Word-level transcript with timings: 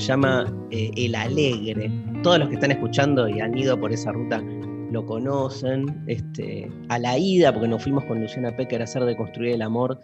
se 0.00 0.06
llama 0.06 0.52
eh, 0.70 0.90
El 0.96 1.14
Alegre. 1.14 1.90
Todos 2.22 2.38
los 2.40 2.48
que 2.48 2.54
están 2.54 2.70
escuchando 2.72 3.28
y 3.28 3.40
han 3.40 3.56
ido 3.56 3.78
por 3.78 3.92
esa 3.92 4.12
ruta 4.12 4.42
lo 4.92 5.04
conocen. 5.04 6.02
Este, 6.06 6.70
a 6.88 6.98
la 6.98 7.18
ida, 7.18 7.52
porque 7.52 7.68
nos 7.68 7.82
fuimos 7.82 8.04
con 8.04 8.20
Luciana 8.20 8.54
Pecker 8.56 8.80
a 8.80 8.84
hacer 8.84 9.04
de 9.04 9.16
Construir 9.16 9.54
el 9.54 9.62
Amor, 9.62 10.00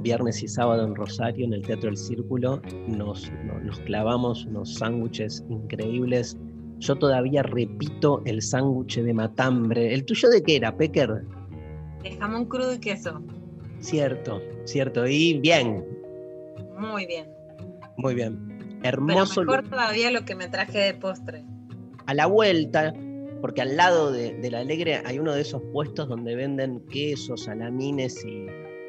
viernes 0.00 0.42
y 0.42 0.48
sábado 0.48 0.84
en 0.86 0.94
Rosario, 0.94 1.44
en 1.46 1.52
el 1.54 1.62
Teatro 1.62 1.90
El 1.90 1.96
Círculo, 1.96 2.60
nos, 2.86 3.30
no- 3.44 3.58
nos 3.60 3.78
clavamos 3.80 4.44
unos 4.46 4.74
sándwiches 4.74 5.44
increíbles. 5.48 6.36
Yo 6.78 6.94
todavía 6.96 7.42
repito 7.42 8.22
el 8.24 8.40
sándwich 8.40 9.00
de 9.00 9.12
matambre. 9.12 9.92
¿El 9.92 10.04
tuyo 10.04 10.28
de 10.30 10.42
qué 10.42 10.56
era, 10.56 10.76
Pecker? 10.76 11.22
De 12.04 12.16
jamón 12.16 12.44
crudo 12.46 12.74
y 12.74 12.78
queso. 12.78 13.20
Cierto, 13.80 14.40
cierto. 14.64 15.06
Y 15.06 15.40
bien, 15.40 15.84
Muy 16.78 17.06
bien. 17.06 17.26
muy 17.96 18.14
bien. 18.14 18.57
Pero 18.82 19.02
mejor 19.02 19.68
todavía 19.68 20.10
lo 20.10 20.24
que 20.24 20.34
me 20.34 20.48
traje 20.48 20.78
de 20.78 20.94
postre. 20.94 21.44
a 22.06 22.14
la 22.14 22.26
vuelta, 22.26 22.94
porque 23.40 23.60
al 23.62 23.76
lado 23.76 24.10
de, 24.12 24.34
de 24.38 24.50
la 24.50 24.60
Alegre 24.60 25.02
hay 25.04 25.18
uno 25.18 25.32
de 25.34 25.42
esos 25.42 25.62
puestos 25.72 26.08
donde 26.08 26.34
venden 26.34 26.80
quesos, 26.90 27.44
salamines 27.44 28.24
y, 28.24 28.46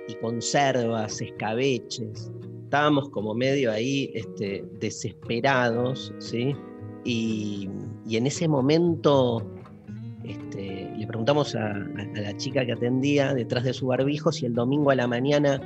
y 0.07 0.15
conservas, 0.21 1.21
escabeches. 1.21 2.31
Estábamos 2.63 3.09
como 3.09 3.33
medio 3.33 3.71
ahí 3.71 4.11
este, 4.13 4.63
desesperados, 4.79 6.13
¿sí? 6.19 6.55
Y, 7.03 7.69
y 8.07 8.17
en 8.17 8.27
ese 8.27 8.47
momento 8.47 9.45
este, 10.23 10.91
le 10.95 11.07
preguntamos 11.07 11.55
a- 11.55 11.71
a 11.71 12.21
la 12.21 12.37
chica 12.37 12.65
que 12.65 12.73
atendía 12.73 13.33
detrás 13.33 13.63
de 13.63 13.73
su 13.73 13.87
barbijo 13.87 14.31
si 14.31 14.45
el 14.45 14.53
domingo 14.53 14.91
a 14.91 14.95
la 14.95 15.07
mañana, 15.07 15.59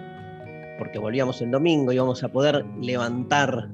porque 0.79 0.97
volvíamos 0.99 1.41
el 1.41 1.51
domingo, 1.51 1.91
íbamos 1.91 2.23
a 2.23 2.29
poder 2.29 2.65
levantar 2.81 3.69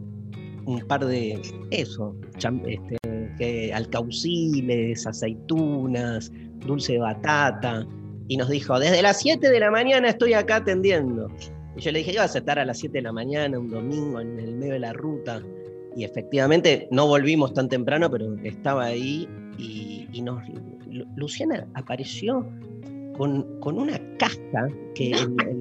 un 0.65 0.79
par 0.87 1.05
de, 1.05 1.39
eso, 1.71 2.15
cham- 2.37 2.63
este, 2.67 2.97
que 3.37 3.73
alcauciles, 3.73 5.05
aceitunas, 5.07 6.31
dulce 6.65 6.93
de 6.93 6.99
batata, 6.99 7.87
y 8.27 8.37
nos 8.37 8.49
dijo, 8.49 8.79
desde 8.79 9.01
las 9.01 9.19
7 9.19 9.49
de 9.49 9.59
la 9.59 9.71
mañana 9.71 10.09
estoy 10.09 10.33
acá 10.33 10.57
atendiendo. 10.57 11.27
Y 11.75 11.81
yo 11.81 11.91
le 11.91 11.99
dije, 11.99 12.13
ibas 12.13 12.35
a 12.35 12.39
estar 12.39 12.59
a 12.59 12.65
las 12.65 12.77
7 12.79 12.97
de 12.99 13.01
la 13.03 13.11
mañana, 13.11 13.57
un 13.57 13.69
domingo, 13.69 14.19
en 14.19 14.37
el 14.39 14.55
medio 14.55 14.73
de 14.73 14.79
la 14.79 14.93
ruta. 14.93 15.41
Y 15.95 16.03
efectivamente 16.03 16.87
no 16.91 17.07
volvimos 17.07 17.53
tan 17.53 17.67
temprano, 17.69 18.09
pero 18.11 18.35
estaba 18.43 18.85
ahí 18.85 19.27
y, 19.57 20.07
y 20.11 20.21
nos... 20.21 20.43
Lu- 20.87 21.05
Luciana 21.15 21.67
apareció 21.75 22.47
con, 23.17 23.59
con 23.59 23.77
una 23.79 23.99
caja 24.17 24.67
que 24.95 25.11
el- 25.49 25.58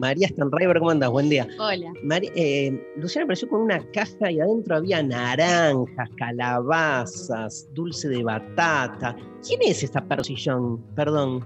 María 0.00 0.28
Stanriver, 0.28 0.78
¿cómo 0.78 0.90
andas? 0.90 1.10
Buen 1.10 1.28
día. 1.28 1.46
Hola. 1.58 1.92
Mari- 2.02 2.30
eh, 2.34 2.82
Luciana 2.96 3.24
apareció 3.24 3.48
con 3.48 3.60
una 3.62 3.84
caja 3.92 4.30
y 4.30 4.40
adentro 4.40 4.76
había 4.76 5.02
naranjas, 5.02 6.08
calabazas, 6.16 7.68
dulce 7.74 8.08
de 8.08 8.22
batata. 8.24 9.14
¿Quién 9.46 9.60
es 9.62 9.82
esta 9.82 10.02
persillón? 10.02 10.82
Perdón. 10.96 11.44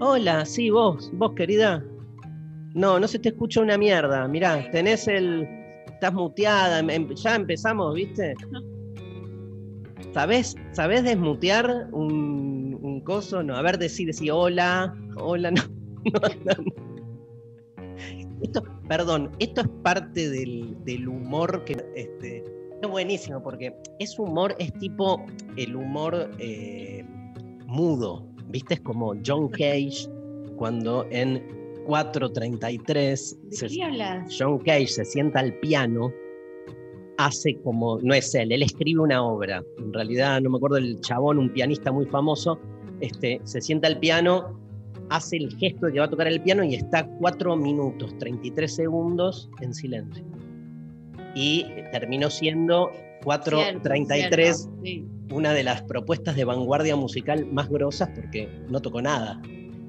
Hola, 0.00 0.44
sí, 0.44 0.70
vos, 0.70 1.10
vos 1.14 1.32
querida. 1.34 1.82
No, 2.74 3.00
no 3.00 3.08
se 3.08 3.18
te 3.18 3.30
escucha 3.30 3.60
una 3.60 3.76
mierda. 3.76 4.28
Mirá, 4.28 4.70
tenés 4.70 5.08
el. 5.08 5.48
Estás 5.88 6.12
muteada, 6.12 6.78
em- 6.80 6.90
em- 6.90 7.14
ya 7.14 7.34
empezamos, 7.34 7.94
¿viste? 7.94 8.34
¿Sabés, 10.14 10.54
¿sabés 10.72 11.02
desmutear 11.04 11.88
un, 11.92 12.78
un 12.80 13.00
coso? 13.00 13.42
No, 13.42 13.56
a 13.56 13.62
ver, 13.62 13.78
decí, 13.78 14.04
decí 14.04 14.30
hola, 14.30 14.94
hola, 15.16 15.50
no, 15.50 15.62
no. 16.44 16.86
Esto, 18.42 18.62
perdón, 18.86 19.30
esto 19.38 19.62
es 19.62 19.68
parte 19.82 20.28
del, 20.28 20.76
del 20.84 21.08
humor 21.08 21.64
que 21.64 21.76
este, 21.94 22.44
es 22.82 22.88
buenísimo 22.88 23.42
porque 23.42 23.74
es 23.98 24.18
humor, 24.18 24.54
es 24.58 24.72
tipo 24.74 25.24
el 25.56 25.74
humor 25.74 26.30
eh, 26.38 27.04
mudo, 27.66 28.26
¿viste? 28.48 28.74
Es 28.74 28.80
como 28.80 29.14
John 29.24 29.48
Cage 29.48 30.08
cuando 30.56 31.06
en 31.10 31.42
433 31.86 33.38
¿De 33.42 33.56
se-? 33.56 33.68
John 34.38 34.58
Cage 34.58 34.88
se 34.88 35.04
sienta 35.04 35.40
al 35.40 35.54
piano, 35.54 36.12
hace 37.18 37.56
como, 37.62 37.98
no 38.02 38.12
es 38.12 38.34
él, 38.34 38.52
él 38.52 38.62
escribe 38.62 39.00
una 39.00 39.24
obra, 39.24 39.62
en 39.78 39.92
realidad 39.92 40.40
no 40.42 40.50
me 40.50 40.56
acuerdo 40.56 40.76
el 40.76 41.00
chabón, 41.00 41.38
un 41.38 41.50
pianista 41.50 41.90
muy 41.92 42.06
famoso, 42.06 42.58
este, 43.00 43.40
se 43.44 43.60
sienta 43.60 43.88
al 43.88 43.98
piano, 43.98 44.58
hace 45.10 45.36
el 45.36 45.56
gesto 45.56 45.86
de 45.86 45.92
que 45.92 45.98
va 46.00 46.06
a 46.06 46.10
tocar 46.10 46.26
el 46.26 46.40
piano 46.40 46.64
y 46.64 46.74
está 46.74 47.06
4 47.06 47.56
minutos, 47.56 48.16
33 48.18 48.74
segundos 48.74 49.50
en 49.60 49.74
silencio. 49.74 50.24
Y 51.34 51.66
terminó 51.92 52.30
siendo 52.30 52.90
4.33 53.22 54.06
Cierto, 54.06 54.80
sí. 54.82 55.04
una 55.32 55.52
de 55.52 55.64
las 55.64 55.82
propuestas 55.82 56.36
de 56.36 56.44
vanguardia 56.44 56.96
musical 56.96 57.46
más 57.46 57.68
grosas 57.68 58.08
porque 58.14 58.48
no 58.68 58.80
tocó 58.80 59.02
nada. 59.02 59.40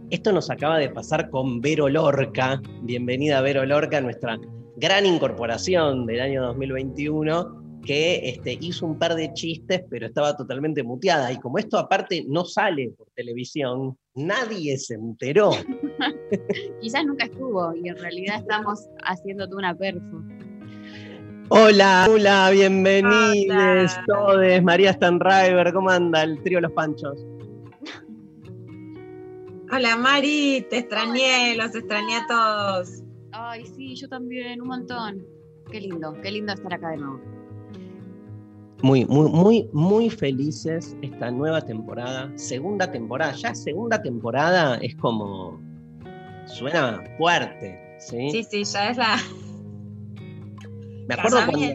Esto 0.09 0.31
nos 0.31 0.49
acaba 0.49 0.77
de 0.77 0.89
pasar 0.89 1.29
con 1.29 1.61
Vero 1.61 1.89
Lorca. 1.89 2.61
Bienvenida 2.83 3.41
Vero 3.41 3.65
Lorca, 3.65 3.99
nuestra 4.01 4.39
gran 4.77 5.05
incorporación 5.05 6.05
del 6.05 6.21
año 6.21 6.43
2021, 6.43 7.66
que 7.87 8.29
este, 8.29 8.57
hizo 8.59 8.85
un 8.85 8.99
par 8.99 9.15
de 9.15 9.31
chistes, 9.33 9.81
pero 9.89 10.07
estaba 10.07 10.35
totalmente 10.35 10.83
muteada. 10.83 11.31
Y 11.31 11.39
como 11.39 11.57
esto 11.57 11.79
aparte 11.79 12.25
no 12.27 12.43
sale 12.43 12.91
por 12.97 13.07
televisión, 13.15 13.97
nadie 14.13 14.77
se 14.77 14.95
enteró. 14.95 15.51
Quizás 16.81 17.05
nunca 17.05 17.25
estuvo 17.25 17.73
y 17.73 17.87
en 17.87 17.97
realidad 17.97 18.41
estamos 18.41 18.87
haciéndote 19.03 19.55
una 19.55 19.73
perfo. 19.73 20.21
Hola, 21.49 22.07
hola, 22.09 22.49
bienvenidos 22.51 23.95
todos. 24.05 24.61
María 24.63 24.91
Stanriver, 24.91 25.71
¿cómo 25.71 25.89
anda 25.89 26.23
el 26.23 26.43
trío 26.43 26.59
Los 26.59 26.73
Panchos? 26.73 27.25
Hola 29.71 29.95
Mari, 29.95 30.65
te 30.69 30.79
extrañé, 30.79 31.55
los 31.55 31.73
extrañé 31.73 32.17
a 32.17 32.27
todos. 32.27 33.03
Ay, 33.31 33.65
sí, 33.65 33.95
yo 33.95 34.09
también, 34.09 34.61
un 34.61 34.67
montón. 34.67 35.25
Qué 35.71 35.79
lindo, 35.79 36.13
qué 36.21 36.31
lindo 36.31 36.51
estar 36.51 36.73
acá 36.73 36.89
de 36.89 36.97
nuevo. 36.97 37.36
Muy, 38.81 39.05
muy, 39.05 39.29
muy, 39.29 39.69
muy 39.73 40.09
felices 40.09 40.95
esta 41.01 41.31
nueva 41.31 41.61
temporada, 41.61 42.31
segunda 42.35 42.91
temporada. 42.91 43.33
Ya 43.33 43.55
segunda 43.55 44.01
temporada 44.01 44.77
es 44.77 44.95
como. 44.95 45.59
suena 46.45 47.03
fuerte, 47.17 47.79
¿sí? 47.99 48.29
Sí, 48.31 48.43
sí, 48.43 48.63
ya 48.63 48.91
es 48.91 48.97
la 48.97 49.17
me, 51.07 51.15
acuerdo 51.15 51.37
cuando, 51.45 51.67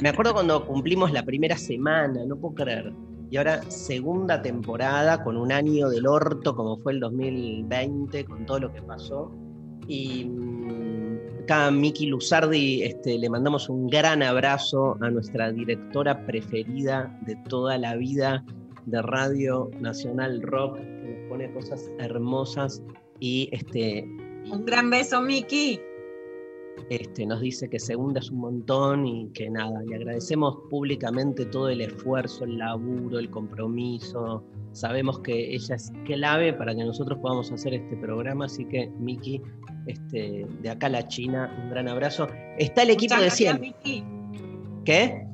me 0.00 0.08
acuerdo 0.08 0.32
cuando 0.32 0.66
cumplimos 0.66 1.12
la 1.12 1.24
primera 1.24 1.56
semana, 1.56 2.24
no 2.24 2.36
puedo 2.36 2.54
creer. 2.54 2.92
Y 3.30 3.36
ahora 3.36 3.62
segunda 3.70 4.40
temporada 4.42 5.22
con 5.22 5.36
un 5.36 5.52
año 5.52 5.88
del 5.88 6.06
orto 6.06 6.54
como 6.54 6.78
fue 6.78 6.92
el 6.92 7.00
2020, 7.00 8.24
con 8.24 8.46
todo 8.46 8.60
lo 8.60 8.72
que 8.72 8.82
pasó. 8.82 9.32
Y 9.86 10.30
acá 11.50 11.70
Miki 11.72 12.06
Luzardi 12.06 12.84
este, 12.84 13.18
le 13.18 13.28
mandamos 13.28 13.68
un 13.68 13.88
gran 13.88 14.22
abrazo 14.22 14.96
a 15.00 15.10
nuestra 15.10 15.50
directora 15.50 16.24
preferida 16.24 17.12
de 17.26 17.34
toda 17.48 17.76
la 17.76 17.96
vida 17.96 18.44
de 18.86 19.02
Radio 19.02 19.68
Nacional 19.80 20.42
Rock, 20.42 20.76
que 20.76 21.18
nos 21.18 21.28
pone 21.28 21.52
cosas 21.52 21.90
hermosas 21.98 22.80
y 23.18 23.48
este, 23.50 24.04
Un 24.52 24.64
gran 24.64 24.90
beso, 24.90 25.20
Miki. 25.20 25.80
este, 26.88 27.26
nos 27.26 27.40
dice 27.40 27.68
que 27.68 27.80
se 27.80 27.96
hundas 27.96 28.30
un 28.30 28.38
montón 28.38 29.04
y 29.04 29.28
que 29.30 29.50
nada, 29.50 29.82
le 29.82 29.96
agradecemos 29.96 30.56
públicamente 30.70 31.46
todo 31.46 31.68
el 31.68 31.80
esfuerzo, 31.80 32.44
el 32.44 32.58
laburo, 32.58 33.18
el 33.18 33.28
compromiso. 33.28 34.44
Sabemos 34.70 35.18
que 35.18 35.52
ella 35.52 35.74
es 35.74 35.92
clave 36.04 36.52
para 36.52 36.76
que 36.76 36.84
nosotros 36.84 37.18
podamos 37.20 37.50
hacer 37.50 37.74
este 37.74 37.96
programa, 37.96 38.44
así 38.44 38.64
que 38.66 38.88
Miki, 39.00 39.42
este, 39.86 40.46
de 40.60 40.70
acá 40.70 40.86
a 40.86 40.90
la 40.90 41.08
China, 41.08 41.54
un 41.62 41.70
gran 41.70 41.88
abrazo. 41.88 42.26
Está 42.58 42.82
el 42.82 42.90
equipo 42.90 43.14
Muchas 43.14 43.38
de 43.38 43.44
gracias, 43.46 43.58
siempre. 43.58 43.74
Miki. 43.84 44.04
¿Qué? 44.84 45.26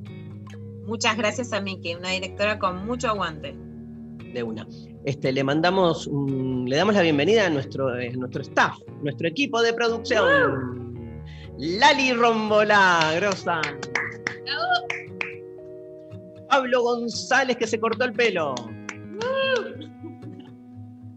Muchas 0.86 1.16
gracias 1.16 1.52
a 1.52 1.60
Miki, 1.60 1.94
una 1.94 2.10
directora 2.10 2.58
con 2.58 2.86
mucho 2.86 3.08
aguante. 3.08 3.54
De 4.32 4.42
una. 4.42 4.66
Este, 5.04 5.32
le 5.32 5.44
mandamos, 5.44 6.08
le 6.08 6.76
damos 6.76 6.94
la 6.94 7.02
bienvenida 7.02 7.46
a 7.46 7.50
nuestro, 7.50 7.96
eh, 7.96 8.12
nuestro 8.16 8.42
staff, 8.42 8.76
nuestro 9.02 9.28
equipo 9.28 9.62
de 9.62 9.72
producción. 9.72 11.04
Lali 11.58 12.12
Rombolá, 12.12 13.12
grosa. 13.16 13.60
Pablo 16.48 16.82
González 16.82 17.56
que 17.56 17.66
se 17.66 17.78
cortó 17.78 18.04
el 18.04 18.12
pelo. 18.12 18.54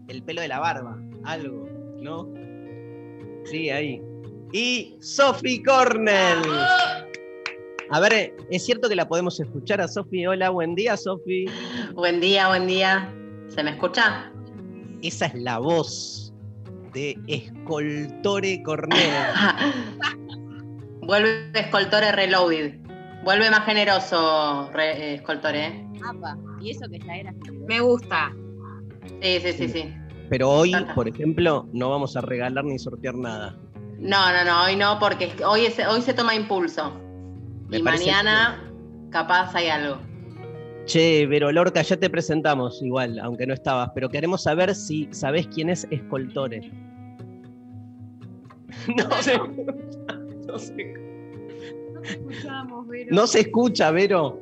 El 0.08 0.22
pelo 0.22 0.40
de 0.40 0.48
la 0.48 0.58
barba, 0.58 0.98
algo, 1.24 1.68
¿no? 2.00 2.39
Sí, 3.44 3.70
ahí. 3.70 4.00
Y 4.52 4.96
Sophie 5.00 5.62
Cornell. 5.62 6.42
A 7.92 8.00
ver, 8.00 8.12
eh, 8.12 8.34
¿es 8.50 8.64
cierto 8.64 8.88
que 8.88 8.94
la 8.94 9.08
podemos 9.08 9.38
escuchar 9.40 9.80
a 9.80 9.88
Sophie? 9.88 10.28
Hola, 10.28 10.50
buen 10.50 10.74
día, 10.74 10.96
Sophie. 10.96 11.46
Buen 11.94 12.20
día, 12.20 12.48
buen 12.48 12.66
día. 12.66 13.12
¿Se 13.48 13.62
me 13.62 13.70
escucha? 13.70 14.30
Esa 15.02 15.26
es 15.26 15.34
la 15.34 15.58
voz 15.58 16.32
de 16.92 17.16
Escoltore 17.26 18.62
Cornell. 18.62 19.00
Vuelve 21.02 21.50
Escoltore 21.54 22.12
Reloaded. 22.12 22.78
Vuelve 23.24 23.50
más 23.50 23.64
generoso, 23.66 24.70
re- 24.72 25.12
eh, 25.12 25.14
Escoltore. 25.14 25.66
¿eh? 25.66 25.86
Apa, 26.06 26.38
y 26.60 26.70
eso 26.70 26.88
que 26.88 26.98
ya 27.00 27.16
era. 27.16 27.34
Me 27.66 27.80
gusta. 27.80 28.32
Sí, 29.20 29.40
sí, 29.40 29.52
sí, 29.52 29.68
sí. 29.68 29.94
Pero 30.30 30.48
hoy, 30.48 30.72
por 30.94 31.08
ejemplo, 31.08 31.68
no 31.72 31.90
vamos 31.90 32.16
a 32.16 32.20
regalar 32.22 32.64
ni 32.64 32.78
sortear 32.78 33.14
nada. 33.16 33.58
No, 33.98 34.32
no, 34.32 34.44
no, 34.44 34.64
hoy 34.64 34.76
no, 34.76 34.98
porque 34.98 35.30
hoy, 35.44 35.66
es- 35.66 35.78
hoy 35.86 36.00
se 36.00 36.14
toma 36.14 36.34
impulso. 36.34 36.92
Me 37.68 37.78
y 37.78 37.82
mañana 37.82 38.62
capaz 39.10 39.54
hay 39.54 39.68
algo. 39.68 39.98
Che, 40.86 41.26
Vero 41.26 41.52
Lorca, 41.52 41.82
ya 41.82 41.96
te 41.98 42.08
presentamos 42.08 42.80
igual, 42.82 43.18
aunque 43.18 43.46
no 43.46 43.52
estabas, 43.54 43.90
pero 43.94 44.08
queremos 44.08 44.42
saber 44.44 44.74
si 44.74 45.08
sabés 45.10 45.46
quién 45.48 45.68
es 45.68 45.86
Escoltore. 45.90 46.70
No 48.96 49.10
se, 49.22 49.36
no 50.46 50.58
se, 50.58 50.94
No 50.94 52.00
te 52.00 52.08
escuchamos, 52.08 52.86
Vero. 52.88 53.08
no 53.14 53.26
se 53.26 53.40
escucha, 53.40 53.90
Vero. 53.90 54.40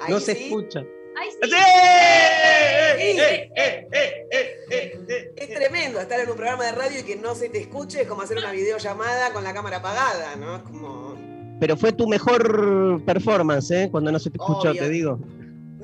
Ahí 0.00 0.12
No 0.12 0.18
se 0.18 0.34
sí. 0.34 0.44
escucha. 0.44 0.82
Ay, 1.18 1.28
¡Sí! 1.30 1.48
sí. 1.48 1.54
¡Eh, 1.56 3.16
eh, 3.16 3.50
eh, 3.56 3.88
eh, 3.92 4.26
eh, 4.70 5.00
eh! 5.08 5.32
Es 5.36 5.48
tremendo 5.54 6.00
estar 6.00 6.20
en 6.20 6.28
un 6.28 6.36
programa 6.36 6.64
de 6.64 6.72
radio 6.72 7.00
y 7.00 7.02
que 7.04 7.16
no 7.16 7.34
se 7.34 7.48
te 7.48 7.58
escuche, 7.58 8.02
es 8.02 8.08
como 8.08 8.22
hacer 8.22 8.36
una 8.38 8.52
videollamada 8.52 9.32
con 9.32 9.42
la 9.44 9.54
cámara 9.54 9.78
apagada, 9.78 10.36
¿no? 10.36 10.56
Es 10.56 10.62
como, 10.62 11.14
Pero 11.60 11.76
fue 11.76 11.92
tu 11.92 12.06
mejor 12.06 13.02
performance, 13.04 13.70
¿eh? 13.70 13.88
Cuando 13.90 14.12
no 14.12 14.18
se 14.18 14.30
te 14.30 14.36
escuchó, 14.36 14.70
Obvio. 14.70 14.82
te 14.82 14.88
digo. 14.90 15.18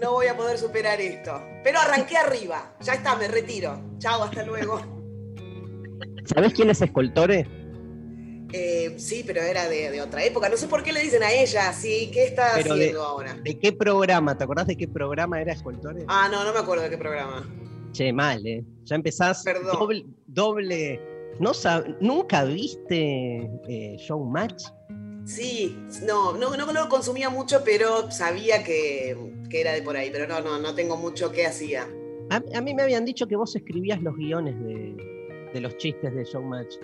no 0.01 0.13
voy 0.13 0.27
a 0.27 0.37
poder 0.37 0.59
superar 0.59 1.01
esto. 1.01 1.41
Pero 1.65 1.79
arranqué 1.79 2.17
arriba, 2.17 2.75
ya 2.81 2.95
está, 2.95 3.15
me 3.17 3.29
retiro. 3.29 3.81
Chao, 3.99 4.25
hasta 4.25 4.43
luego. 4.45 4.81
¿Sabés 6.27 6.53
quién 6.55 6.71
es 6.71 6.83
Escoltore? 6.83 7.47
Eh, 8.53 8.95
sí, 8.99 9.23
pero 9.27 9.41
era 9.41 9.69
de, 9.69 9.91
de 9.91 10.01
otra 10.03 10.23
época. 10.25 10.49
No 10.49 10.57
sé 10.57 10.69
por 10.69 10.83
qué 10.83 10.93
le 10.93 11.01
dicen 11.01 11.23
a 11.23 11.33
ella 11.33 11.69
así. 11.71 12.11
¿Qué 12.13 12.25
está 12.25 12.53
Pero 12.57 12.75
de- 12.75 12.81
haciendo 12.83 13.03
ahora? 13.03 13.35
¿De 13.43 13.59
qué 13.59 13.73
programa? 13.73 14.37
¿Te 14.37 14.45
acordás 14.45 14.67
de 14.67 14.77
qué 14.77 14.89
programa 14.89 15.41
era 15.41 15.53
Escoltore? 15.53 16.05
Ah, 16.09 16.29
no, 16.31 16.45
no 16.45 16.53
me 16.53 16.59
acuerdo 16.59 16.85
de 16.85 16.91
qué 16.91 16.99
programa. 16.99 17.49
Che, 17.93 18.13
mal, 18.13 18.47
¿eh? 18.47 18.65
Ya 18.85 18.97
empezás 18.97 19.43
Perdón. 19.43 19.79
doble. 19.79 20.05
doble 20.27 21.01
¿no 21.41 21.51
sab- 21.53 21.97
¿Nunca 22.01 22.45
viste 22.45 23.51
eh, 23.69 23.97
Showmatch? 23.99 24.65
Sí, 25.25 25.79
no, 26.07 26.37
no, 26.37 26.57
no 26.57 26.73
lo 26.73 26.89
consumía 26.89 27.31
mucho, 27.31 27.63
pero 27.65 28.11
sabía 28.11 28.63
que, 28.65 29.17
que 29.49 29.61
era 29.61 29.73
de 29.73 29.83
por 29.83 29.97
ahí. 29.97 30.11
Pero 30.13 30.27
no, 30.27 30.41
no, 30.41 30.59
no 30.59 30.75
tengo 30.75 30.97
mucho 30.97 31.31
que 31.33 31.47
hacía. 31.47 31.89
A, 32.31 32.43
a 32.55 32.61
mí 32.61 32.75
me 32.75 32.83
habían 32.83 33.05
dicho 33.05 33.27
que 33.27 33.37
vos 33.37 33.55
escribías 33.57 34.03
los 34.03 34.17
guiones 34.17 34.59
de, 34.61 35.51
de 35.55 35.61
los 35.61 35.77
chistes 35.79 36.15
de 36.15 36.25
Showmatch. 36.25 36.75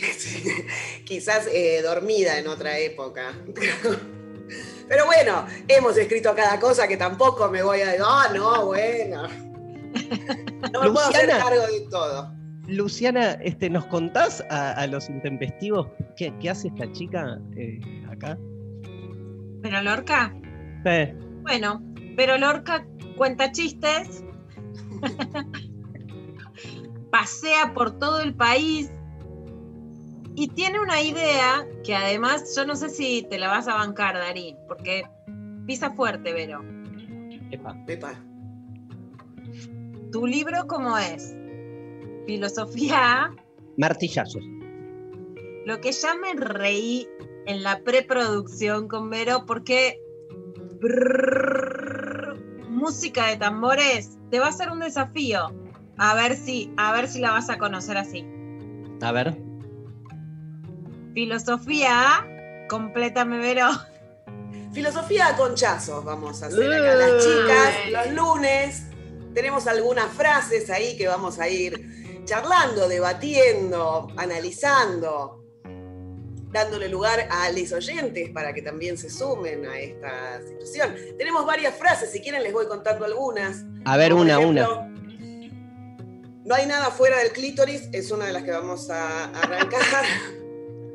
Quizás 1.04 1.46
eh, 1.52 1.82
dormida 1.82 2.38
en 2.38 2.48
otra 2.48 2.78
época. 2.78 3.32
Pero 4.88 5.06
bueno, 5.06 5.46
hemos 5.68 5.96
escrito 5.96 6.34
cada 6.34 6.58
cosa 6.58 6.88
que 6.88 6.96
tampoco 6.96 7.48
me 7.48 7.62
voy 7.62 7.80
a. 7.80 7.92
Ah, 8.04 8.28
no, 8.34 8.66
bueno. 8.66 9.22
No 10.72 10.82
me 10.82 10.90
puedo 10.90 10.98
hacer 11.08 11.26
Luciana. 11.26 11.44
cargo 11.44 11.66
de 11.66 11.80
todo. 11.90 12.34
Luciana, 12.66 13.32
este, 13.42 13.70
¿nos 13.70 13.86
contás 13.86 14.44
a, 14.50 14.72
a 14.72 14.86
los 14.86 15.08
intempestivos 15.08 15.86
qué, 16.16 16.32
qué 16.40 16.50
hace 16.50 16.68
esta 16.68 16.90
chica 16.92 17.38
eh, 17.56 17.80
acá? 18.10 18.38
Pero 19.62 19.82
Lorca, 19.82 20.32
Eh, 20.84 21.14
bueno, 21.42 21.82
pero 22.16 22.38
Lorca 22.38 22.86
cuenta 23.16 23.50
chistes, 23.52 24.24
pasea 27.10 27.72
por 27.74 27.98
todo 27.98 28.20
el 28.20 28.34
país 28.34 28.90
y 30.34 30.48
tiene 30.48 30.80
una 30.80 31.02
idea 31.02 31.66
que 31.84 31.94
además 31.94 32.54
yo 32.56 32.64
no 32.64 32.76
sé 32.76 32.88
si 32.88 33.26
te 33.28 33.38
la 33.38 33.48
vas 33.48 33.68
a 33.68 33.74
bancar, 33.74 34.14
Darí, 34.16 34.56
porque 34.68 35.04
pisa 35.66 35.90
fuerte, 35.90 36.32
Vero. 36.32 36.62
epa. 37.50 37.76
Pepa. 37.86 38.14
¿Tu 40.12 40.26
libro 40.26 40.66
cómo 40.66 40.96
es? 40.98 41.36
Filosofía 42.26 43.30
Martillazos. 43.76 44.44
Lo 45.66 45.80
que 45.80 45.92
ya 45.92 46.14
me 46.14 46.34
reí 46.34 47.06
en 47.46 47.62
la 47.62 47.80
preproducción 47.80 48.88
con 48.88 49.10
Vero, 49.10 49.44
porque 49.46 50.00
brrr, 50.80 52.36
música 52.68 53.26
de 53.26 53.36
tambores 53.36 54.18
te 54.30 54.38
va 54.40 54.48
a 54.48 54.52
ser 54.52 54.70
un 54.70 54.80
desafío. 54.80 55.52
A 55.98 56.14
ver 56.14 56.36
si, 56.36 56.72
a 56.76 56.92
ver 56.92 57.08
si 57.08 57.20
la 57.20 57.32
vas 57.32 57.50
a 57.50 57.58
conocer 57.58 57.96
así. 57.96 58.24
A 59.02 59.12
ver. 59.12 59.49
Filosofía, 61.14 62.66
complétame 62.68 63.38
Vero. 63.38 63.68
Filosofía 64.72 65.28
a 65.28 65.36
conchazos 65.36 66.04
vamos 66.04 66.42
a 66.42 66.46
hacer 66.46 66.72
acá. 66.72 66.94
Las 66.94 67.24
chicas, 67.24 67.74
los 67.90 68.14
lunes, 68.14 68.82
tenemos 69.34 69.66
algunas 69.66 70.12
frases 70.12 70.70
ahí 70.70 70.96
que 70.96 71.08
vamos 71.08 71.38
a 71.40 71.48
ir 71.48 72.22
charlando, 72.24 72.88
debatiendo, 72.88 74.08
analizando, 74.16 75.44
dándole 76.52 76.88
lugar 76.88 77.26
a 77.30 77.50
los 77.50 77.72
oyentes 77.72 78.30
para 78.30 78.52
que 78.52 78.62
también 78.62 78.96
se 78.96 79.10
sumen 79.10 79.66
a 79.66 79.78
esta 79.78 80.40
situación. 80.42 80.94
Tenemos 81.18 81.44
varias 81.44 81.74
frases, 81.76 82.12
si 82.12 82.20
quieren 82.20 82.42
les 82.44 82.52
voy 82.52 82.66
contando 82.66 83.04
algunas. 83.04 83.64
A 83.84 83.96
ver, 83.96 84.12
Como 84.12 84.22
una, 84.22 84.38
una. 84.38 84.62
ejemplo, 84.62 84.86
No 86.44 86.54
hay 86.54 86.66
nada 86.66 86.90
fuera 86.92 87.18
del 87.18 87.32
clítoris, 87.32 87.88
es 87.92 88.10
una 88.12 88.26
de 88.26 88.32
las 88.32 88.44
que 88.44 88.52
vamos 88.52 88.88
a 88.90 89.24
arrancar. 89.30 90.04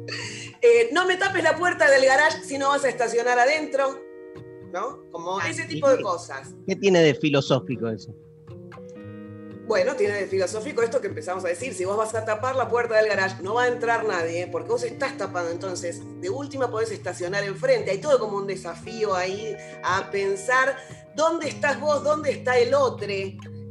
Eh, 0.62 0.90
no 0.92 1.06
me 1.06 1.16
tapes 1.16 1.44
la 1.44 1.56
puerta 1.56 1.92
del 1.92 2.06
garage 2.06 2.42
si 2.44 2.58
no 2.58 2.70
vas 2.70 2.84
a 2.86 2.90
estacionar 2.90 3.38
adentro. 3.38 4.02
¿No? 4.74 5.04
Como 5.12 5.40
ese 5.42 5.66
tipo 5.66 5.88
de 5.90 6.02
cosas. 6.02 6.56
¿Qué 6.66 6.76
tiene 6.76 7.02
de 7.02 7.14
filosófico 7.14 7.88
eso? 7.88 8.16
Bueno, 9.68 9.96
tiene 9.96 10.16
de 10.16 10.28
filosófico 10.28 10.84
esto 10.84 11.02
que 11.02 11.08
empezamos 11.08 11.44
a 11.46 11.48
decir. 11.48 11.74
Si 11.74 11.86
vos 11.86 11.98
vas 11.98 12.14
a 12.14 12.24
tapar 12.24 12.56
la 12.56 12.70
puerta 12.70 12.96
del 12.98 13.08
garage, 13.08 13.42
no 13.42 13.56
va 13.56 13.64
a 13.64 13.68
entrar 13.68 14.06
nadie, 14.06 14.48
porque 14.48 14.70
vos 14.70 14.84
estás 14.84 15.18
tapando. 15.18 15.50
Entonces, 15.52 16.02
de 16.22 16.30
última 16.30 16.70
podés 16.70 16.92
estacionar 16.92 17.44
enfrente. 17.44 17.92
Hay 17.92 18.00
todo 18.00 18.20
como 18.20 18.38
un 18.38 18.48
desafío 18.48 19.16
ahí 19.16 19.56
a 19.84 20.10
pensar 20.12 20.78
dónde 21.16 21.48
estás 21.48 21.80
vos, 21.80 22.04
dónde 22.04 22.32
está 22.32 22.58
el 22.58 22.74
otro. 22.74 23.08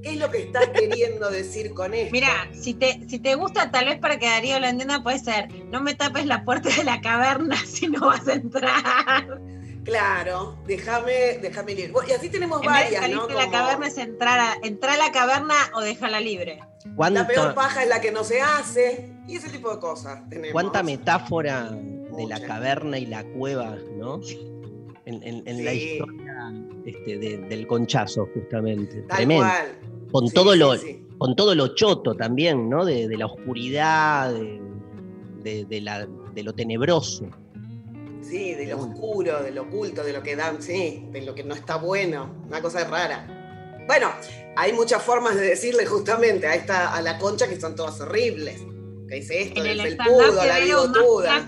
¿Qué 0.04 0.10
es 0.12 0.18
lo 0.18 0.30
que 0.30 0.42
estás 0.42 0.68
queriendo 0.68 1.30
decir 1.30 1.72
con 1.72 1.94
esto? 1.94 2.12
Mira, 2.12 2.28
si 2.52 2.74
te, 2.74 3.00
si 3.08 3.18
te 3.18 3.34
gusta, 3.36 3.70
tal 3.70 3.86
vez 3.86 3.98
para 3.98 4.18
que 4.18 4.26
Darío 4.26 4.60
lo 4.60 4.66
entienda, 4.66 5.02
puede 5.02 5.18
ser, 5.18 5.48
no 5.70 5.80
me 5.80 5.94
tapes 5.94 6.26
la 6.26 6.44
puerta 6.44 6.68
de 6.68 6.84
la 6.84 7.00
caverna 7.00 7.56
si 7.66 7.88
no 7.88 8.00
vas 8.06 8.28
a 8.28 8.34
entrar. 8.34 9.40
Claro, 9.84 10.56
déjame, 10.66 11.38
déjame. 11.42 11.88
Bueno, 11.88 12.08
Y 12.08 12.12
así 12.12 12.28
tenemos 12.30 12.60
En 12.62 12.66
vez 12.66 12.76
de 12.76 12.82
varias, 12.84 13.00
salir 13.02 13.16
¿no? 13.16 13.28
la 13.28 13.34
Como 13.46 13.50
caverna 13.52 13.86
es 13.86 13.98
entrar 13.98 14.38
a, 14.38 14.54
entrar 14.62 14.94
a 14.94 15.06
la 15.06 15.12
caverna 15.12 15.54
o 15.74 15.80
dejarla 15.80 16.20
libre. 16.20 16.58
La 16.84 16.94
¿Cuánto- 16.96 17.26
peor 17.26 17.54
paja 17.54 17.82
es 17.82 17.88
la 17.88 18.00
que 18.00 18.10
no 18.12 18.24
se 18.24 18.40
hace. 18.40 19.10
Y 19.26 19.36
ese 19.36 19.48
tipo 19.50 19.70
de 19.74 19.78
cosas 19.80 20.26
tenemos. 20.28 20.52
Cuánta 20.52 20.82
metáfora 20.82 21.70
de 21.70 22.26
la 22.26 22.40
caverna 22.40 22.98
y 22.98 23.06
la 23.06 23.24
cueva, 23.24 23.76
¿no? 23.96 24.20
En, 25.06 25.22
en- 25.22 25.42
en 25.46 25.64
la 25.64 25.72
historia 25.74 26.52
este, 26.86 27.18
de- 27.18 27.38
del 27.38 27.66
conchazo, 27.66 28.26
justamente. 28.32 29.02
Tal 29.02 29.16
Tremendo. 29.18 29.44
cual. 29.44 29.78
Con 30.14 30.28
Sí, 30.28 30.34
todo 30.36 30.52
sí, 30.52 30.58
lo, 30.60 30.76
sí. 30.76 31.02
con 31.18 31.34
todo 31.34 31.56
lo 31.56 31.74
choto 31.74 32.14
también, 32.14 32.70
¿no? 32.70 32.84
De, 32.84 33.08
de 33.08 33.16
la 33.16 33.26
oscuridad, 33.26 34.32
de, 34.32 34.60
de- 35.42 35.64
de 35.64 35.80
la- 35.80 36.06
de 36.06 36.42
lo 36.44 36.52
tenebroso. 36.52 37.26
Sí, 38.22 38.54
de 38.54 38.66
lo 38.68 38.78
oscuro, 38.78 39.42
de 39.42 39.50
lo 39.50 39.62
oculto, 39.62 40.04
de 40.04 40.12
lo 40.12 40.22
que 40.22 40.36
dan, 40.36 40.62
sí, 40.62 41.04
de 41.10 41.22
lo 41.22 41.34
que 41.34 41.42
no 41.42 41.52
está 41.54 41.78
bueno, 41.78 42.32
una 42.46 42.62
cosa 42.62 42.84
rara. 42.84 43.26
Bueno, 43.88 44.06
hay 44.56 44.72
muchas 44.72 45.02
formas 45.02 45.34
de 45.34 45.42
decirle 45.42 45.84
justamente 45.84 46.46
a 46.46 46.54
esta, 46.54 46.94
a 46.94 47.02
la 47.02 47.18
concha 47.18 47.48
que 47.48 47.60
son 47.60 47.74
todas 47.74 48.00
horribles. 48.00 48.62
Que 49.08 49.16
dice 49.16 49.42
esto, 49.42 49.60
En 49.62 49.66
el 49.66 49.80
el 49.80 49.96
felpudo, 49.96 50.44
la 50.46 50.60
bigotuda. 50.60 51.46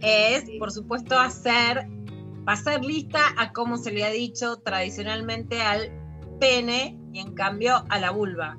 es, 0.00 0.44
por 0.60 0.70
supuesto, 0.70 1.18
hacer, 1.18 1.88
pasar 2.46 2.84
lista 2.84 3.20
a 3.36 3.52
cómo 3.52 3.78
se 3.78 3.90
le 3.90 4.04
ha 4.04 4.10
dicho 4.10 4.58
tradicionalmente 4.58 5.60
al 5.60 5.90
pene 6.38 6.97
y 7.12 7.20
en 7.20 7.34
cambio 7.34 7.84
a 7.88 7.98
la 7.98 8.10
vulva. 8.10 8.58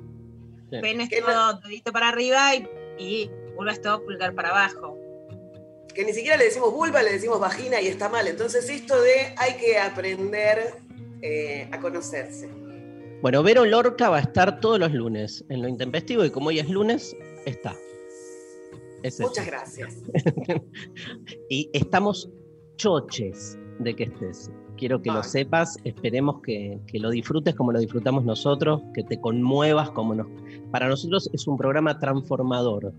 Sí. 0.70 0.78
Pene 0.80 1.04
es 1.04 1.10
Que 1.10 1.22
todo 1.22 1.60
dedito 1.60 1.92
para 1.92 2.08
arriba 2.08 2.54
y, 2.54 2.68
y 2.98 3.30
vulva 3.56 3.72
es 3.72 3.80
todo 3.80 4.04
pulgar 4.04 4.34
para 4.34 4.50
abajo. 4.50 4.96
Que 5.94 6.04
ni 6.04 6.12
siquiera 6.12 6.36
le 6.36 6.44
decimos 6.44 6.72
vulva, 6.72 7.02
le 7.02 7.12
decimos 7.12 7.40
vagina 7.40 7.80
y 7.80 7.88
está 7.88 8.08
mal. 8.08 8.26
Entonces 8.28 8.68
esto 8.68 9.00
de 9.00 9.34
hay 9.36 9.54
que 9.54 9.78
aprender 9.78 10.74
eh, 11.22 11.68
a 11.70 11.80
conocerse. 11.80 12.48
Bueno, 13.22 13.42
Vero 13.42 13.66
Lorca 13.66 14.08
va 14.08 14.18
a 14.18 14.20
estar 14.20 14.60
todos 14.60 14.78
los 14.78 14.92
lunes 14.92 15.44
en 15.50 15.60
lo 15.60 15.68
intempestivo 15.68 16.24
y 16.24 16.30
como 16.30 16.48
hoy 16.48 16.58
es 16.58 16.68
lunes, 16.70 17.14
está. 17.44 17.76
Es 19.02 19.14
eso. 19.14 19.28
Muchas 19.28 19.46
gracias. 19.46 19.96
Y 21.50 21.68
estamos 21.72 22.30
choches 22.76 23.58
de 23.80 23.94
que 23.94 24.04
estés. 24.04 24.50
Quiero 24.80 25.02
que 25.02 25.10
lo 25.10 25.22
sepas, 25.22 25.76
esperemos 25.84 26.40
que, 26.40 26.80
que 26.86 26.98
lo 26.98 27.10
disfrutes 27.10 27.54
como 27.54 27.70
lo 27.70 27.80
disfrutamos 27.80 28.24
nosotros, 28.24 28.80
que 28.94 29.04
te 29.04 29.20
conmuevas 29.20 29.90
como 29.90 30.14
nos... 30.14 30.26
Para 30.70 30.88
nosotros 30.88 31.28
es 31.34 31.46
un 31.46 31.58
programa 31.58 31.98
transformador. 31.98 32.94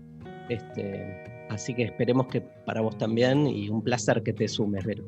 Este, 0.48 1.44
así 1.50 1.74
que 1.74 1.82
esperemos 1.82 2.28
que 2.28 2.40
para 2.40 2.82
vos 2.82 2.96
también 2.98 3.48
y 3.48 3.68
un 3.68 3.82
placer 3.82 4.22
que 4.22 4.32
te 4.32 4.46
sumes, 4.46 4.84
Vero. 4.84 5.02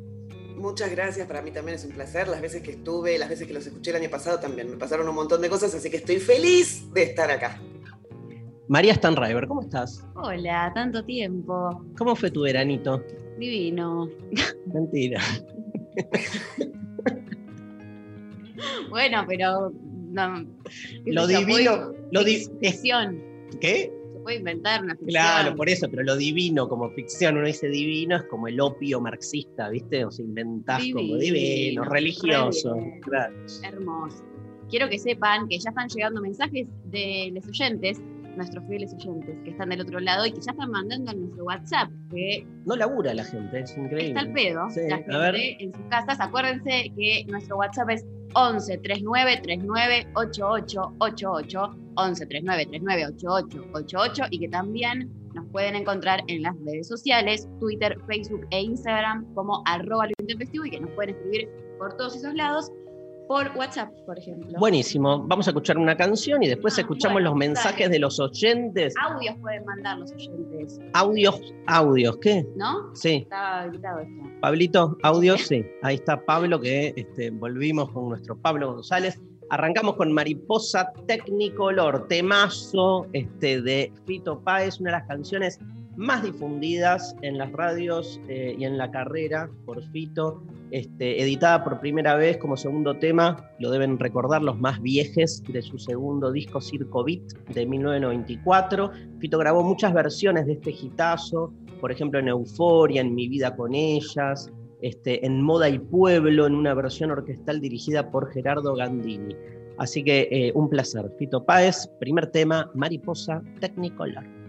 Muchas 0.57 0.91
gracias, 0.91 1.29
para 1.29 1.43
mí 1.43 1.53
también 1.53 1.77
es 1.77 1.85
un 1.85 1.93
placer. 1.93 2.27
Las 2.27 2.41
veces 2.41 2.61
que 2.61 2.73
estuve, 2.73 3.21
las 3.21 3.29
veces 3.29 3.47
que 3.47 3.55
los 3.55 3.65
escuché 3.65 3.93
el 3.93 3.99
año 3.99 4.11
pasado 4.11 4.41
también 4.41 4.69
me 4.69 4.77
pasaron 4.77 5.09
un 5.09 5.15
montón 5.15 5.41
de 5.43 5.49
cosas, 5.49 5.73
así 5.77 5.89
que 5.89 5.99
estoy 5.99 6.17
feliz 6.17 6.93
de 6.93 7.05
estar 7.05 7.31
acá. 7.31 7.63
María 8.67 8.95
Stanriver, 8.95 9.47
¿cómo 9.47 9.63
estás? 9.63 10.05
Hola, 10.17 10.73
tanto 10.75 11.05
tiempo. 11.05 11.85
¿Cómo 11.97 12.17
fue 12.17 12.33
tu 12.33 12.41
veranito? 12.41 13.01
Divino. 13.39 14.09
Mentira. 14.75 15.21
Bueno, 18.91 19.25
pero. 19.27 19.73
No, 20.11 20.45
Lo 21.07 21.27
divino, 21.27 21.93
lo 22.13 22.23
di- 22.23 22.45
fic- 22.47 22.59
ficción. 22.61 23.21
¿Qué? 23.61 23.93
Se 24.13 24.21
puede 24.21 24.37
inventar 24.39 24.83
una 24.83 24.93
ficción. 24.95 25.11
Claro, 25.11 25.57
por 25.57 25.69
eso, 25.69 25.89
pero 25.91 26.05
lo 26.05 26.17
divino 26.17 26.69
como 26.69 26.89
ficción, 26.91 27.37
uno 27.37 27.47
dice 27.47 27.69
divino, 27.69 28.17
es 28.17 28.23
como 28.25 28.47
el 28.47 28.61
opio 28.61 29.01
marxista, 29.01 29.69
¿viste? 29.71 30.05
O 30.05 30.11
sea, 30.13 30.25
inventás 30.25 30.83
como 30.93 31.17
Divino, 31.17 31.83
religioso. 31.85 32.75
re 32.75 32.81
bien. 32.81 33.01
Claro. 33.01 33.35
Hermoso. 33.65 34.25
Quiero 34.71 34.89
que 34.89 34.99
sepan 35.01 35.49
que 35.49 35.59
ya 35.59 35.71
están 35.71 35.89
llegando 35.89 36.21
mensajes 36.21 36.69
de 36.85 37.33
los 37.35 37.47
oyentes, 37.49 38.01
nuestros 38.37 38.65
fieles 38.67 38.93
oyentes, 38.95 39.37
que 39.45 39.51
están 39.51 39.69
del 39.71 39.81
otro 39.81 40.01
lado 40.01 40.27
y 40.27 40.33
que 40.33 40.41
ya 40.41 40.53
están 40.53 40.71
mandando 40.71 41.11
a 41.11 41.15
nuestro 41.15 41.45
WhatsApp, 41.45 41.91
que 42.11 42.47
No 42.67 42.77
labura 42.77 43.15
la 43.15 43.25
gente, 43.25 43.61
es 43.61 43.77
increíble. 43.77 44.09
está 44.09 44.21
al 44.21 44.33
pedo. 44.33 44.71
Sí, 44.71 44.81
la 44.89 44.97
a 44.97 45.19
ver. 45.19 45.35
gente 45.37 45.65
en 45.65 45.75
sus 45.75 45.85
casas. 45.87 46.21
Acuérdense 46.21 46.93
que 46.97 47.25
nuestro 47.29 47.57
WhatsApp 47.57 47.91
es 47.91 48.05
11 48.35 48.79
39 48.79 49.41
39 49.43 50.07
88 50.15 50.95
88 50.99 51.77
11 51.97 52.27
39 52.27 52.67
39 52.67 53.07
88 53.07 53.71
88 53.73 54.23
y 54.31 54.39
que 54.41 54.49
también 54.49 55.11
nos 55.35 55.47
pueden 55.51 55.75
encontrar 55.77 56.21
en 56.29 56.43
las 56.43 56.55
redes 56.65 56.87
sociales, 56.89 57.49
Twitter, 57.61 57.97
Facebook 58.07 58.47
e 58.51 58.63
Instagram 58.63 59.25
como 59.35 59.63
arroba 59.67 60.07
lo 60.07 60.13
intempestivo 60.21 60.65
y 60.65 60.71
que 60.71 60.81
nos 60.81 60.91
pueden 60.93 61.15
escribir 61.17 61.49
por 61.79 61.97
todos 61.97 62.17
esos 62.17 62.35
lados 62.35 62.71
por 63.27 63.51
WhatsApp, 63.57 63.91
por 64.07 64.19
ejemplo. 64.19 64.59
Buenísimo. 64.59 65.23
Vamos 65.27 65.47
a 65.47 65.51
escuchar 65.51 65.79
una 65.79 65.97
canción 65.97 66.43
y 66.43 66.49
después 66.49 66.77
Ah, 66.79 66.83
escuchamos 66.83 67.15
bueno, 67.15 67.31
los 67.31 67.39
mensajes 67.39 67.81
dale. 67.81 67.93
de 67.93 67.99
los 67.99 68.21
oyentes. 68.21 68.95
Audios 69.03 69.35
pueden 69.41 69.65
mandar 69.65 69.99
los 69.99 70.13
oyentes, 70.13 70.79
Audios, 70.93 71.55
audios, 71.67 72.17
¿qué? 72.19 72.47
¿no? 72.57 72.95
Sí, 72.95 73.27
habilitado 73.31 74.01
esto. 74.01 74.23
Pablito, 74.41 74.99
audios, 75.03 75.41
sí. 75.43 75.65
Ahí 75.83 75.95
está 75.97 76.25
Pablo, 76.25 76.61
que 76.61 76.93
este, 76.97 77.31
volvimos 77.31 77.91
con 77.91 78.09
nuestro 78.11 78.37
Pablo 78.37 78.75
González. 78.75 79.21
Arrancamos 79.51 79.97
con 79.97 80.11
Mariposa 80.13 80.93
Technicolor, 81.07 82.09
temazo 82.09 83.07
este, 83.13 83.61
de 83.61 83.93
Fito 84.07 84.41
Páez, 84.41 84.81
una 84.81 84.91
de 84.91 84.99
las 84.99 85.07
canciones 85.07 85.59
más 85.97 86.23
difundidas 86.23 87.15
en 87.23 87.39
las 87.39 87.53
radios 87.53 88.21
eh, 88.29 88.55
y 88.59 88.65
en 88.65 88.79
la 88.79 88.91
carrera 88.91 89.51
por 89.65 89.83
Fito, 89.91 90.43
este, 90.71 91.23
editada 91.23 91.63
por 91.63 91.81
primera 91.81 92.17
vez 92.17 92.37
como 92.39 92.57
segundo 92.57 92.99
tema, 92.99 93.51
lo 93.59 93.71
deben 93.71 93.99
recordar 93.99 94.43
los 94.43 94.59
más 94.59 94.81
viejes 94.83 95.43
de 95.49 95.63
su 95.63 95.79
segundo 95.79 96.33
disco 96.33 96.61
Circo 96.61 97.05
Beat 97.05 97.23
de 97.55 97.67
1994. 97.67 98.91
Fito 99.21 99.39
grabó 99.39 99.63
muchas 99.63 99.95
versiones 99.95 100.47
de 100.47 100.55
este 100.55 100.71
hitazo, 100.71 101.53
por 101.81 101.93
ejemplo 101.93 102.19
en 102.19 102.29
Euforia, 102.29 103.01
en 103.01 103.15
Mi 103.15 103.29
vida 103.29 103.55
con 103.55 103.75
ellas, 103.75 104.51
este, 104.83 105.25
en 105.25 105.43
Moda 105.43 105.69
y 105.69 105.79
Pueblo, 105.79 106.47
en 106.47 106.55
una 106.55 106.75
versión 106.75 107.11
orquestal 107.11 107.61
dirigida 107.61 108.11
por 108.11 108.33
Gerardo 108.33 108.75
Gandini. 108.75 109.35
Así 109.79 110.05
que 110.05 110.29
eh, 110.31 110.53
un 110.55 110.69
placer. 110.69 111.11
Fito 111.19 111.45
Páez, 111.45 111.89
primer 111.99 112.29
tema, 112.29 112.71
Mariposa 112.75 113.43
Technicolor. 113.61 114.44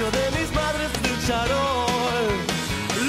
De 0.00 0.30
mis 0.40 0.50
madres 0.54 0.90
de. 1.02 1.60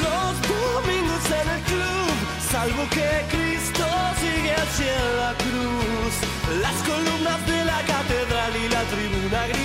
Los 0.04 0.32
domingos 0.52 1.26
en 1.32 1.50
el 1.56 1.62
club, 1.64 2.14
salvo 2.52 2.84
que 2.90 3.24
Cristo 3.32 3.86
sigue 4.20 4.54
en 4.54 5.18
la 5.18 5.34
cruz. 5.38 6.14
Las 6.62 6.76
columnas 6.84 7.40
de 7.48 7.64
la 7.64 7.80
catedral 7.84 8.52
y 8.58 8.68
la 8.68 8.84
tribuna 8.84 9.48
grita 9.48 9.63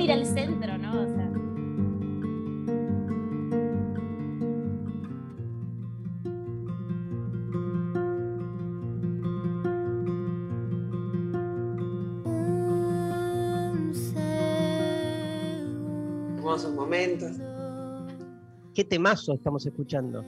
ir 0.00 0.12
al 0.12 0.26
centro, 0.26 0.78
¿no? 0.78 1.02
O 1.02 1.06
sea. 1.06 1.30
Hermosos 16.36 16.72
momentos. 16.72 17.32
¿Qué 18.74 18.84
temazo 18.84 19.34
estamos 19.34 19.64
escuchando? 19.66 20.24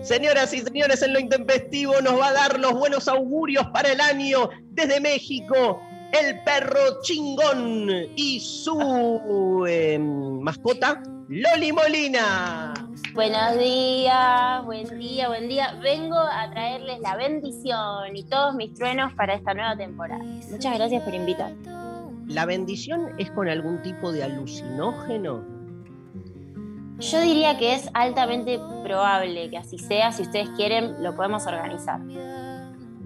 Señoras 0.00 0.52
y 0.54 0.60
señores, 0.60 1.02
en 1.02 1.12
lo 1.12 1.20
intempestivo 1.20 2.00
nos 2.00 2.18
va 2.18 2.28
a 2.28 2.32
dar 2.32 2.58
los 2.58 2.72
buenos 2.72 3.06
augurios 3.08 3.66
para 3.68 3.92
el 3.92 4.00
año 4.00 4.48
desde 4.70 5.00
México. 5.00 5.80
El 6.12 6.40
perro 6.44 7.00
chingón 7.00 7.88
y 8.16 8.38
su 8.38 9.64
eh, 9.66 9.98
mascota, 9.98 11.02
Loli 11.28 11.72
Molina. 11.72 12.74
Buenos 13.14 13.58
días, 13.58 14.62
buen 14.66 14.98
día, 14.98 15.28
buen 15.28 15.48
día. 15.48 15.78
Vengo 15.82 16.18
a 16.18 16.50
traerles 16.50 17.00
la 17.00 17.16
bendición 17.16 18.14
y 18.14 18.24
todos 18.24 18.54
mis 18.54 18.74
truenos 18.74 19.14
para 19.14 19.34
esta 19.34 19.54
nueva 19.54 19.74
temporada. 19.74 20.22
Muchas 20.50 20.74
gracias 20.76 21.02
por 21.02 21.14
invitar. 21.14 21.52
¿La 22.26 22.44
bendición 22.44 23.14
es 23.18 23.30
con 23.30 23.48
algún 23.48 23.80
tipo 23.80 24.12
de 24.12 24.22
alucinógeno? 24.22 25.42
Yo 26.98 27.20
diría 27.22 27.56
que 27.56 27.74
es 27.74 27.88
altamente 27.94 28.60
probable 28.84 29.48
que 29.48 29.56
así 29.56 29.78
sea. 29.78 30.12
Si 30.12 30.22
ustedes 30.22 30.50
quieren, 30.50 31.02
lo 31.02 31.16
podemos 31.16 31.46
organizar. 31.46 32.00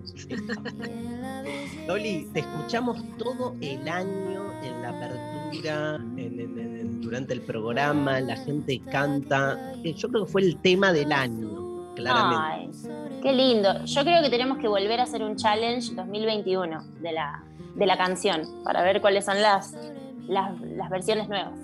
Loli, 1.87 2.27
te 2.33 2.41
escuchamos 2.41 2.99
todo 3.19 3.55
el 3.61 3.89
año 3.89 4.53
en 4.63 4.83
la 4.83 4.89
apertura, 4.91 5.97
en- 6.17 6.19
en- 6.41 6.59
en- 6.59 7.01
durante 7.01 7.35
el 7.35 7.41
programa, 7.43 8.21
la 8.21 8.37
gente 8.37 8.81
canta. 8.91 9.73
Yo 9.83 10.09
creo 10.09 10.27
que 10.27 10.33
fue 10.33 10.43
el 10.43 10.57
tema 10.59 10.93
del 10.93 11.13
año, 11.13 11.93
claramente. 11.95 12.43
Ay, 12.45 13.21
qué 13.23 13.33
lindo. 13.33 13.85
Yo 13.85 14.03
creo 14.03 14.23
que 14.23 14.31
tenemos 14.31 14.59
que 14.59 14.67
volver 14.69 14.99
a 15.01 15.05
hacer 15.05 15.23
un 15.23 15.37
challenge 15.37 15.95
2021 15.95 16.83
de 17.01 17.13
la, 17.13 17.45
de 17.77 17.87
la 17.87 17.97
canción 17.97 18.43
para 18.65 18.83
ver 18.83 19.01
cuáles 19.01 19.25
son 19.25 19.41
las, 19.41 19.77
las, 20.27 20.61
las 20.63 20.91
versiones 20.91 21.29
nuevas. 21.29 21.59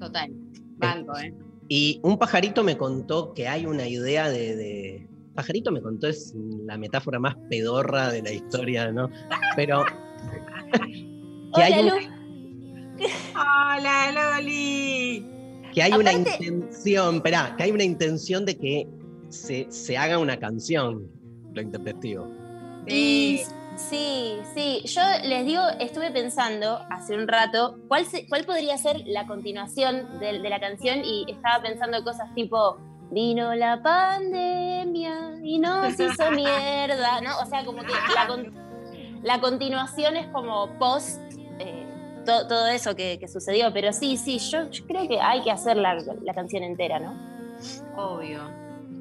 Total. 0.00 0.30
Banco, 0.76 1.16
¿eh? 1.18 1.32
Y 1.68 2.00
un 2.02 2.18
pajarito 2.18 2.62
me 2.64 2.76
contó 2.76 3.32
que 3.32 3.46
hay 3.48 3.64
una 3.66 3.86
idea 3.86 4.28
de, 4.28 4.56
de- 4.56 5.08
Pajarito 5.34 5.72
me 5.72 5.80
contó 5.82 6.06
es 6.06 6.32
la 6.64 6.78
metáfora 6.78 7.18
más 7.18 7.34
pedorra 7.50 8.10
de 8.10 8.22
la 8.22 8.30
historia, 8.32 8.92
¿no? 8.92 9.10
Pero... 9.56 9.84
que 11.54 11.62
hay 11.62 11.72
Hola, 11.80 11.94
un- 11.94 12.00
Lu. 12.00 13.06
Hola, 13.34 14.36
Loli. 14.38 15.26
que 15.72 15.82
hay 15.82 15.92
una 15.92 16.12
intención, 16.12 17.16
esperá, 17.16 17.54
que 17.56 17.64
hay 17.64 17.70
una 17.72 17.84
intención 17.84 18.44
de 18.44 18.56
que 18.56 18.86
se, 19.28 19.66
se 19.70 19.96
haga 19.98 20.18
una 20.18 20.38
canción, 20.38 21.08
lo 21.52 21.60
intempestivo. 21.60 22.28
Y 22.86 23.38
Sí. 23.38 23.44
sí, 23.76 24.36
sí, 24.54 24.82
yo 24.86 25.02
les 25.24 25.44
digo, 25.46 25.62
estuve 25.80 26.10
pensando 26.12 26.78
hace 26.90 27.16
un 27.16 27.26
rato 27.26 27.78
cuál, 27.88 28.06
se- 28.06 28.26
cuál 28.28 28.44
podría 28.44 28.78
ser 28.78 29.02
la 29.06 29.26
continuación 29.26 30.20
de, 30.20 30.38
de 30.40 30.48
la 30.50 30.60
canción 30.60 31.04
y 31.04 31.24
estaba 31.28 31.60
pensando 31.62 32.04
cosas 32.04 32.32
tipo, 32.34 32.78
vino 33.10 33.54
la 33.54 33.82
pandemia 33.82 35.34
y 35.42 35.58
nos 35.58 35.98
hizo 35.98 36.30
mierda, 36.34 37.20
¿no? 37.20 37.38
O 37.42 37.46
sea, 37.46 37.64
como 37.64 37.82
que 37.82 37.92
la, 38.14 38.26
con- 38.26 38.52
la 39.22 39.40
continuación 39.40 40.16
es 40.16 40.26
como 40.28 40.68
post 40.78 41.20
eh, 41.58 41.86
to- 42.26 42.46
todo 42.48 42.66
eso 42.68 42.94
que, 42.96 43.18
que 43.18 43.28
sucedió, 43.28 43.72
pero 43.72 43.92
sí, 43.92 44.16
sí, 44.16 44.38
yo, 44.38 44.70
yo 44.70 44.86
creo 44.86 45.06
que 45.08 45.20
hay 45.20 45.42
que 45.42 45.50
hacer 45.50 45.76
la, 45.76 45.94
la 45.94 46.34
canción 46.34 46.62
entera, 46.62 46.98
¿no? 46.98 47.14
Obvio. 47.96 48.40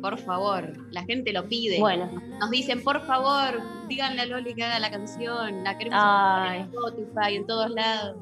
Por 0.02 0.18
favor, 0.20 0.74
la 0.92 1.04
gente 1.04 1.32
lo 1.32 1.48
pide. 1.48 1.80
Bueno, 1.80 2.10
Nos 2.40 2.50
dicen, 2.52 2.84
por 2.84 3.06
favor, 3.06 3.62
díganle 3.88 4.22
a 4.22 4.26
Loli 4.26 4.54
que 4.54 4.64
haga 4.66 4.78
la 4.80 4.92
canción. 4.92 5.64
La 5.64 5.78
queremos 5.78 5.98
en 6.54 6.62
Spotify, 6.64 7.36
en 7.38 7.48
todos 7.48 7.70
lados. 7.72 8.18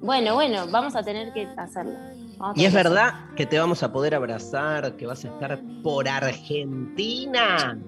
bueno, 0.00 0.34
bueno, 0.34 0.66
vamos 0.68 0.96
a 0.96 1.02
tener 1.04 1.32
que 1.32 1.46
hacerlo. 1.56 1.92
Vamos 2.42 2.58
a 2.58 2.60
Y 2.60 2.64
es 2.64 2.74
verdad 2.74 3.14
que 3.36 3.46
te 3.46 3.56
vamos 3.56 3.84
a 3.84 3.92
poder 3.92 4.16
abrazar, 4.16 4.96
que 4.96 5.06
vas 5.06 5.24
a 5.24 5.28
estar 5.28 5.60
por 5.84 6.08
Argentina. 6.08 7.78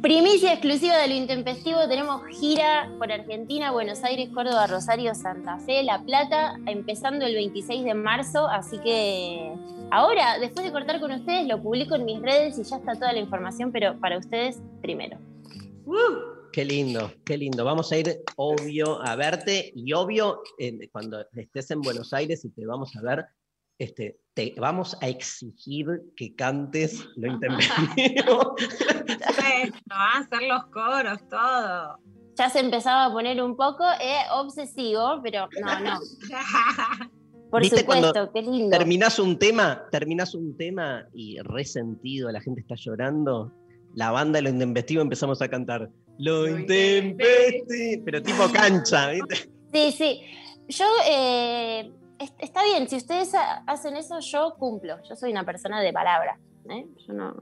Primicia 0.00 0.54
exclusiva 0.54 0.96
de 0.96 1.08
lo 1.08 1.14
intempestivo, 1.14 1.78
tenemos 1.86 2.22
gira 2.28 2.90
por 2.96 3.12
Argentina, 3.12 3.70
Buenos 3.70 4.02
Aires, 4.02 4.30
Córdoba, 4.32 4.66
Rosario, 4.66 5.14
Santa 5.14 5.58
Fe, 5.58 5.82
La 5.82 6.02
Plata, 6.02 6.56
empezando 6.64 7.26
el 7.26 7.34
26 7.34 7.84
de 7.84 7.92
marzo, 7.92 8.48
así 8.48 8.78
que 8.78 9.52
ahora, 9.90 10.38
después 10.38 10.64
de 10.64 10.72
cortar 10.72 10.98
con 10.98 11.12
ustedes, 11.12 11.46
lo 11.46 11.62
publico 11.62 11.94
en 11.94 12.06
mis 12.06 12.22
redes 12.22 12.58
y 12.58 12.64
ya 12.64 12.76
está 12.76 12.94
toda 12.94 13.12
la 13.12 13.18
información, 13.18 13.72
pero 13.72 14.00
para 14.00 14.16
ustedes 14.16 14.62
primero. 14.80 15.18
Qué 16.50 16.64
lindo, 16.64 17.12
qué 17.26 17.36
lindo. 17.36 17.62
Vamos 17.66 17.92
a 17.92 17.98
ir, 17.98 18.22
obvio, 18.36 19.02
a 19.06 19.16
verte 19.16 19.70
y 19.74 19.92
obvio, 19.92 20.40
eh, 20.58 20.88
cuando 20.90 21.26
estés 21.34 21.70
en 21.70 21.82
Buenos 21.82 22.14
Aires 22.14 22.42
y 22.46 22.48
te 22.48 22.66
vamos 22.66 22.96
a 22.96 23.02
ver, 23.02 23.26
este, 23.82 24.16
te 24.34 24.54
vamos 24.58 24.96
a 25.00 25.08
exigir 25.08 25.86
que 26.16 26.34
cantes 26.36 27.04
lo 27.16 27.26
intempestivo. 27.32 28.54
A 29.90 30.18
hacer 30.18 30.42
los 30.42 30.66
coros, 30.66 31.18
todo. 31.28 31.98
Ya 32.36 32.48
se 32.48 32.60
empezaba 32.60 33.06
a 33.06 33.12
poner 33.12 33.42
un 33.42 33.56
poco 33.56 33.84
eh, 34.00 34.22
obsesivo, 34.32 35.20
pero 35.22 35.48
no, 35.60 35.80
no, 35.80 35.98
por 37.50 37.60
¿Viste 37.60 37.84
cuando 37.84 38.08
supuesto, 38.08 38.32
qué 38.32 38.42
lindo. 38.42 38.70
terminás 38.70 39.18
un 39.18 39.38
tema, 39.38 39.82
terminás 39.90 40.34
un 40.34 40.56
tema 40.56 41.04
y 41.12 41.38
resentido, 41.40 42.30
la 42.30 42.40
gente 42.40 42.60
está 42.60 42.76
llorando. 42.76 43.52
La 43.94 44.10
banda 44.10 44.38
de 44.38 44.42
lo 44.42 44.48
intempestivo 44.48 45.02
empezamos 45.02 45.42
a 45.42 45.48
cantar 45.48 45.90
lo 46.18 46.48
intempestivo, 46.48 48.04
pero 48.04 48.22
tipo 48.22 48.50
cancha, 48.52 49.10
¿viste? 49.10 49.50
Sí, 49.72 49.92
sí. 49.92 50.20
Yo, 50.68 50.86
eh, 51.10 51.92
está 52.38 52.64
bien, 52.64 52.88
si 52.88 52.96
ustedes 52.96 53.34
ha- 53.34 53.62
hacen 53.66 53.96
eso, 53.96 54.18
yo 54.20 54.54
cumplo. 54.58 54.96
Yo 55.08 55.16
soy 55.16 55.30
una 55.32 55.44
persona 55.44 55.80
de 55.80 55.92
palabra. 55.92 56.38
¿eh? 56.70 56.86
Yo 57.06 57.12
no. 57.12 57.34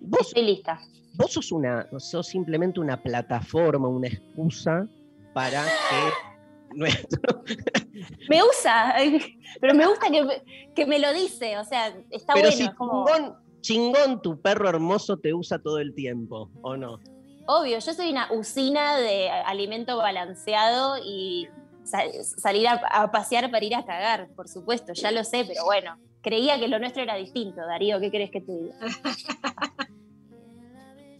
Vos, 0.00 0.28
Estoy 0.28 0.42
lista. 0.44 0.80
vos 1.14 1.32
sos, 1.32 1.50
una, 1.52 1.86
sos 1.98 2.26
simplemente 2.26 2.78
una 2.80 3.02
plataforma, 3.02 3.88
una 3.88 4.08
excusa 4.08 4.86
para 5.32 5.62
que 5.64 6.76
nuestro. 6.76 7.42
Me 8.28 8.42
usa, 8.42 8.94
pero 9.60 9.74
me 9.74 9.86
gusta 9.86 10.10
que 10.10 10.22
me, 10.24 10.42
que 10.74 10.86
me 10.86 10.98
lo 10.98 11.12
dice. 11.12 11.56
O 11.58 11.64
sea, 11.64 11.88
está 12.10 12.34
Pero 12.34 12.48
bueno. 12.48 12.56
si 12.56 12.62
es 12.64 12.74
como, 12.74 13.04
chingón, 13.06 13.36
chingón, 13.60 14.22
tu 14.22 14.40
perro 14.40 14.68
hermoso 14.68 15.16
te 15.16 15.32
usa 15.32 15.58
todo 15.60 15.78
el 15.78 15.94
tiempo, 15.94 16.50
¿o 16.62 16.76
no? 16.76 16.98
obvio, 17.46 17.78
yo 17.78 17.92
soy 17.92 18.10
una 18.10 18.32
usina 18.32 18.96
de 18.96 19.28
alimento 19.28 19.98
balanceado 19.98 20.96
y 21.04 21.46
sa- 21.84 22.02
salir 22.22 22.66
a, 22.68 22.74
a 22.90 23.10
pasear 23.10 23.50
para 23.50 23.64
ir 23.64 23.74
a 23.74 23.84
cagar, 23.84 24.28
por 24.34 24.48
supuesto, 24.48 24.92
ya 24.92 25.10
lo 25.10 25.22
sé, 25.24 25.44
pero 25.46 25.64
bueno. 25.64 25.96
Creía 26.22 26.58
que 26.58 26.68
lo 26.68 26.78
nuestro 26.78 27.02
era 27.02 27.16
distinto, 27.16 27.60
Darío, 27.66 28.00
¿qué 28.00 28.10
crees 28.10 28.30
que 28.30 28.40
te 28.40 28.52
diga? 28.52 28.74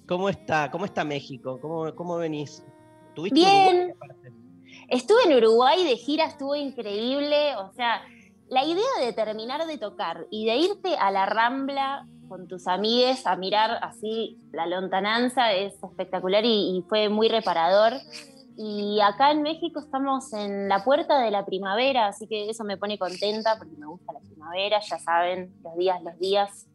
¿Cómo 0.07 0.29
está, 0.29 0.71
cómo 0.71 0.85
está 0.85 1.05
México? 1.05 1.59
¿Cómo, 1.61 1.95
cómo 1.95 2.17
venís? 2.17 2.63
¿Tuviste 3.15 3.35
Bien. 3.39 3.95
Uruguay? 4.01 4.33
Estuve 4.89 5.23
en 5.27 5.37
Uruguay 5.39 5.85
de 5.85 5.97
gira, 5.97 6.27
estuvo 6.27 6.55
increíble. 6.55 7.57
O 7.57 7.73
sea, 7.73 8.03
la 8.49 8.65
idea 8.65 8.85
de 9.01 9.13
terminar 9.13 9.67
de 9.67 9.79
tocar 9.79 10.27
y 10.31 10.45
de 10.47 10.57
irte 10.57 10.97
a 10.97 11.11
la 11.11 11.25
rambla 11.27 12.07
con 12.29 12.49
tus 12.49 12.67
amigues 12.67 13.27
a 13.27 13.37
mirar 13.37 13.79
así 13.83 14.39
la 14.53 14.67
lontananza 14.67 15.53
es 15.53 15.75
espectacular 15.83 16.45
y, 16.45 16.79
y 16.79 16.83
fue 16.89 17.09
muy 17.09 17.29
reparador. 17.29 17.95
Y 18.57 19.01
acá 19.01 19.33
en 19.33 19.43
México 19.43 19.81
estamos 19.81 20.33
en 20.33 20.69
la 20.69 20.85
puerta 20.85 21.19
de 21.21 21.31
la 21.33 21.45
primavera, 21.45 22.07
así 22.07 22.27
que 22.29 22.49
eso 22.51 22.63
me 22.65 22.77
pone 22.77 22.99
contenta 22.99 23.57
porque 23.59 23.75
me 23.77 23.87
gusta 23.87 24.13
la 24.13 24.21
primavera, 24.21 24.79
ya 24.81 24.99
saben, 24.99 25.53
los 25.63 25.77
días, 25.77 26.01
los 26.05 26.17
días, 26.21 26.67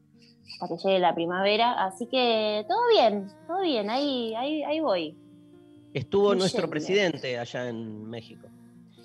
hasta 0.53 0.67
que 0.67 0.81
llegue 0.83 0.99
la 0.99 1.15
primavera. 1.15 1.85
Así 1.85 2.07
que 2.07 2.65
todo 2.67 2.79
bien, 2.91 3.27
todo 3.47 3.61
bien, 3.61 3.89
ahí, 3.89 4.35
ahí, 4.35 4.63
ahí 4.63 4.79
voy. 4.81 5.17
Estuvo 5.93 6.29
Muy 6.29 6.37
nuestro 6.39 6.69
presidente 6.69 7.39
allá 7.39 7.69
en 7.69 8.09
México. 8.09 8.47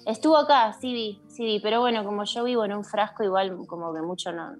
Estuvo 0.05 0.37
acá, 0.37 0.73
sí 0.81 0.93
vi, 0.93 1.23
sí 1.29 1.45
vi, 1.45 1.61
pero 1.61 1.81
bueno, 1.81 2.05
como 2.05 2.25
yo 2.25 2.45
vivo 2.45 2.65
en 2.65 2.75
un 2.75 2.85
frasco, 2.85 3.23
igual 3.23 3.57
como 3.67 3.95
que 3.95 4.03
mucho 4.03 4.33
no, 4.33 4.57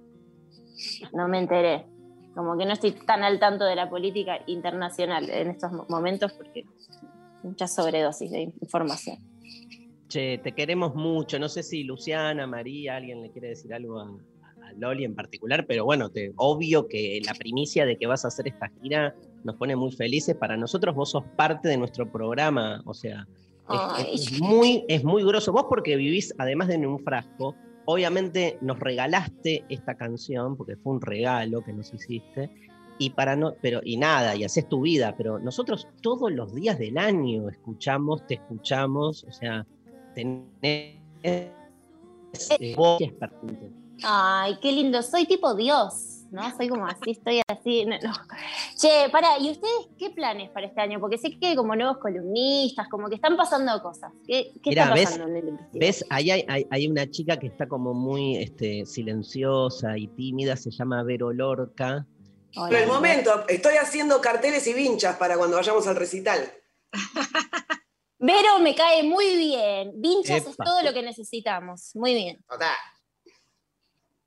no 1.13 1.27
me 1.27 1.39
enteré. 1.39 1.85
Como 2.33 2.57
que 2.57 2.65
no 2.65 2.73
estoy 2.73 2.91
tan 2.91 3.23
al 3.23 3.39
tanto 3.39 3.63
de 3.65 3.75
la 3.75 3.89
política 3.89 4.39
internacional 4.47 5.29
en 5.29 5.49
estos 5.51 5.71
mo- 5.71 5.85
momentos 5.87 6.33
porque 6.33 6.65
mucha 7.45 7.67
sobredosis 7.67 8.31
de 8.31 8.41
información. 8.61 9.17
Che, 10.07 10.37
te 10.39 10.51
queremos 10.53 10.95
mucho. 10.95 11.39
No 11.39 11.49
sé 11.49 11.63
si 11.63 11.83
Luciana, 11.83 12.45
María, 12.47 12.97
alguien 12.97 13.21
le 13.21 13.31
quiere 13.31 13.49
decir 13.49 13.73
algo 13.73 13.99
a, 13.99 14.05
a 14.05 14.73
Loli 14.77 15.03
en 15.05 15.15
particular, 15.15 15.65
pero 15.67 15.85
bueno, 15.85 16.09
te, 16.09 16.31
obvio 16.35 16.87
que 16.87 17.19
la 17.25 17.33
primicia 17.33 17.85
de 17.85 17.97
que 17.97 18.07
vas 18.07 18.23
a 18.25 18.27
hacer 18.29 18.47
esta 18.47 18.69
gira 18.81 19.15
nos 19.43 19.55
pone 19.55 19.75
muy 19.75 19.91
felices. 19.91 20.35
Para 20.35 20.57
nosotros 20.57 20.93
vos 20.95 21.11
sos 21.11 21.23
parte 21.35 21.67
de 21.69 21.77
nuestro 21.77 22.11
programa, 22.11 22.81
o 22.85 22.93
sea, 22.93 23.27
Es- 24.13 24.39
muy, 24.41 24.85
es 24.87 25.03
muy 25.03 25.23
groso. 25.23 25.51
Vos 25.51 25.65
porque 25.69 25.95
vivís, 25.95 26.33
además 26.37 26.67
de 26.67 26.75
en 26.75 26.85
un 26.85 26.99
frasco, 26.99 27.55
obviamente 27.85 28.57
nos 28.61 28.79
regalaste 28.79 29.63
esta 29.69 29.95
canción, 29.95 30.55
porque 30.55 30.75
fue 30.75 30.93
un 30.93 31.01
regalo 31.01 31.63
que 31.63 31.73
nos 31.73 31.91
hiciste, 31.93 32.49
y 32.97 33.09
para 33.11 33.35
no, 33.35 33.53
pero, 33.61 33.81
y 33.83 33.97
nada, 33.97 34.35
y 34.35 34.43
haces 34.43 34.67
tu 34.69 34.81
vida, 34.81 35.15
pero 35.17 35.39
nosotros 35.39 35.87
todos 36.01 36.31
los 36.31 36.53
días 36.53 36.77
del 36.79 36.97
año 36.97 37.49
escuchamos, 37.49 38.25
te 38.27 38.35
escuchamos, 38.35 39.23
o 39.25 39.31
sea, 39.31 39.65
tenés 40.13 40.45
eh, 41.23 41.51
expertise. 42.33 43.73
Ay, 44.03 44.57
qué 44.61 44.71
lindo. 44.71 45.01
Soy 45.01 45.25
tipo 45.25 45.55
Dios, 45.55 46.25
¿no? 46.31 46.41
Soy 46.57 46.67
como 46.67 46.85
así, 46.85 47.11
estoy 47.11 47.41
así. 47.49 47.85
no, 47.85 47.95
no. 48.03 48.13
Che, 48.77 49.09
para, 49.11 49.39
¿y 49.39 49.49
ustedes 49.51 49.87
qué 49.97 50.09
planes 50.09 50.49
para 50.51 50.67
este 50.67 50.81
año? 50.81 50.99
Porque 50.99 51.17
sé 51.17 51.31
que 51.39 51.47
hay 51.47 51.55
como 51.55 51.75
nuevos 51.75 51.97
columnistas, 51.99 52.87
como 52.89 53.07
que 53.07 53.15
están 53.15 53.37
pasando 53.37 53.81
cosas. 53.81 54.11
¿Qué, 54.27 54.51
qué 54.61 54.71
Mirá, 54.71 54.83
está 54.83 54.95
¿ves? 54.95 55.05
pasando 55.11 55.27
en 55.37 55.47
el? 55.47 55.59
¿Ves? 55.73 56.05
Ahí 56.09 56.29
hay, 56.31 56.45
hay- 56.49 56.67
hay 56.69 56.87
una 56.87 57.09
chica 57.09 57.37
que 57.37 57.47
está 57.47 57.67
como 57.67 57.93
muy 57.93 58.35
este, 58.37 58.85
silenciosa 58.85 59.97
y 59.97 60.07
tímida, 60.07 60.55
se 60.57 60.71
llama 60.71 61.01
Vero 61.03 61.31
Lorca. 61.31 62.05
Hola. 62.55 62.69
Pero 62.69 62.81
el 62.83 62.87
momento, 62.87 63.45
estoy 63.47 63.75
haciendo 63.75 64.21
carteles 64.21 64.65
y 64.67 64.73
vinchas 64.73 65.17
para 65.17 65.37
cuando 65.37 65.57
vayamos 65.57 65.85
al 65.87 65.95
recital. 65.95 66.39
Vero 68.19 68.59
me 68.59 68.73
cae 68.73 69.03
muy 69.03 69.35
bien. 69.35 69.93
Vinchas 70.01 70.47
es 70.47 70.55
todo 70.57 70.81
lo 70.81 70.93
que 70.93 71.03
necesitamos. 71.03 71.91
Muy 71.95 72.13
bien. 72.13 72.43
Total. 72.49 72.73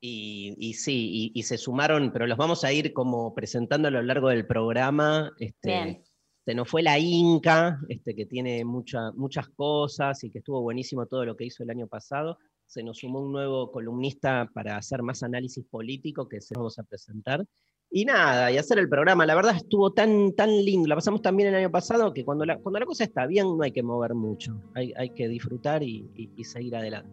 Y, 0.01 0.55
y 0.57 0.73
sí, 0.75 1.31
y, 1.33 1.39
y 1.39 1.43
se 1.43 1.57
sumaron, 1.57 2.11
pero 2.13 2.25
los 2.25 2.37
vamos 2.37 2.63
a 2.63 2.71
ir 2.71 2.93
como 2.93 3.33
presentando 3.33 3.89
a 3.89 3.91
lo 3.91 4.01
largo 4.01 4.29
del 4.29 4.45
programa. 4.47 5.31
Este, 5.39 5.67
Bien. 5.69 6.03
Se 6.45 6.55
nos 6.55 6.69
fue 6.69 6.81
la 6.81 6.97
Inca, 6.97 7.79
este, 7.89 8.15
que 8.15 8.25
tiene 8.25 8.63
mucha- 8.63 9.11
muchas 9.11 9.49
cosas 9.49 10.23
y 10.23 10.31
que 10.31 10.39
estuvo 10.39 10.61
buenísimo 10.61 11.05
todo 11.05 11.25
lo 11.25 11.35
que 11.35 11.45
hizo 11.45 11.63
el 11.63 11.69
año 11.69 11.87
pasado. 11.87 12.37
Se 12.65 12.81
nos 12.81 12.99
sumó 12.99 13.19
un 13.19 13.31
nuevo 13.33 13.71
columnista 13.71 14.49
para 14.53 14.77
hacer 14.77 15.03
más 15.03 15.21
análisis 15.21 15.65
político 15.65 16.29
que 16.29 16.39
se 16.39 16.53
vamos 16.55 16.79
a 16.79 16.83
presentar. 16.83 17.45
Y 17.91 18.05
nada, 18.05 18.51
y 18.51 18.57
hacer 18.57 18.77
el 18.77 18.87
programa. 18.87 19.25
La 19.25 19.33
verdad 19.35 19.55
estuvo 19.55 19.91
tan, 19.91 20.33
tan 20.33 20.49
lindo, 20.49 20.87
la 20.87 20.95
pasamos 20.95 21.21
tan 21.23 21.35
bien 21.35 21.49
el 21.49 21.55
año 21.55 21.71
pasado 21.71 22.13
que 22.13 22.23
cuando 22.23 22.45
la, 22.45 22.57
cuando 22.59 22.79
la 22.79 22.85
cosa 22.85 23.03
está 23.03 23.25
bien 23.25 23.57
no 23.57 23.63
hay 23.63 23.71
que 23.71 23.81
mover 23.81 24.13
mucho. 24.13 24.53
Hay, 24.75 24.93
hay 24.95 25.09
que 25.09 25.27
disfrutar 25.27 25.81
y, 25.81 26.07
y- 26.15 26.29
y 26.35 26.43
seguir 26.43 26.75
adelante. 26.75 27.09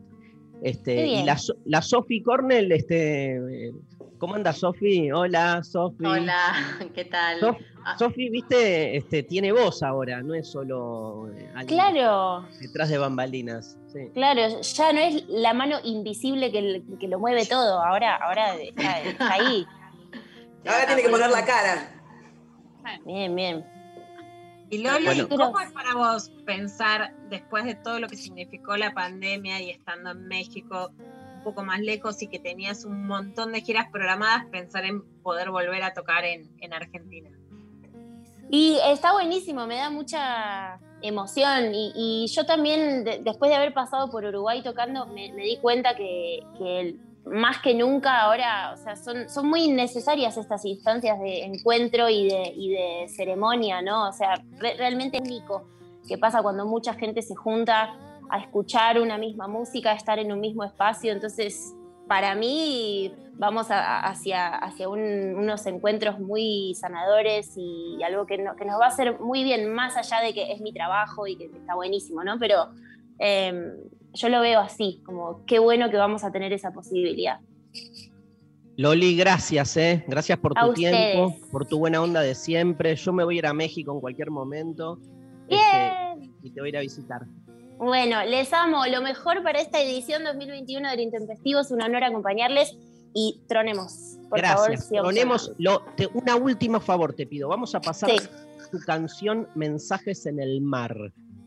Este, 0.62 1.06
y 1.06 1.22
la, 1.24 1.38
la 1.66 1.82
Sofi 1.82 2.22
Cornell, 2.22 2.72
este, 2.72 3.72
¿cómo 4.18 4.34
anda 4.34 4.52
Sofi? 4.54 5.10
Hola, 5.12 5.62
Sofi. 5.62 6.04
Hola, 6.04 6.52
¿qué 6.94 7.04
tal? 7.06 7.40
Sof- 7.40 7.56
Ah. 7.88 7.96
Sofi, 8.00 8.28
viste, 8.30 8.96
este, 8.96 9.22
tiene 9.22 9.52
voz 9.52 9.80
ahora, 9.80 10.20
no 10.20 10.34
es 10.34 10.50
solo 10.50 11.28
eh, 11.36 11.48
Claro, 11.68 12.44
detrás 12.60 12.88
de 12.88 12.98
bambalinas. 12.98 13.78
sí. 13.86 14.08
claro. 14.12 14.60
Ya 14.60 14.92
no 14.92 14.98
es 14.98 15.24
la 15.28 15.54
mano 15.54 15.76
invisible 15.84 16.50
que, 16.50 16.82
que 16.98 17.06
lo 17.06 17.20
mueve 17.20 17.46
todo. 17.46 17.80
Ahora, 17.80 18.16
ahora 18.16 18.56
está 18.56 19.32
ahí. 19.32 19.64
Ahora 20.66 20.86
tiene 20.86 21.02
que 21.02 21.08
poner 21.08 21.30
la 21.30 21.44
cara. 21.44 21.92
Bien, 23.04 23.34
bien. 23.34 23.64
Y 24.70 24.78
Loli, 24.78 25.04
Bueno. 25.06 25.28
¿cómo 25.28 25.60
es 25.60 25.70
para 25.72 25.94
vos 25.94 26.30
pensar, 26.44 27.14
después 27.30 27.64
de 27.64 27.74
todo 27.76 28.00
lo 28.00 28.08
que 28.08 28.16
significó 28.16 28.76
la 28.76 28.92
pandemia 28.94 29.60
y 29.62 29.70
estando 29.70 30.10
en 30.10 30.26
México 30.26 30.90
un 31.36 31.42
poco 31.44 31.62
más 31.62 31.78
lejos 31.80 32.20
y 32.22 32.26
que 32.26 32.40
tenías 32.40 32.84
un 32.84 33.06
montón 33.06 33.52
de 33.52 33.60
giras 33.60 33.86
programadas, 33.92 34.46
pensar 34.46 34.84
en 34.84 35.02
poder 35.22 35.50
volver 35.52 35.84
a 35.84 35.94
tocar 35.94 36.24
en, 36.24 36.50
en 36.60 36.72
Argentina? 36.72 37.30
Y 38.50 38.78
está 38.84 39.12
buenísimo, 39.12 39.66
me 39.66 39.76
da 39.76 39.90
mucha 39.90 40.78
emoción. 41.02 41.72
Y, 41.74 41.92
y 41.94 42.26
yo 42.28 42.44
también, 42.46 43.04
de- 43.04 43.20
después 43.22 43.50
de 43.50 43.56
haber 43.56 43.72
pasado 43.74 44.10
por 44.10 44.24
Uruguay 44.24 44.62
tocando, 44.62 45.06
me, 45.06 45.32
me 45.32 45.42
di 45.44 45.58
cuenta 45.58 45.94
que, 45.96 46.40
que 46.58 46.80
el- 46.80 47.00
más 47.26 47.58
que 47.60 47.74
nunca 47.74 48.20
ahora, 48.22 48.72
o 48.72 48.76
sea, 48.76 48.96
son, 48.96 49.28
son 49.28 49.48
muy 49.48 49.68
necesarias 49.68 50.36
estas 50.36 50.64
instancias 50.64 51.18
de 51.20 51.44
encuentro 51.44 52.08
y 52.08 52.28
de, 52.28 52.52
y 52.54 52.70
de 52.70 53.08
ceremonia, 53.08 53.82
¿no? 53.82 54.08
O 54.08 54.12
sea, 54.12 54.34
re- 54.58 54.74
realmente 54.76 55.16
es 55.18 55.22
único 55.22 55.68
que 56.08 56.18
pasa 56.18 56.42
cuando 56.42 56.64
mucha 56.66 56.94
gente 56.94 57.22
se 57.22 57.34
junta 57.34 57.96
a 58.30 58.38
escuchar 58.38 59.00
una 59.00 59.18
misma 59.18 59.48
música, 59.48 59.90
a 59.90 59.94
estar 59.94 60.18
en 60.18 60.30
un 60.32 60.40
mismo 60.40 60.62
espacio. 60.64 61.12
Entonces, 61.12 61.74
para 62.08 62.36
mí, 62.36 63.12
vamos 63.34 63.66
hacia, 63.70 64.48
hacia 64.54 64.88
un- 64.88 65.34
unos 65.36 65.66
encuentros 65.66 66.20
muy 66.20 66.74
sanadores 66.74 67.54
y 67.56 67.98
algo 68.04 68.24
que, 68.26 68.38
no- 68.38 68.54
que 68.54 68.64
nos 68.64 68.80
va 68.80 68.84
a 68.84 68.88
hacer 68.88 69.18
muy 69.18 69.42
bien, 69.42 69.72
más 69.74 69.96
allá 69.96 70.20
de 70.20 70.32
que 70.32 70.52
es 70.52 70.60
mi 70.60 70.72
trabajo 70.72 71.26
y 71.26 71.36
que 71.36 71.46
está 71.46 71.74
buenísimo, 71.74 72.22
¿no? 72.22 72.38
Pero 72.38 72.68
eh, 73.18 73.72
yo 74.16 74.28
lo 74.28 74.40
veo 74.40 74.60
así, 74.60 75.00
como 75.04 75.44
qué 75.46 75.58
bueno 75.58 75.90
que 75.90 75.96
vamos 75.96 76.24
a 76.24 76.32
tener 76.32 76.52
esa 76.52 76.72
posibilidad. 76.72 77.38
Loli, 78.78 79.16
gracias, 79.16 79.76
¿eh? 79.78 80.04
Gracias 80.06 80.38
por 80.38 80.52
tu 80.52 80.74
tiempo, 80.74 81.34
por 81.50 81.64
tu 81.66 81.78
buena 81.78 82.02
onda 82.02 82.20
de 82.20 82.34
siempre. 82.34 82.94
Yo 82.96 83.12
me 83.12 83.24
voy 83.24 83.36
a 83.36 83.38
ir 83.38 83.46
a 83.46 83.54
México 83.54 83.92
en 83.92 84.00
cualquier 84.00 84.30
momento. 84.30 84.98
este, 85.48 86.28
y 86.42 86.50
te 86.50 86.60
voy 86.60 86.68
a 86.68 86.70
ir 86.70 86.76
a 86.76 86.80
visitar. 86.80 87.22
Bueno, 87.78 88.22
les 88.24 88.52
amo. 88.52 88.84
Lo 88.86 89.00
mejor 89.00 89.42
para 89.42 89.60
esta 89.60 89.80
edición 89.80 90.24
2021 90.24 90.90
del 90.90 91.00
Intempestivo 91.00 91.60
es 91.60 91.70
un 91.70 91.80
honor 91.82 92.04
acompañarles 92.04 92.76
y 93.14 93.40
tronemos. 93.48 94.18
Por 94.28 94.40
favor, 94.40 94.70
Gracias. 94.70 95.52
lo, 95.58 95.80
te- 95.96 96.08
una 96.12 96.36
última 96.36 96.80
favor 96.80 97.14
te 97.14 97.26
pido. 97.26 97.48
Vamos 97.48 97.74
a 97.74 97.80
pasar 97.80 98.10
Sí. 98.10 98.16
tu 98.72 98.78
canción 98.80 99.46
Mensajes 99.54 100.26
en 100.26 100.40
el 100.40 100.60
Mar. 100.60 100.94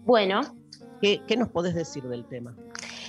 Bueno, 0.06 0.42
¿Qué, 1.02 1.38
nos 1.38 1.50
podés 1.50 1.76
decir 1.76 2.04
del 2.04 2.26
tema? 2.26 2.56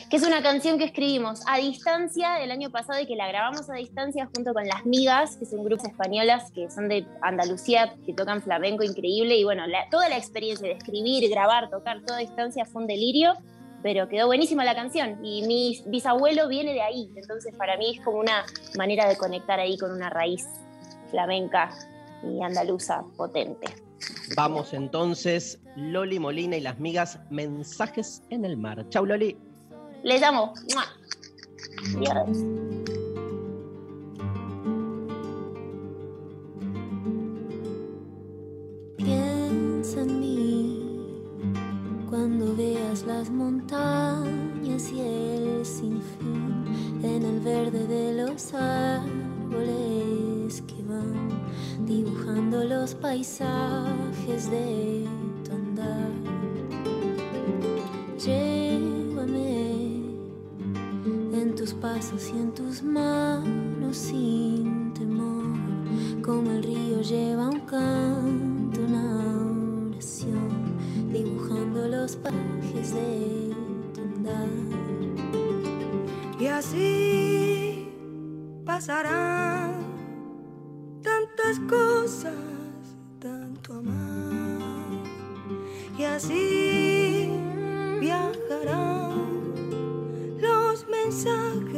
que 0.09 0.16
es 0.16 0.26
una 0.26 0.42
canción 0.42 0.76
que 0.76 0.87
escribimos 0.87 1.40
a 1.46 1.59
distancia 1.59 2.42
el 2.42 2.50
año 2.50 2.70
pasado 2.70 2.98
y 2.98 3.07
que 3.07 3.14
la 3.14 3.29
grabamos 3.29 3.70
a 3.70 3.74
distancia 3.74 4.29
junto 4.35 4.53
con 4.53 4.66
Las 4.66 4.85
Migas, 4.85 5.37
que 5.37 5.46
son 5.46 5.62
grupos 5.62 5.87
españolas 5.87 6.50
que 6.50 6.68
son 6.68 6.88
de 6.88 7.07
Andalucía, 7.22 7.94
que 8.05 8.12
tocan 8.12 8.42
flamenco 8.42 8.83
increíble. 8.83 9.37
Y 9.37 9.44
bueno, 9.44 9.62
toda 9.88 10.09
la 10.09 10.18
experiencia 10.18 10.66
de 10.66 10.74
escribir, 10.74 11.31
grabar, 11.31 11.70
tocar 11.70 12.03
toda 12.05 12.18
a 12.18 12.22
distancia 12.22 12.64
fue 12.64 12.83
un 12.83 12.88
delirio, 12.88 13.35
pero 13.85 14.09
quedó 14.09 14.26
buenísima 14.26 14.64
la 14.64 14.74
canción. 14.74 15.24
Y 15.24 15.42
mi 15.46 15.81
bisabuelo 15.87 16.48
viene 16.48 16.72
de 16.72 16.83
ahí, 16.83 17.09
entonces 17.14 17.55
para 17.57 17.76
mí 17.76 17.94
es 17.96 18.05
como 18.05 18.18
una 18.18 18.44
manera 18.76 19.09
de 19.09 19.16
conectar 19.16 19.61
ahí 19.61 19.79
con 19.79 19.92
una 19.92 20.11
raíz 20.11 20.44
flamenca 21.12 21.70
y 22.24 22.42
andaluza 22.42 23.05
potente. 23.16 23.68
Vamos 24.36 24.72
entonces, 24.72 25.60
Loli 25.76 26.18
Molina 26.18 26.56
y 26.56 26.60
las 26.60 26.78
migas, 26.78 27.18
Mensajes 27.30 28.22
en 28.30 28.44
el 28.44 28.56
Mar. 28.56 28.88
Chau, 28.88 29.04
Loli. 29.04 29.36
Les 30.02 30.22
amo. 30.22 30.54
Adiós. 31.96 32.38
Piensa 38.96 40.00
en 40.00 40.20
mí 40.20 41.16
cuando 42.08 42.54
veas 42.56 43.02
las 43.04 43.30
montañas 43.30 44.92
y 44.92 45.00
el 45.00 45.66
sinfín 45.66 46.64
en 47.02 47.24
el 47.24 47.40
verde 47.40 47.86
de 47.86 48.24
los 48.24 48.54
árboles 48.54 48.99
dibujando 51.90 52.62
los 52.62 52.94
paisajes 52.94 54.48
de 54.48 55.05
tu 55.44 55.53
andar. 55.53 56.12
Llévame 58.24 59.64
en 61.40 61.55
tus 61.57 61.74
pasos 61.74 62.31
y 62.33 62.38
en 62.38 62.55
tus 62.55 62.83
manos 62.83 63.19
así 86.20 87.30
viajarán 87.98 89.11
los 90.38 90.87
mensajes 90.87 91.72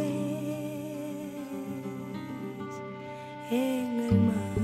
en 3.53 4.01
el 4.01 4.19
mar. 4.29 4.59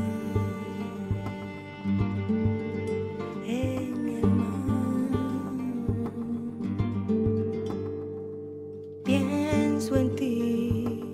En 3.46 4.08
el 4.18 4.26
mar. 4.26 5.20
Pienso 9.04 9.94
en 9.94 10.16
ti, 10.16 11.04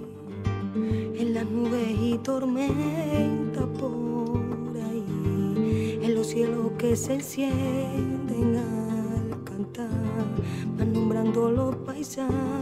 en 1.20 1.34
las 1.34 1.44
nubes 1.44 1.98
y 2.00 2.16
tormenta 2.22 3.66
por 3.78 4.74
ahí, 4.88 6.00
en 6.02 6.14
los 6.14 6.28
cielos 6.28 6.72
que 6.78 6.96
se 6.96 7.14
encienden 7.16 7.83
los 12.16 12.53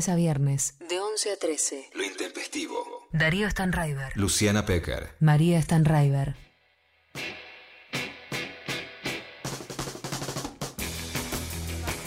Lunes 0.00 0.08
a 0.08 0.16
viernes. 0.16 0.78
De 0.88 0.98
11 0.98 1.32
a 1.32 1.36
13. 1.36 1.90
Lo 1.92 2.02
intempestivo. 2.02 3.06
Darío 3.12 3.50
Stanraiver. 3.50 4.16
Luciana 4.16 4.64
Pecker. 4.64 5.10
María 5.20 5.60
Stanraiver. 5.60 6.36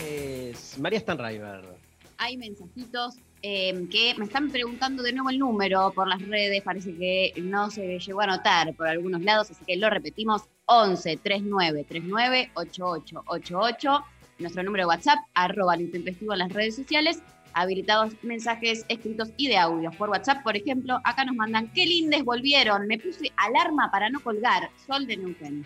Es 0.04 0.80
María 0.80 1.00
Stanraiver. 1.02 1.78
Hay 2.18 2.36
mensajitos 2.36 3.18
eh, 3.44 3.88
que 3.92 4.16
me 4.18 4.26
están 4.26 4.50
preguntando 4.50 5.04
de 5.04 5.14
nuevo 5.14 5.30
el 5.30 5.38
número 5.38 5.92
por 5.94 6.08
las 6.08 6.28
redes. 6.28 6.64
Parece 6.64 6.96
que 6.96 7.34
no 7.44 7.70
se 7.70 8.00
llegó 8.00 8.22
a 8.22 8.24
anotar 8.24 8.74
por 8.74 8.88
algunos 8.88 9.22
lados, 9.22 9.52
así 9.52 9.64
que 9.66 9.76
lo 9.76 9.88
repetimos: 9.92 10.42
11 10.66 11.18
39 11.18 11.86
39 11.88 12.50
8888. 12.56 14.04
Nuestro 14.40 14.64
número 14.64 14.86
de 14.86 14.88
WhatsApp, 14.88 15.20
arroba 15.36 15.76
lo 15.76 15.84
intempestivo 15.84 16.34
en 16.34 16.40
las 16.40 16.52
redes 16.52 16.76
sociales. 16.76 17.22
Habilitados 17.54 18.14
mensajes 18.24 18.86
escritos 18.88 19.30
y 19.38 19.48
de 19.48 19.58
audio. 19.58 19.92
Por 19.92 20.10
WhatsApp, 20.10 20.44
por 20.44 20.56
ejemplo, 20.58 21.00
acá 21.04 21.26
nos 21.26 21.36
mandan: 21.36 21.72
Qué 21.74 21.86
lindes 21.86 22.24
volvieron. 22.24 22.88
Me 22.88 22.98
puse 22.98 23.32
alarma 23.38 23.90
para 23.92 24.10
no 24.10 24.20
colgar. 24.22 24.70
Sol 24.88 25.06
de 25.08 25.18
Neuquén. 25.18 25.66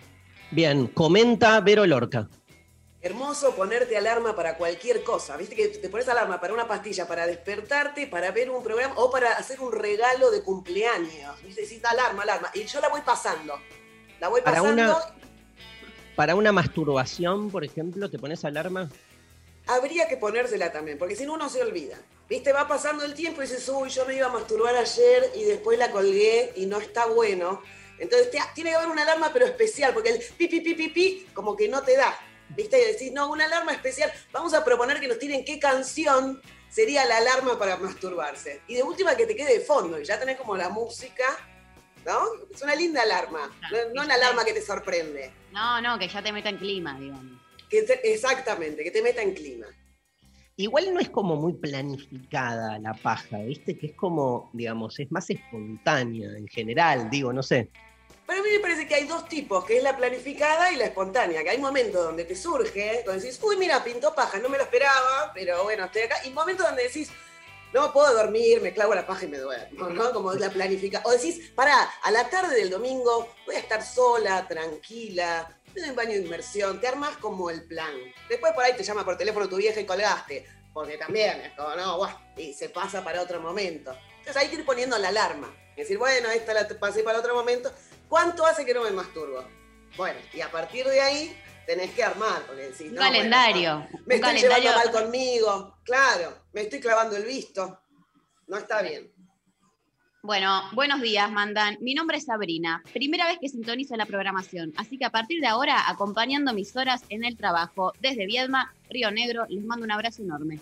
Bien, 0.50 0.86
comenta 0.88 1.60
Vero 1.60 1.86
Lorca. 1.86 2.28
Hermoso 3.00 3.54
ponerte 3.54 3.96
alarma 3.96 4.34
para 4.34 4.56
cualquier 4.56 5.04
cosa. 5.04 5.36
Viste 5.36 5.54
que 5.54 5.68
te 5.68 5.88
pones 5.88 6.08
alarma 6.08 6.40
para 6.40 6.52
una 6.52 6.66
pastilla, 6.66 7.06
para 7.06 7.26
despertarte, 7.28 8.08
para 8.08 8.32
ver 8.32 8.50
un 8.50 8.62
programa 8.62 8.94
o 8.96 9.08
para 9.10 9.32
hacer 9.34 9.60
un 9.60 9.70
regalo 9.70 10.30
de 10.32 10.42
cumpleaños. 10.42 11.40
Viste, 11.44 11.80
alarma, 11.86 12.24
alarma. 12.24 12.50
Y 12.54 12.64
yo 12.64 12.80
la 12.80 12.88
voy 12.88 13.00
pasando. 13.02 13.54
La 14.20 14.28
voy 14.28 14.40
Para 14.42 14.58
pasando. 14.60 14.82
una, 14.82 14.96
para 16.16 16.34
una 16.34 16.50
masturbación, 16.50 17.50
por 17.50 17.64
ejemplo, 17.64 18.10
¿te 18.10 18.18
pones 18.18 18.44
alarma? 18.44 18.90
Habría 19.68 20.08
que 20.08 20.16
ponérsela 20.16 20.72
también, 20.72 20.98
porque 20.98 21.14
si 21.14 21.24
no 21.26 21.34
uno 21.34 21.48
se 21.48 21.62
olvida. 21.62 21.98
Viste, 22.28 22.52
va 22.52 22.66
pasando 22.66 23.04
el 23.04 23.14
tiempo 23.14 23.42
y 23.42 23.46
dices, 23.46 23.68
uy, 23.68 23.88
yo 23.90 24.04
me 24.06 24.14
iba 24.14 24.26
a 24.26 24.30
masturbar 24.30 24.74
ayer 24.76 25.30
y 25.34 25.44
después 25.44 25.78
la 25.78 25.90
colgué 25.90 26.52
y 26.56 26.66
no 26.66 26.78
está 26.78 27.06
bueno. 27.06 27.62
Entonces 27.98 28.30
te- 28.30 28.38
tiene 28.54 28.70
que 28.70 28.76
haber 28.76 28.88
una 28.88 29.02
alarma, 29.02 29.30
pero 29.32 29.44
especial, 29.46 29.92
porque 29.94 30.10
el 30.10 30.18
pi, 30.36 30.48
pi, 30.48 30.60
pi, 30.60 30.74
pi, 30.74 30.88
pi, 30.88 31.26
como 31.34 31.56
que 31.56 31.68
no 31.68 31.82
te 31.82 31.96
da. 31.96 32.18
¿Viste? 32.50 32.80
Y 32.80 32.92
decís, 32.92 33.12
no, 33.12 33.30
una 33.30 33.44
alarma 33.44 33.72
especial. 33.72 34.10
Vamos 34.32 34.54
a 34.54 34.64
proponer 34.64 35.00
que 35.00 35.08
nos 35.08 35.18
tiren 35.18 35.44
qué 35.44 35.58
canción 35.58 36.40
sería 36.70 37.04
la 37.04 37.18
alarma 37.18 37.58
para 37.58 37.76
masturbarse. 37.76 38.62
Y 38.68 38.74
de 38.76 38.82
última 38.82 39.16
que 39.16 39.26
te 39.26 39.36
quede 39.36 39.54
de 39.58 39.60
fondo, 39.60 40.00
y 40.00 40.04
ya 40.04 40.18
tenés 40.18 40.38
como 40.38 40.56
la 40.56 40.68
música, 40.70 41.24
¿no? 42.06 42.22
Es 42.54 42.62
una 42.62 42.74
linda 42.74 43.02
alarma, 43.02 43.50
no, 43.70 43.78
no 43.94 44.02
una 44.02 44.14
alarma 44.14 44.44
que 44.44 44.52
te 44.54 44.62
sorprende. 44.62 45.30
No, 45.52 45.80
no, 45.82 45.98
que 45.98 46.08
ya 46.08 46.22
te 46.22 46.32
meta 46.32 46.48
en 46.48 46.56
clima, 46.58 46.98
digamos. 46.98 47.38
Que 47.68 47.82
te- 47.82 48.12
exactamente, 48.12 48.82
que 48.82 48.90
te 48.90 49.02
meta 49.02 49.22
en 49.22 49.34
clima. 49.34 49.66
Igual 50.56 50.92
no 50.92 50.98
es 50.98 51.08
como 51.08 51.36
muy 51.36 51.52
planificada 51.52 52.78
la 52.80 52.92
paja, 52.94 53.38
¿viste? 53.38 53.78
Que 53.78 53.88
es 53.88 53.94
como, 53.94 54.50
digamos, 54.52 54.98
es 54.98 55.10
más 55.12 55.30
espontánea 55.30 56.36
en 56.36 56.48
general, 56.48 57.08
digo, 57.10 57.32
no 57.32 57.42
sé. 57.44 57.70
Pero 58.26 58.40
a 58.40 58.42
mí 58.42 58.50
me 58.50 58.58
parece 58.58 58.86
que 58.86 58.94
hay 58.96 59.06
dos 59.06 59.28
tipos, 59.28 59.64
que 59.64 59.76
es 59.76 59.82
la 59.82 59.96
planificada 59.96 60.72
y 60.72 60.76
la 60.76 60.86
espontánea, 60.86 61.42
que 61.44 61.50
hay 61.50 61.58
momentos 61.58 62.04
donde 62.04 62.24
te 62.24 62.34
surge, 62.34 63.02
donde 63.06 63.22
decís, 63.22 63.40
uy, 63.42 63.56
mira, 63.56 63.82
pintó 63.84 64.14
paja, 64.14 64.38
no 64.38 64.48
me 64.48 64.58
lo 64.58 64.64
esperaba, 64.64 65.30
pero 65.32 65.62
bueno, 65.62 65.84
estoy 65.84 66.02
acá, 66.02 66.16
y 66.26 66.30
momentos 66.30 66.66
donde 66.66 66.82
decís, 66.82 67.10
no 67.72 67.92
puedo 67.92 68.12
dormir, 68.14 68.60
me 68.60 68.72
clavo 68.74 68.94
la 68.94 69.06
paja 69.06 69.26
y 69.26 69.28
me 69.28 69.38
duermo, 69.38 69.88
¿no? 69.90 70.12
Como 70.12 70.32
la 70.34 70.50
planifica. 70.50 71.02
O 71.04 71.12
decís, 71.12 71.52
pará, 71.54 71.88
a 72.02 72.10
la 72.10 72.28
tarde 72.28 72.56
del 72.56 72.70
domingo 72.70 73.28
voy 73.46 73.54
a 73.56 73.60
estar 73.60 73.82
sola, 73.82 74.46
tranquila, 74.48 75.57
en 75.84 75.90
un 75.90 75.96
baño 75.96 76.12
de 76.12 76.18
inmersión, 76.18 76.80
te 76.80 76.88
armas 76.88 77.16
como 77.18 77.50
el 77.50 77.64
plan. 77.66 77.92
Después 78.28 78.52
por 78.52 78.64
ahí 78.64 78.74
te 78.76 78.82
llama 78.84 79.04
por 79.04 79.16
teléfono 79.16 79.48
tu 79.48 79.56
vieja 79.56 79.80
y 79.80 79.86
colgaste, 79.86 80.46
porque 80.72 80.96
también 80.98 81.40
es 81.40 81.52
como, 81.54 81.74
no, 81.74 81.96
guau, 81.96 82.16
y 82.36 82.52
se 82.54 82.68
pasa 82.68 83.02
para 83.04 83.22
otro 83.22 83.40
momento. 83.40 83.96
Entonces 84.18 84.36
hay 84.36 84.48
que 84.48 84.56
ir 84.56 84.64
poniendo 84.64 84.98
la 84.98 85.08
alarma. 85.08 85.54
Y 85.76 85.80
decir, 85.82 85.96
bueno, 85.98 86.28
esta 86.30 86.52
la 86.54 86.66
pasé 86.68 87.02
para 87.02 87.18
otro 87.18 87.34
momento. 87.34 87.72
¿Cuánto 88.08 88.44
hace 88.44 88.64
que 88.64 88.74
no 88.74 88.82
me 88.82 88.90
masturbo? 88.90 89.44
Bueno, 89.96 90.18
y 90.32 90.40
a 90.40 90.50
partir 90.50 90.86
de 90.86 91.00
ahí 91.00 91.40
tenés 91.66 91.92
que 91.92 92.02
armar, 92.02 92.42
porque 92.46 92.62
decís, 92.62 92.88
Un 92.88 92.94
no, 92.94 93.00
bueno, 93.00 93.16
calendario. 93.16 93.78
me 93.78 93.84
un 93.86 94.00
estoy 94.12 94.20
calendario. 94.20 94.58
llevando 94.70 94.92
mal 94.92 95.02
conmigo, 95.02 95.78
claro, 95.84 96.44
me 96.52 96.62
estoy 96.62 96.80
clavando 96.80 97.16
el 97.16 97.24
visto. 97.24 97.80
No 98.46 98.56
está 98.56 98.82
bien. 98.82 99.12
Bueno, 100.22 100.62
buenos 100.72 101.00
días, 101.00 101.30
mandan. 101.30 101.78
Mi 101.80 101.94
nombre 101.94 102.16
es 102.16 102.24
Sabrina. 102.24 102.82
Primera 102.92 103.28
vez 103.28 103.38
que 103.40 103.48
sintonizo 103.48 103.94
la 103.94 104.04
programación, 104.04 104.72
así 104.76 104.98
que 104.98 105.04
a 105.04 105.10
partir 105.10 105.40
de 105.40 105.46
ahora, 105.46 105.88
acompañando 105.88 106.52
mis 106.52 106.74
horas 106.74 107.02
en 107.08 107.24
el 107.24 107.36
trabajo 107.36 107.92
desde 108.00 108.26
Viedma, 108.26 108.74
Río 108.90 109.12
Negro, 109.12 109.46
les 109.48 109.64
mando 109.64 109.84
un 109.84 109.92
abrazo 109.92 110.22
enorme. 110.22 110.58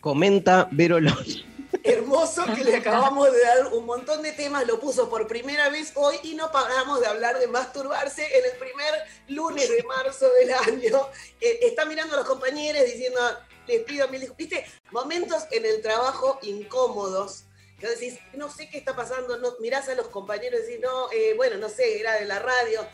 Comenta 0.00 0.68
Vero. 0.70 0.96
Hermoso 1.82 2.46
que 2.54 2.64
le 2.64 2.76
acabamos 2.76 3.30
de 3.30 3.42
dar 3.42 3.74
un 3.74 3.84
montón 3.84 4.22
de 4.22 4.32
temas, 4.32 4.66
lo 4.66 4.80
puso 4.80 5.10
por 5.10 5.26
primera 5.26 5.68
vez 5.68 5.92
hoy 5.96 6.16
y 6.22 6.34
no 6.34 6.50
paramos 6.50 7.00
de 7.02 7.06
hablar 7.06 7.38
de 7.38 7.46
masturbarse 7.46 8.22
en 8.22 8.44
el 8.52 8.58
primer 8.58 8.94
lunes 9.28 9.68
de 9.68 9.82
marzo 9.82 10.26
del 10.40 10.54
año. 10.54 11.08
Eh, 11.42 11.58
está 11.60 11.84
mirando 11.84 12.14
a 12.14 12.20
los 12.20 12.26
compañeros 12.26 12.82
diciendo, 12.86 13.20
les 13.68 13.82
pido 13.82 14.08
mil 14.08 14.20
disculpas. 14.20 14.48
Viste, 14.48 14.66
momentos 14.92 15.44
en 15.50 15.66
el 15.66 15.82
trabajo 15.82 16.38
incómodos. 16.40 17.44
Que 17.78 17.88
decís, 17.88 18.18
no 18.34 18.50
sé 18.50 18.68
qué 18.68 18.78
está 18.78 18.94
pasando, 18.94 19.36
no, 19.38 19.54
mirás 19.60 19.88
a 19.88 19.94
los 19.94 20.08
compañeros 20.08 20.60
y 20.60 20.62
decís, 20.62 20.80
no, 20.80 21.10
eh, 21.12 21.34
bueno, 21.36 21.56
no 21.56 21.68
sé, 21.68 22.00
era 22.00 22.14
de 22.14 22.24
la 22.24 22.38
radio. 22.38 22.86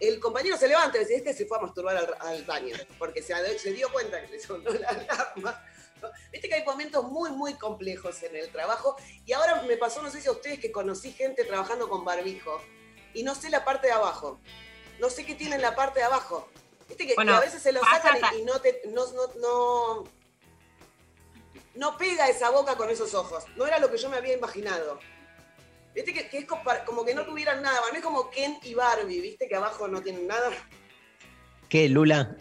El 0.00 0.20
compañero 0.20 0.56
se 0.56 0.68
levanta 0.68 0.98
y 0.98 1.00
dice, 1.00 1.16
este 1.16 1.34
se 1.34 1.46
fue 1.46 1.58
a 1.58 1.62
masturbar 1.62 1.96
al, 1.96 2.14
al 2.20 2.44
baño, 2.44 2.76
porque 2.98 3.22
se, 3.22 3.58
se 3.58 3.72
dio 3.72 3.90
cuenta 3.90 4.20
que 4.24 4.32
le 4.32 4.40
sonó 4.40 4.70
la 4.70 4.88
alarma. 4.88 5.64
Viste 6.32 6.48
que 6.48 6.54
hay 6.54 6.64
momentos 6.64 7.04
muy, 7.04 7.30
muy 7.30 7.54
complejos 7.54 8.22
en 8.22 8.36
el 8.36 8.50
trabajo. 8.50 8.96
Y 9.24 9.32
ahora 9.32 9.62
me 9.62 9.76
pasó, 9.76 10.02
no 10.02 10.10
sé 10.10 10.20
si 10.20 10.28
a 10.28 10.32
ustedes, 10.32 10.60
que 10.60 10.70
conocí 10.70 11.12
gente 11.12 11.44
trabajando 11.44 11.88
con 11.88 12.04
barbijo. 12.04 12.60
Y 13.14 13.22
no 13.22 13.34
sé 13.34 13.50
la 13.50 13.64
parte 13.64 13.88
de 13.88 13.94
abajo. 13.94 14.38
No 15.00 15.10
sé 15.10 15.24
qué 15.24 15.34
tiene 15.34 15.56
en 15.56 15.62
la 15.62 15.74
parte 15.74 16.00
de 16.00 16.06
abajo. 16.06 16.48
Viste 16.88 17.06
que, 17.06 17.14
Bueno, 17.14 17.32
que 17.32 17.38
a 17.38 17.40
veces 17.40 17.62
se 17.62 17.72
lo 17.72 17.80
sacan 17.80 18.18
y 18.38 18.42
no, 18.42 18.60
te, 18.60 18.82
no, 18.86 19.06
no, 19.12 19.34
no, 19.36 20.04
no 21.78 21.96
pega 21.96 22.28
esa 22.28 22.50
boca 22.50 22.76
con 22.76 22.90
esos 22.90 23.14
ojos. 23.14 23.44
No 23.56 23.64
era 23.64 23.78
lo 23.78 23.88
que 23.88 23.98
yo 23.98 24.10
me 24.10 24.16
había 24.16 24.36
imaginado. 24.36 24.98
Viste 25.94 26.12
que, 26.12 26.28
que 26.28 26.38
es 26.38 26.44
como, 26.44 27.04
que 27.04 27.14
no 27.14 27.24
tuvieran 27.24 27.62
nada. 27.62 27.80
Para 27.80 27.92
mí 27.92 27.98
es 27.98 28.04
como 28.04 28.30
Ken 28.30 28.58
y 28.62 28.74
Barbie, 28.74 29.20
viste 29.20 29.48
que 29.48 29.54
abajo 29.54 29.86
no 29.86 30.02
tienen 30.02 30.26
nada. 30.26 30.50
¿Qué, 31.68 31.88
Lula? 31.88 32.36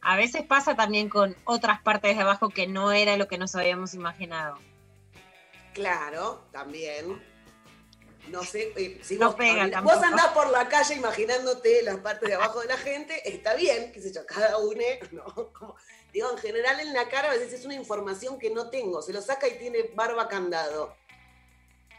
A 0.00 0.16
veces 0.16 0.44
pasa 0.44 0.76
también 0.76 1.08
con 1.08 1.36
otras 1.44 1.82
partes 1.82 2.16
de 2.16 2.22
abajo 2.22 2.48
que 2.48 2.68
no 2.68 2.92
era 2.92 3.16
lo 3.16 3.26
que 3.26 3.36
nos 3.36 3.56
habíamos 3.56 3.94
imaginado. 3.94 4.58
Claro, 5.74 6.46
también. 6.52 7.20
No 8.28 8.44
sé, 8.44 8.72
eh, 8.76 9.00
si 9.02 9.16
No 9.16 9.26
vos, 9.26 9.34
pega 9.36 9.80
vos 9.80 10.02
andás 10.02 10.28
por 10.28 10.50
la 10.50 10.68
calle 10.68 10.94
imaginándote 10.94 11.82
las 11.82 11.96
partes 11.96 12.28
de 12.28 12.34
abajo 12.34 12.60
de 12.60 12.66
la 12.66 12.76
gente, 12.76 13.28
está 13.28 13.54
bien, 13.54 13.92
qué 13.92 14.00
sé 14.00 14.12
yo, 14.12 14.24
cada 14.26 14.56
uno, 14.58 14.82
¿no? 15.12 15.24
Como- 15.52 15.76
digo, 16.16 16.30
en 16.32 16.38
general 16.38 16.80
en 16.80 16.94
la 16.94 17.08
cara 17.08 17.28
a 17.28 17.32
veces 17.34 17.52
es 17.52 17.64
una 17.66 17.74
información 17.74 18.38
que 18.38 18.48
no 18.50 18.70
tengo, 18.70 19.02
se 19.02 19.12
lo 19.12 19.20
saca 19.20 19.46
y 19.48 19.58
tiene 19.58 19.90
barba 19.94 20.28
candado. 20.28 20.94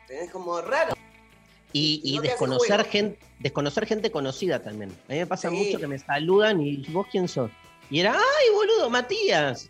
Es 0.10 0.32
como 0.32 0.60
raro. 0.62 0.96
Y, 1.74 2.14
No 2.16 2.22
desconocer, 2.24 2.84
gente, 2.86 3.20
desconocer 3.40 3.86
gente 3.86 4.10
conocida 4.10 4.64
también. 4.64 4.90
A 5.08 5.12
mí 5.12 5.20
me 5.20 5.28
pasa 5.28 5.50
Sí. 5.50 5.56
mucho 5.56 5.80
que 5.80 5.86
me 5.86 6.00
saludan 6.00 6.60
y 6.62 6.78
vos 6.90 7.06
quién 7.12 7.28
sos. 7.28 7.52
Y 7.92 8.00
era, 8.00 8.14
ay, 8.14 8.54
boludo, 8.56 8.90
Matías. 8.90 9.70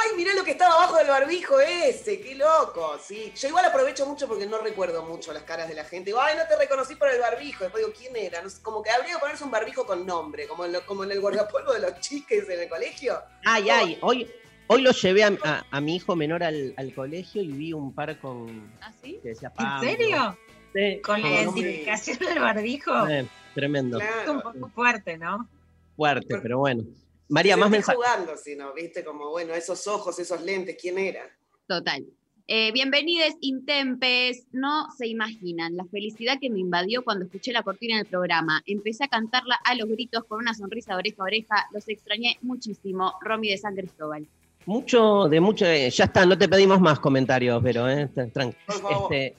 Ay, 0.00 0.16
mirá 0.16 0.34
lo 0.34 0.44
que 0.44 0.50
estaba 0.52 0.74
abajo 0.74 0.96
del 0.96 1.08
barbijo 1.08 1.58
ese, 1.60 2.20
qué 2.20 2.34
loco. 2.34 2.98
Sí, 3.02 3.32
yo 3.34 3.48
igual 3.48 3.64
aprovecho 3.64 4.06
mucho 4.06 4.28
porque 4.28 4.46
no 4.46 4.58
recuerdo 4.58 5.02
mucho 5.04 5.32
las 5.32 5.42
caras 5.44 5.68
de 5.68 5.74
la 5.74 5.84
gente. 5.84 6.10
Digo, 6.10 6.20
ay, 6.20 6.36
no 6.36 6.46
te 6.46 6.56
reconocí 6.56 6.94
por 6.94 7.08
el 7.08 7.20
barbijo. 7.20 7.64
Después 7.64 7.84
digo, 7.84 7.96
¿quién 7.98 8.14
era? 8.16 8.42
No 8.42 8.50
sé, 8.50 8.62
como 8.62 8.82
que 8.82 8.90
habría 8.90 9.14
que 9.14 9.18
ponerse 9.20 9.44
un 9.44 9.50
barbijo 9.50 9.86
con 9.86 10.06
nombre, 10.06 10.46
como 10.46 10.64
en, 10.64 10.72
lo- 10.72 10.84
como 10.86 11.04
en 11.04 11.10
el 11.12 11.20
guardapolvo 11.20 11.72
de 11.72 11.80
los 11.80 12.00
chiques 12.00 12.48
en 12.48 12.60
el 12.60 12.68
colegio. 12.68 13.20
Ay, 13.44 13.68
ay, 13.70 13.98
hoy, 14.02 14.30
hoy 14.68 14.82
lo 14.82 14.92
llevé 14.92 15.24
a, 15.24 15.32
a- 15.44 15.64
a 15.70 15.80
mi 15.80 15.96
hijo 15.96 16.14
menor 16.14 16.42
al, 16.44 16.74
al 16.76 16.94
colegio 16.94 17.42
y 17.42 17.48
vi 17.48 17.72
un 17.72 17.92
par 17.94 18.18
con. 18.20 18.70
¿Ah, 18.80 18.92
sí? 19.02 19.18
que 19.22 19.30
decía 19.30 19.52
¿En 19.58 19.80
serio? 19.80 20.38
Sí, 20.74 21.00
Con 21.02 21.22
la 21.22 21.28
identificación 21.30 22.18
del 22.18 22.38
barbijo. 22.40 23.08
Eh, 23.08 23.26
tremendo. 23.54 23.98
Es 24.00 24.28
un 24.28 24.42
poco 24.42 24.68
fuerte, 24.68 25.16
¿no? 25.16 25.48
Fuerte, 25.96 26.38
pero 26.42 26.58
bueno. 26.58 26.84
María, 27.28 27.56
más 27.56 27.70
mensajes. 27.70 27.96
jugando, 27.96 28.36
si 28.36 28.56
no, 28.56 28.72
viste, 28.74 29.04
como, 29.04 29.30
bueno, 29.30 29.54
esos 29.54 29.86
ojos, 29.86 30.18
esos 30.18 30.40
lentes, 30.42 30.76
¿quién 30.80 30.98
era? 30.98 31.22
Total. 31.66 32.04
Eh, 32.50 32.72
bienvenidos, 32.72 33.34
Intempes. 33.42 34.46
No 34.52 34.86
se 34.96 35.06
imaginan 35.06 35.76
la 35.76 35.84
felicidad 35.84 36.38
que 36.40 36.48
me 36.48 36.60
invadió 36.60 37.04
cuando 37.04 37.26
escuché 37.26 37.52
la 37.52 37.62
cortina 37.62 37.98
del 37.98 38.06
programa. 38.06 38.62
Empecé 38.64 39.04
a 39.04 39.08
cantarla 39.08 39.56
a 39.64 39.74
los 39.74 39.86
gritos 39.88 40.24
con 40.24 40.38
una 40.38 40.54
sonrisa 40.54 40.92
de 40.94 40.98
oreja 40.98 41.16
a 41.18 41.24
oreja. 41.24 41.66
Los 41.74 41.86
extrañé 41.90 42.38
muchísimo. 42.40 43.12
Romy 43.20 43.50
de 43.50 43.58
San 43.58 43.76
Cristóbal. 43.76 44.26
Mucho, 44.64 45.28
de 45.28 45.40
mucho. 45.40 45.66
eh, 45.66 45.90
ya 45.90 46.04
está, 46.04 46.24
no 46.24 46.38
te 46.38 46.48
pedimos 46.48 46.80
más 46.80 46.98
comentarios, 47.00 47.60
pero 47.62 47.86
eh, 47.86 48.08
tra- 48.14 48.32
tranqui. 48.32 48.56
Por 48.66 48.80
favor. 48.80 49.12
Este, 49.14 49.36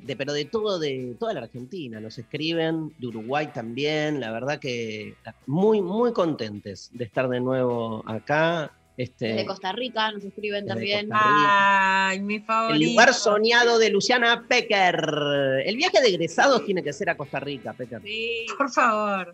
de- 0.00 0.16
pero 0.16 0.32
de 0.32 0.44
todo, 0.44 0.78
de 0.78 1.16
toda 1.18 1.34
la 1.34 1.40
Argentina, 1.40 2.00
nos 2.00 2.18
escriben, 2.18 2.92
de 2.98 3.06
Uruguay 3.06 3.48
también, 3.52 4.20
la 4.20 4.30
verdad 4.30 4.58
que 4.58 5.14
muy, 5.46 5.80
muy 5.82 6.12
contentes 6.12 6.90
de 6.92 7.04
estar 7.04 7.28
de 7.28 7.40
nuevo 7.40 8.02
acá. 8.06 8.72
Este, 8.96 9.28
Desde 9.28 9.46
Costa 9.46 9.72
Rica 9.72 10.12
nos 10.12 10.22
escriben 10.22 10.66
también. 10.66 11.08
Ay, 11.12 12.20
mi 12.20 12.36
el 12.36 12.42
favorito. 12.44 12.90
lugar 12.90 13.14
soñado 13.14 13.78
de 13.78 13.88
Luciana 13.90 14.44
Pecker. 14.46 15.62
El 15.64 15.76
viaje 15.76 16.00
de 16.02 16.08
egresados 16.08 16.64
tiene 16.66 16.82
que 16.82 16.92
ser 16.92 17.08
a 17.08 17.16
Costa 17.16 17.40
Rica, 17.40 17.72
Pecker. 17.72 18.02
Sí. 18.02 18.44
Por 18.58 18.70
favor. 18.70 19.32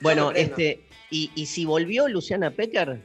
Bueno, 0.00 0.30
este, 0.30 0.82
y, 1.10 1.32
y 1.34 1.46
si 1.46 1.64
volvió 1.64 2.06
Luciana 2.06 2.52
Pecker 2.52 3.00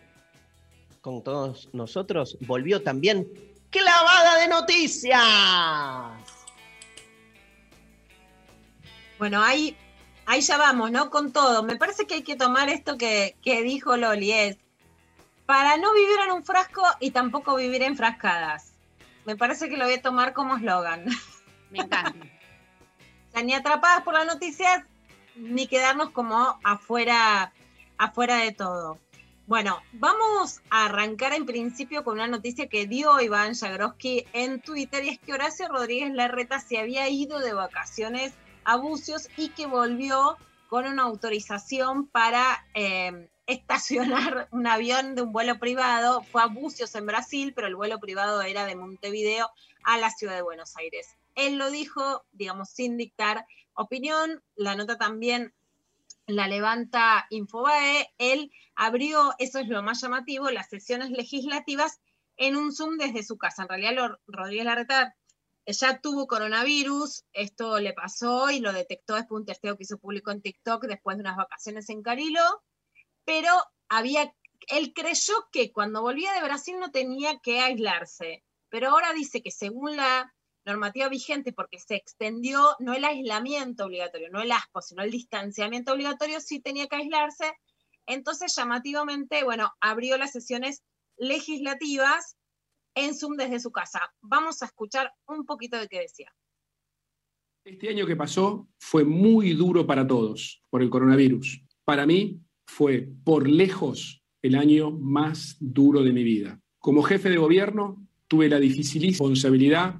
con 1.02 1.24
todos 1.24 1.68
nosotros, 1.74 2.38
volvió 2.42 2.84
también 2.84 3.28
clavada 3.74 4.38
de 4.38 4.48
noticias. 4.48 5.20
Bueno, 9.18 9.42
ahí, 9.42 9.76
ahí 10.28 10.42
ya 10.42 10.58
vamos, 10.58 10.92
¿no? 10.92 11.10
Con 11.10 11.34
todo. 11.34 11.64
Me 11.64 11.76
parece 11.76 12.06
que 12.06 12.16
hay 12.16 12.24
que 12.24 12.36
tomar 12.36 12.70
esto 12.70 12.98
que, 12.98 13.36
que 13.42 13.64
dijo 13.64 13.98
Loli, 13.98 14.32
es 14.32 14.58
para 15.46 15.76
no 15.78 15.94
vivir 15.94 16.18
en 16.26 16.32
un 16.32 16.46
frasco 16.46 16.84
y 17.00 17.12
tampoco 17.12 17.56
vivir 17.56 17.82
enfrascadas. 17.82 18.74
Me 19.26 19.36
parece 19.36 19.70
que 19.70 19.78
lo 19.78 19.86
voy 19.86 19.96
a 19.96 20.02
tomar 20.02 20.34
como 20.34 20.56
eslogan. 20.56 21.06
Me 21.72 21.80
encanta. 21.80 22.14
O 23.30 23.32
sea, 23.32 23.44
ni 23.44 23.54
atrapadas 23.54 24.04
por 24.04 24.14
las 24.14 24.28
noticias, 24.28 24.84
ni 25.36 25.68
quedarnos 25.68 26.12
como 26.12 26.60
afuera, 26.64 27.52
afuera 27.98 28.38
de 28.38 28.52
todo. 28.52 29.00
Bueno, 29.46 29.82
vamos 29.92 30.62
a 30.70 30.86
arrancar 30.86 31.34
en 31.34 31.46
principio 31.46 32.06
con 32.06 32.14
una 32.14 32.28
noticia 32.28 32.70
que 32.70 32.88
dio 32.88 33.20
Iván 33.20 33.56
Jagroski 33.56 34.26
en 34.32 34.62
Twitter 34.62 35.04
y 35.04 35.10
es 35.10 35.20
que 35.20 35.34
Horacio 35.34 35.68
Rodríguez 35.68 36.14
Larreta 36.14 36.62
se 36.62 36.78
había 36.78 37.10
ido 37.10 37.40
de 37.40 37.52
vacaciones 37.52 38.32
a 38.64 38.78
Bucios 38.78 39.28
y 39.36 39.50
que 39.50 39.66
volvió 39.66 40.38
con 40.70 40.88
una 40.88 41.04
autorización 41.04 42.08
para 42.08 42.66
eh, 42.74 43.30
estacionar 43.48 44.48
un 44.52 44.66
avión 44.66 45.14
de 45.14 45.24
un 45.24 45.34
vuelo 45.34 45.60
privado. 45.60 46.24
Fue 46.24 46.42
a 46.42 46.48
Bucios 46.48 46.96
en 46.96 47.06
Brasil, 47.06 47.52
pero 47.54 47.68
el 47.68 47.76
vuelo 47.76 48.00
privado 48.00 48.42
era 48.44 48.66
de 48.66 48.78
Montevideo 48.78 49.52
a 49.84 49.98
la 49.98 50.10
ciudad 50.10 50.36
de 50.36 50.42
Buenos 50.42 50.78
Aires. 50.78 51.18
Él 51.36 51.58
lo 51.58 51.70
dijo, 51.70 52.24
digamos, 52.32 52.70
sin 52.70 52.96
dictar 52.96 53.46
opinión. 53.74 54.42
La 54.56 54.76
nota 54.76 54.98
también 54.98 55.54
la 56.28 56.48
levanta 56.48 57.26
Infobae. 57.30 58.14
Él 58.18 58.52
abrió, 58.76 59.34
eso 59.40 59.60
es 59.60 59.68
lo 59.68 59.84
más 59.84 60.02
llamativo, 60.02 60.50
las 60.50 60.70
sesiones 60.70 61.12
legislativas 61.12 62.00
en 62.38 62.56
un 62.56 62.74
Zoom 62.74 62.98
desde 62.98 63.24
su 63.24 63.38
casa. 63.38 63.64
En 63.64 63.70
realidad, 63.70 64.18
Rodríguez 64.28 64.66
Larreta 64.66 65.16
ya 65.66 66.00
tuvo 66.00 66.28
coronavirus, 66.28 67.26
esto 67.32 67.80
le 67.80 67.94
pasó 67.94 68.50
y 68.50 68.60
lo 68.60 68.74
detectó 68.74 69.16
después 69.16 69.38
de 69.38 69.42
un 69.42 69.46
testeo 69.46 69.78
que 69.78 69.84
hizo 69.84 69.98
público 69.98 70.32
en 70.32 70.42
TikTok 70.42 70.86
después 70.86 71.18
de 71.18 71.22
unas 71.22 71.38
vacaciones 71.38 71.90
en 71.90 72.02
Carilo, 72.02 72.42
pero 73.24 73.50
había, 73.88 74.34
él 74.68 74.94
creyó 74.94 75.34
que 75.52 75.72
cuando 75.72 76.02
volvía 76.02 76.34
de 76.34 76.44
Brasil 76.44 76.76
no 76.80 76.92
tenía 76.92 77.40
que 77.40 77.62
aislarse, 77.62 78.44
pero 78.70 78.90
ahora 78.90 79.14
dice 79.14 79.42
que 79.42 79.52
según 79.52 79.96
la 79.96 80.34
normativa 80.66 81.10
vigente, 81.10 81.54
porque 81.54 81.80
se 81.80 81.96
extendió 81.96 82.76
no 82.80 82.94
el 82.94 83.06
aislamiento 83.06 83.86
obligatorio, 83.86 84.30
no 84.30 84.42
el 84.42 84.52
ASPO, 84.52 84.82
sino 84.82 85.04
el 85.04 85.12
distanciamiento 85.12 85.94
obligatorio, 85.94 86.40
sí 86.40 86.60
tenía 86.60 86.88
que 86.88 86.96
aislarse. 86.96 87.54
Entonces, 88.06 88.54
llamativamente, 88.56 89.44
bueno, 89.44 89.72
abrió 89.80 90.18
las 90.18 90.32
sesiones 90.32 90.84
legislativas 91.18 92.38
en 92.96 93.16
Zoom 93.16 93.36
desde 93.38 93.60
su 93.60 93.72
casa. 93.72 94.14
Vamos 94.22 94.62
a 94.62 94.66
escuchar 94.66 95.12
un 95.28 95.46
poquito 95.46 95.78
de 95.78 95.88
qué 95.88 96.00
decía. 96.00 96.34
Este 97.66 97.90
año 97.90 98.06
que 98.06 98.16
pasó 98.16 98.68
fue 98.78 99.06
muy 99.06 99.54
duro 99.54 99.88
para 99.88 100.06
todos 100.06 100.62
por 100.70 100.82
el 100.82 100.90
coronavirus. 100.90 101.64
Para 101.86 102.06
mí 102.06 102.42
fue 102.66 103.08
por 103.24 103.48
lejos 103.50 104.22
el 104.42 104.56
año 104.56 104.92
más 104.92 105.56
duro 105.60 106.04
de 106.04 106.12
mi 106.12 106.24
vida. 106.24 106.60
Como 106.80 107.04
jefe 107.04 107.30
de 107.30 107.38
gobierno 107.38 108.06
tuve 108.28 108.50
la 108.50 108.60
difícil 108.60 109.04
responsabilidad 109.04 109.96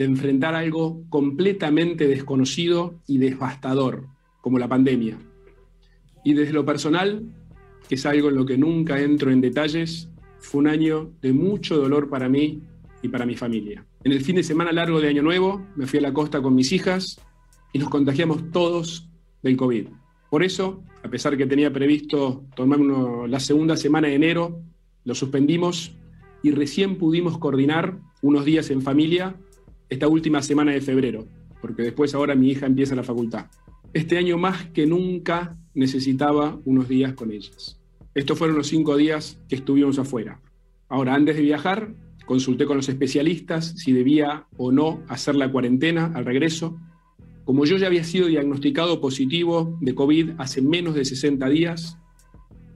de 0.00 0.06
enfrentar 0.06 0.54
algo 0.54 1.04
completamente 1.10 2.08
desconocido 2.08 2.94
y 3.06 3.18
devastador, 3.18 4.06
como 4.40 4.58
la 4.58 4.66
pandemia. 4.66 5.18
Y 6.24 6.32
desde 6.32 6.54
lo 6.54 6.64
personal, 6.64 7.22
que 7.86 7.96
es 7.96 8.06
algo 8.06 8.30
en 8.30 8.36
lo 8.36 8.46
que 8.46 8.56
nunca 8.56 8.98
entro 8.98 9.30
en 9.30 9.42
detalles, 9.42 10.08
fue 10.38 10.60
un 10.60 10.68
año 10.68 11.12
de 11.20 11.34
mucho 11.34 11.76
dolor 11.76 12.08
para 12.08 12.30
mí 12.30 12.62
y 13.02 13.08
para 13.08 13.26
mi 13.26 13.36
familia. 13.36 13.84
En 14.02 14.12
el 14.12 14.22
fin 14.22 14.36
de 14.36 14.42
semana 14.42 14.72
largo 14.72 15.02
de 15.02 15.08
Año 15.08 15.22
Nuevo 15.22 15.66
me 15.76 15.86
fui 15.86 15.98
a 15.98 16.02
la 16.02 16.14
costa 16.14 16.40
con 16.40 16.54
mis 16.54 16.72
hijas 16.72 17.20
y 17.74 17.78
nos 17.78 17.90
contagiamos 17.90 18.50
todos 18.52 19.06
del 19.42 19.58
COVID. 19.58 19.88
Por 20.30 20.42
eso, 20.42 20.82
a 21.04 21.10
pesar 21.10 21.36
que 21.36 21.44
tenía 21.44 21.70
previsto 21.70 22.46
tomarnos 22.56 23.28
la 23.28 23.38
segunda 23.38 23.76
semana 23.76 24.08
de 24.08 24.14
enero, 24.14 24.62
lo 25.04 25.14
suspendimos 25.14 25.94
y 26.42 26.52
recién 26.52 26.96
pudimos 26.96 27.36
coordinar 27.36 27.98
unos 28.22 28.46
días 28.46 28.70
en 28.70 28.80
familia 28.80 29.36
esta 29.90 30.08
última 30.08 30.40
semana 30.40 30.72
de 30.72 30.80
febrero, 30.80 31.26
porque 31.60 31.82
después 31.82 32.14
ahora 32.14 32.34
mi 32.34 32.50
hija 32.50 32.66
empieza 32.66 32.94
la 32.94 33.02
facultad. 33.02 33.46
Este 33.92 34.16
año 34.16 34.38
más 34.38 34.66
que 34.66 34.86
nunca 34.86 35.56
necesitaba 35.74 36.58
unos 36.64 36.88
días 36.88 37.12
con 37.14 37.32
ellas. 37.32 37.78
Estos 38.14 38.38
fueron 38.38 38.56
los 38.56 38.68
cinco 38.68 38.96
días 38.96 39.38
que 39.48 39.56
estuvimos 39.56 39.98
afuera. 39.98 40.40
Ahora, 40.88 41.14
antes 41.14 41.36
de 41.36 41.42
viajar, 41.42 41.92
consulté 42.24 42.66
con 42.66 42.76
los 42.76 42.88
especialistas 42.88 43.74
si 43.76 43.92
debía 43.92 44.46
o 44.56 44.72
no 44.72 45.02
hacer 45.08 45.34
la 45.34 45.50
cuarentena 45.50 46.12
al 46.14 46.24
regreso. 46.24 46.78
Como 47.44 47.64
yo 47.64 47.76
ya 47.76 47.88
había 47.88 48.04
sido 48.04 48.28
diagnosticado 48.28 49.00
positivo 49.00 49.76
de 49.80 49.94
COVID 49.94 50.30
hace 50.38 50.62
menos 50.62 50.94
de 50.94 51.04
60 51.04 51.48
días, 51.48 51.98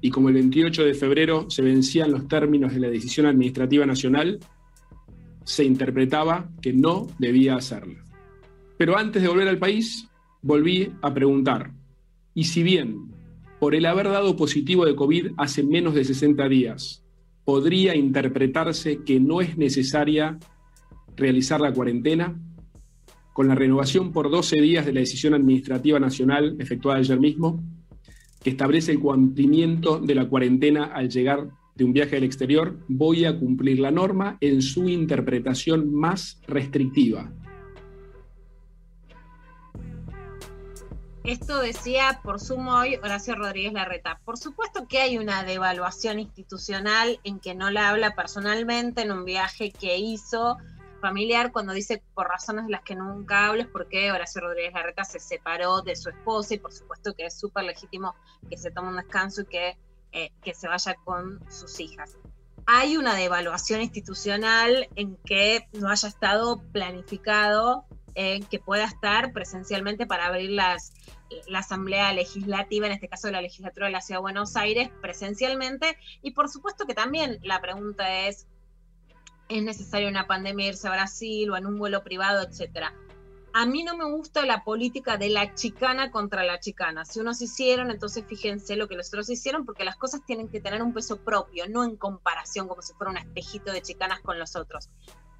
y 0.00 0.10
como 0.10 0.28
el 0.28 0.34
28 0.34 0.84
de 0.84 0.94
febrero 0.94 1.48
se 1.48 1.62
vencían 1.62 2.12
los 2.12 2.28
términos 2.28 2.74
de 2.74 2.80
la 2.80 2.90
decisión 2.90 3.26
administrativa 3.26 3.86
nacional, 3.86 4.38
se 5.44 5.64
interpretaba 5.64 6.48
que 6.60 6.72
no 6.72 7.06
debía 7.18 7.56
hacerla. 7.56 8.02
Pero 8.76 8.96
antes 8.96 9.22
de 9.22 9.28
volver 9.28 9.48
al 9.48 9.58
país, 9.58 10.08
volví 10.42 10.92
a 11.00 11.14
preguntar, 11.14 11.70
y 12.34 12.44
si 12.44 12.62
bien 12.62 13.12
por 13.60 13.74
el 13.74 13.86
haber 13.86 14.08
dado 14.08 14.36
positivo 14.36 14.84
de 14.84 14.96
COVID 14.96 15.32
hace 15.36 15.62
menos 15.62 15.94
de 15.94 16.04
60 16.04 16.48
días, 16.48 17.02
podría 17.44 17.94
interpretarse 17.94 19.04
que 19.04 19.20
no 19.20 19.40
es 19.40 19.56
necesaria 19.56 20.38
realizar 21.16 21.60
la 21.60 21.72
cuarentena, 21.72 22.38
con 23.32 23.48
la 23.48 23.54
renovación 23.54 24.12
por 24.12 24.30
12 24.30 24.60
días 24.60 24.86
de 24.86 24.92
la 24.92 25.00
decisión 25.00 25.34
administrativa 25.34 25.98
nacional 25.98 26.56
efectuada 26.58 27.00
ayer 27.00 27.18
mismo, 27.18 27.62
que 28.42 28.50
establece 28.50 28.92
el 28.92 29.00
cumplimiento 29.00 29.98
de 29.98 30.14
la 30.14 30.28
cuarentena 30.28 30.84
al 30.84 31.08
llegar 31.08 31.48
de 31.74 31.84
un 31.84 31.92
viaje 31.92 32.16
al 32.16 32.24
exterior, 32.24 32.78
voy 32.88 33.24
a 33.24 33.38
cumplir 33.38 33.78
la 33.80 33.90
norma 33.90 34.38
en 34.40 34.62
su 34.62 34.88
interpretación 34.88 35.92
más 35.92 36.40
restrictiva. 36.46 37.30
Esto 41.24 41.60
decía 41.60 42.20
por 42.22 42.38
sumo 42.38 42.74
hoy 42.74 42.96
Horacio 42.96 43.34
Rodríguez 43.34 43.72
Larreta. 43.72 44.20
Por 44.26 44.36
supuesto 44.36 44.86
que 44.86 44.98
hay 44.98 45.16
una 45.16 45.42
devaluación 45.42 46.20
institucional 46.20 47.18
en 47.24 47.40
que 47.40 47.54
no 47.54 47.70
la 47.70 47.88
habla 47.88 48.14
personalmente 48.14 49.00
en 49.00 49.10
un 49.10 49.24
viaje 49.24 49.72
que 49.72 49.96
hizo 49.96 50.58
familiar 51.00 51.50
cuando 51.50 51.72
dice 51.72 52.02
por 52.14 52.28
razones 52.28 52.66
de 52.66 52.72
las 52.72 52.82
que 52.82 52.94
nunca 52.94 53.46
hables 53.46 53.66
porque 53.66 54.12
Horacio 54.12 54.42
Rodríguez 54.42 54.74
Larreta 54.74 55.04
se 55.04 55.18
separó 55.18 55.80
de 55.80 55.96
su 55.96 56.10
esposa 56.10 56.54
y 56.54 56.58
por 56.58 56.72
supuesto 56.72 57.14
que 57.14 57.24
es 57.24 57.38
súper 57.38 57.64
legítimo 57.64 58.14
que 58.50 58.58
se 58.58 58.70
tome 58.70 58.88
un 58.88 58.96
descanso 58.96 59.42
y 59.42 59.46
que, 59.46 59.78
eh, 60.16 60.30
que 60.44 60.54
se 60.54 60.68
vaya 60.68 60.94
con 61.04 61.40
sus 61.50 61.80
hijas. 61.80 62.16
Hay 62.66 62.96
una 62.96 63.14
devaluación 63.14 63.82
institucional 63.82 64.88
en 64.94 65.16
que 65.16 65.66
no 65.72 65.90
haya 65.90 66.08
estado 66.08 66.62
planificado 66.72 67.84
eh, 68.14 68.42
que 68.48 68.60
pueda 68.60 68.84
estar 68.84 69.32
presencialmente 69.32 70.06
para 70.06 70.26
abrir 70.26 70.50
las, 70.50 70.92
la 71.48 71.58
Asamblea 71.58 72.12
Legislativa, 72.12 72.86
en 72.86 72.92
este 72.92 73.08
caso 73.08 73.28
la 73.32 73.42
legislatura 73.42 73.86
de 73.86 73.92
la 73.92 74.00
Ciudad 74.00 74.20
de 74.20 74.22
Buenos 74.22 74.54
Aires, 74.54 74.88
presencialmente. 75.02 75.98
Y 76.22 76.30
por 76.30 76.48
supuesto 76.48 76.86
que 76.86 76.94
también 76.94 77.40
la 77.42 77.60
pregunta 77.60 78.28
es, 78.28 78.46
es 79.48 79.62
necesaria 79.64 80.08
una 80.08 80.28
pandemia 80.28 80.68
irse 80.68 80.86
a 80.86 80.92
Brasil 80.92 81.50
o 81.50 81.56
en 81.56 81.66
un 81.66 81.76
vuelo 81.76 82.04
privado, 82.04 82.40
etcétera. 82.42 82.94
A 83.56 83.66
mí 83.66 83.84
no 83.84 83.96
me 83.96 84.04
gusta 84.04 84.44
la 84.44 84.64
política 84.64 85.16
de 85.16 85.28
la 85.28 85.54
chicana 85.54 86.10
contra 86.10 86.42
la 86.42 86.58
chicana. 86.58 87.04
Si 87.04 87.20
unos 87.20 87.40
hicieron, 87.40 87.92
entonces 87.92 88.24
fíjense 88.26 88.74
lo 88.74 88.88
que 88.88 88.96
los 88.96 89.06
otros 89.06 89.30
hicieron, 89.30 89.64
porque 89.64 89.84
las 89.84 89.94
cosas 89.94 90.26
tienen 90.26 90.48
que 90.48 90.60
tener 90.60 90.82
un 90.82 90.92
peso 90.92 91.18
propio, 91.18 91.68
no 91.68 91.84
en 91.84 91.94
comparación 91.94 92.66
como 92.66 92.82
si 92.82 92.94
fuera 92.94 93.12
un 93.12 93.16
espejito 93.16 93.70
de 93.70 93.80
chicanas 93.80 94.18
con 94.22 94.40
los 94.40 94.56
otros. 94.56 94.90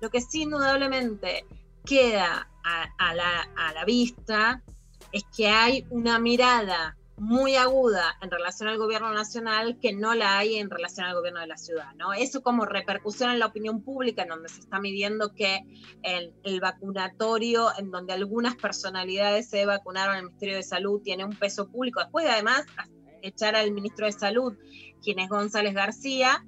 Lo 0.00 0.10
que 0.10 0.20
sí 0.20 0.42
indudablemente 0.42 1.44
queda 1.84 2.48
a, 2.62 3.14
la, 3.14 3.48
a 3.56 3.72
la 3.72 3.84
vista 3.84 4.62
es 5.10 5.24
que 5.36 5.48
hay 5.48 5.84
una 5.90 6.20
mirada 6.20 6.96
muy 7.16 7.54
aguda 7.56 8.16
en 8.20 8.30
relación 8.30 8.68
al 8.68 8.78
gobierno 8.78 9.12
nacional 9.12 9.78
que 9.80 9.92
no 9.92 10.14
la 10.14 10.38
hay 10.38 10.56
en 10.56 10.68
relación 10.68 11.06
al 11.06 11.14
gobierno 11.14 11.40
de 11.40 11.46
la 11.46 11.56
ciudad, 11.56 11.94
¿no? 11.94 12.12
Eso 12.12 12.42
como 12.42 12.64
repercusión 12.64 13.30
en 13.30 13.38
la 13.38 13.46
opinión 13.46 13.82
pública, 13.82 14.22
en 14.22 14.28
donde 14.28 14.48
se 14.48 14.60
está 14.60 14.80
midiendo 14.80 15.32
que 15.34 15.60
el, 16.02 16.34
el 16.42 16.60
vacunatorio, 16.60 17.68
en 17.78 17.90
donde 17.90 18.12
algunas 18.12 18.56
personalidades 18.56 19.48
se 19.48 19.64
vacunaron 19.64 20.14
en 20.14 20.20
el 20.20 20.26
Ministerio 20.26 20.56
de 20.56 20.62
Salud, 20.64 21.02
tiene 21.02 21.24
un 21.24 21.36
peso 21.36 21.68
público. 21.68 22.00
Después 22.00 22.24
de 22.24 22.32
además 22.32 22.64
echar 23.22 23.54
al 23.54 23.70
ministro 23.70 24.06
de 24.06 24.12
Salud, 24.12 24.54
quien 25.02 25.18
es 25.18 25.28
González 25.28 25.74
García, 25.74 26.44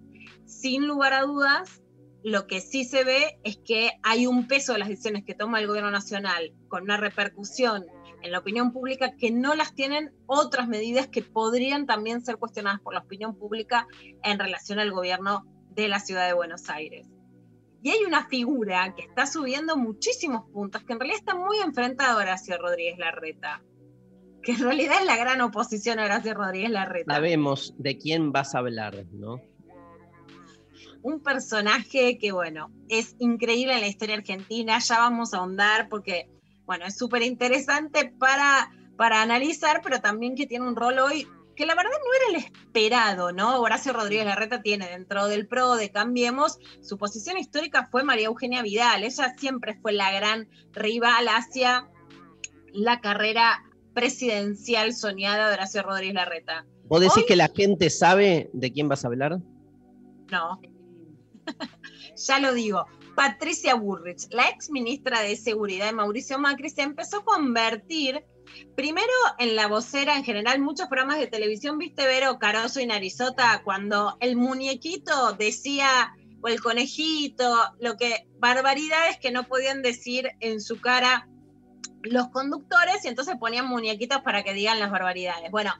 sin 0.46 0.86
lugar 0.86 1.12
a 1.12 1.22
dudas, 1.22 1.80
lo 2.22 2.46
que 2.48 2.60
sí 2.60 2.84
se 2.84 3.04
ve 3.04 3.38
es 3.44 3.56
que 3.56 3.92
hay 4.02 4.26
un 4.26 4.48
peso 4.48 4.72
de 4.72 4.80
las 4.80 4.88
decisiones 4.88 5.24
que 5.24 5.34
toma 5.34 5.60
el 5.60 5.68
gobierno 5.68 5.92
nacional 5.92 6.52
con 6.68 6.82
una 6.82 6.96
repercusión 6.96 7.86
en 8.26 8.32
la 8.32 8.40
opinión 8.40 8.72
pública 8.72 9.16
que 9.16 9.30
no 9.30 9.54
las 9.54 9.74
tienen 9.74 10.12
otras 10.26 10.68
medidas 10.68 11.06
que 11.06 11.22
podrían 11.22 11.86
también 11.86 12.24
ser 12.24 12.36
cuestionadas 12.36 12.80
por 12.80 12.92
la 12.92 13.00
opinión 13.00 13.36
pública 13.36 13.86
en 14.22 14.38
relación 14.38 14.78
al 14.80 14.90
gobierno 14.90 15.46
de 15.70 15.88
la 15.88 16.00
ciudad 16.00 16.26
de 16.26 16.34
Buenos 16.34 16.68
Aires. 16.68 17.08
Y 17.82 17.90
hay 17.90 18.04
una 18.04 18.26
figura 18.26 18.94
que 18.96 19.04
está 19.04 19.26
subiendo 19.26 19.76
muchísimos 19.76 20.50
puntos, 20.50 20.82
que 20.82 20.92
en 20.92 20.98
realidad 20.98 21.20
está 21.20 21.36
muy 21.36 21.58
enfrentada 21.58 22.14
a 22.14 22.16
Horacio 22.16 22.58
Rodríguez 22.58 22.98
Larreta, 22.98 23.62
que 24.42 24.52
en 24.52 24.58
realidad 24.58 24.96
es 25.00 25.06
la 25.06 25.16
gran 25.16 25.40
oposición 25.40 26.00
a 26.00 26.04
Horacio 26.06 26.34
Rodríguez 26.34 26.70
Larreta. 26.70 27.14
Sabemos 27.14 27.74
de 27.78 27.96
quién 27.96 28.32
vas 28.32 28.54
a 28.54 28.58
hablar, 28.58 29.04
¿no? 29.12 29.40
Un 31.02 31.20
personaje 31.20 32.18
que, 32.18 32.32
bueno, 32.32 32.72
es 32.88 33.14
increíble 33.20 33.74
en 33.74 33.82
la 33.82 33.86
historia 33.86 34.16
argentina, 34.16 34.80
ya 34.80 34.98
vamos 34.98 35.32
a 35.32 35.38
ahondar 35.38 35.88
porque 35.88 36.28
bueno, 36.66 36.84
es 36.86 36.98
súper 36.98 37.22
interesante 37.22 38.12
para, 38.18 38.70
para 38.96 39.22
analizar, 39.22 39.80
pero 39.82 40.00
también 40.00 40.34
que 40.34 40.46
tiene 40.46 40.66
un 40.66 40.76
rol 40.76 40.98
hoy 40.98 41.26
que 41.56 41.64
la 41.64 41.74
verdad 41.74 41.90
no 41.90 42.34
era 42.34 42.38
el 42.38 42.44
esperado, 42.44 43.32
¿no? 43.32 43.58
Horacio 43.60 43.94
Rodríguez 43.94 44.26
Larreta 44.26 44.60
tiene 44.60 44.88
dentro 44.88 45.26
del 45.26 45.48
PRO 45.48 45.76
de 45.76 45.90
Cambiemos, 45.90 46.58
su 46.82 46.98
posición 46.98 47.38
histórica 47.38 47.88
fue 47.90 48.04
María 48.04 48.26
Eugenia 48.26 48.62
Vidal, 48.62 49.02
ella 49.02 49.34
siempre 49.38 49.78
fue 49.80 49.92
la 49.92 50.12
gran 50.12 50.48
rival 50.72 51.26
hacia 51.28 51.88
la 52.74 53.00
carrera 53.00 53.64
presidencial 53.94 54.92
soñada 54.92 55.48
de 55.48 55.54
Horacio 55.54 55.82
Rodríguez 55.82 56.14
Larreta. 56.14 56.66
¿Vos 56.84 57.00
decís 57.00 57.24
que 57.26 57.34
la 57.34 57.48
gente 57.48 57.88
sabe 57.88 58.50
de 58.52 58.70
quién 58.70 58.88
vas 58.88 59.04
a 59.04 59.08
hablar? 59.08 59.38
No. 60.30 60.60
ya 62.16 62.38
lo 62.38 62.52
digo. 62.52 62.86
Patricia 63.16 63.74
Bullrich, 63.74 64.28
la 64.30 64.50
ex 64.50 64.70
ministra 64.70 65.22
de 65.22 65.36
Seguridad 65.36 65.86
de 65.86 65.92
Mauricio 65.92 66.38
Macri, 66.38 66.68
se 66.68 66.82
empezó 66.82 67.20
a 67.20 67.24
convertir 67.24 68.24
primero 68.76 69.10
en 69.38 69.56
la 69.56 69.68
vocera 69.68 70.16
en 70.16 70.22
general, 70.22 70.60
muchos 70.60 70.86
programas 70.86 71.18
de 71.18 71.26
televisión, 71.26 71.78
viste 71.78 72.06
Vero 72.06 72.38
Caroso 72.38 72.78
y 72.78 72.86
Narizota, 72.86 73.62
cuando 73.64 74.18
el 74.20 74.36
muñequito 74.36 75.32
decía, 75.32 76.14
o 76.42 76.48
el 76.48 76.60
conejito, 76.60 77.56
lo 77.80 77.96
que, 77.96 78.28
barbaridades 78.38 79.18
que 79.18 79.30
no 79.30 79.44
podían 79.44 79.80
decir 79.80 80.28
en 80.40 80.60
su 80.60 80.78
cara 80.80 81.26
los 82.02 82.28
conductores 82.28 83.04
y 83.04 83.08
entonces 83.08 83.36
ponían 83.40 83.66
muñequitos 83.66 84.20
para 84.20 84.44
que 84.44 84.52
digan 84.52 84.78
las 84.78 84.90
barbaridades. 84.90 85.50
Bueno, 85.50 85.72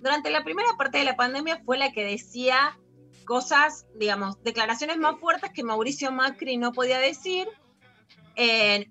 durante 0.00 0.30
la 0.30 0.42
primera 0.42 0.70
parte 0.78 0.98
de 0.98 1.04
la 1.04 1.16
pandemia 1.16 1.62
fue 1.64 1.76
la 1.76 1.92
que 1.92 2.04
decía 2.04 2.78
cosas, 3.28 3.84
digamos, 3.94 4.42
declaraciones 4.42 4.96
más 4.96 5.20
fuertes 5.20 5.50
que 5.52 5.62
Mauricio 5.62 6.10
Macri 6.10 6.56
no 6.56 6.72
podía 6.72 6.98
decir. 6.98 7.46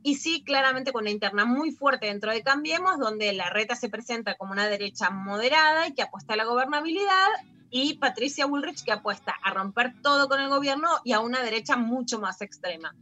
y 0.04 0.16
sí, 0.16 0.44
claramente 0.44 0.92
con 0.92 1.06
una 1.06 1.10
interna 1.10 1.44
muy 1.44 1.72
fuerte 1.72 2.06
dentro 2.06 2.32
de 2.32 2.44
Cambiemos, 2.44 3.00
donde 3.00 3.34
la 3.34 3.50
reta 3.50 3.76
se 3.76 3.90
presenta 3.90 4.36
como 4.36 4.52
una 4.52 4.68
derecha 4.68 5.10
moderada 5.10 5.88
y 5.88 5.94
que 5.96 6.04
apuesta 6.04 6.34
a 6.34 6.38
la 6.38 6.46
gobernabilidad, 6.46 7.30
y 7.72 7.96
Patricia 7.96 8.46
Bullrich 8.46 8.84
que 8.84 8.92
apuesta 8.92 9.34
a 9.42 9.52
romper 9.52 10.00
todo 10.04 10.30
con 10.30 10.40
el 10.40 10.50
gobierno 10.50 10.88
y 11.04 11.14
a 11.14 11.20
una 11.20 11.42
derecha 11.42 11.76
mucho 11.76 12.20
más 12.20 12.42
extrema. 12.42 12.94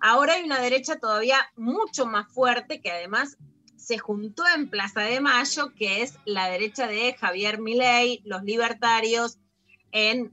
Ahora 0.00 0.34
hay 0.34 0.44
una 0.44 0.60
derecha 0.60 0.98
todavía 0.98 1.38
mucho 1.56 2.04
más 2.04 2.30
fuerte 2.30 2.82
que 2.82 2.90
además 2.90 3.38
se 3.76 3.96
juntó 3.96 4.42
en 4.54 4.68
Plaza 4.68 5.00
de 5.00 5.20
Mayo, 5.20 5.72
que 5.74 6.02
es 6.02 6.18
la 6.26 6.50
derecha 6.50 6.86
de 6.86 7.14
Javier 7.14 7.58
Milei, 7.58 8.20
los 8.24 8.42
libertarios, 8.42 9.38
en 9.92 10.30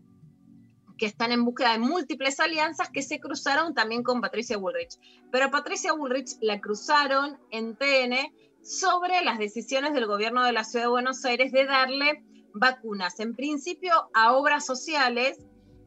que 0.98 1.06
están 1.06 1.32
en 1.32 1.46
búsqueda 1.46 1.74
de 1.74 1.80
múltiples 1.80 2.40
alianzas 2.40 2.90
que 2.90 3.02
se 3.02 3.20
cruzaron 3.20 3.74
también 3.74 4.04
con 4.04 4.22
Patricia 4.22 4.58
Bullrich. 4.58 5.00
Pero 5.32 5.52
Patricia 5.52 5.94
Bullrich 5.94 6.38
la 6.42 6.60
cruzaron 6.60 7.38
en 7.52 7.76
TN 7.76 8.16
sobre 8.64 9.22
las 9.24 9.38
decisiones 9.38 9.94
del 9.94 10.08
gobierno 10.08 10.44
de 10.44 10.52
la 10.52 10.64
Ciudad 10.64 10.86
de 10.86 10.92
Buenos 10.92 11.24
Aires 11.26 11.52
de 11.52 11.66
darle 11.66 12.24
vacunas, 12.54 13.20
en 13.20 13.36
principio 13.36 14.10
a 14.14 14.34
obras 14.34 14.66
sociales, 14.66 15.38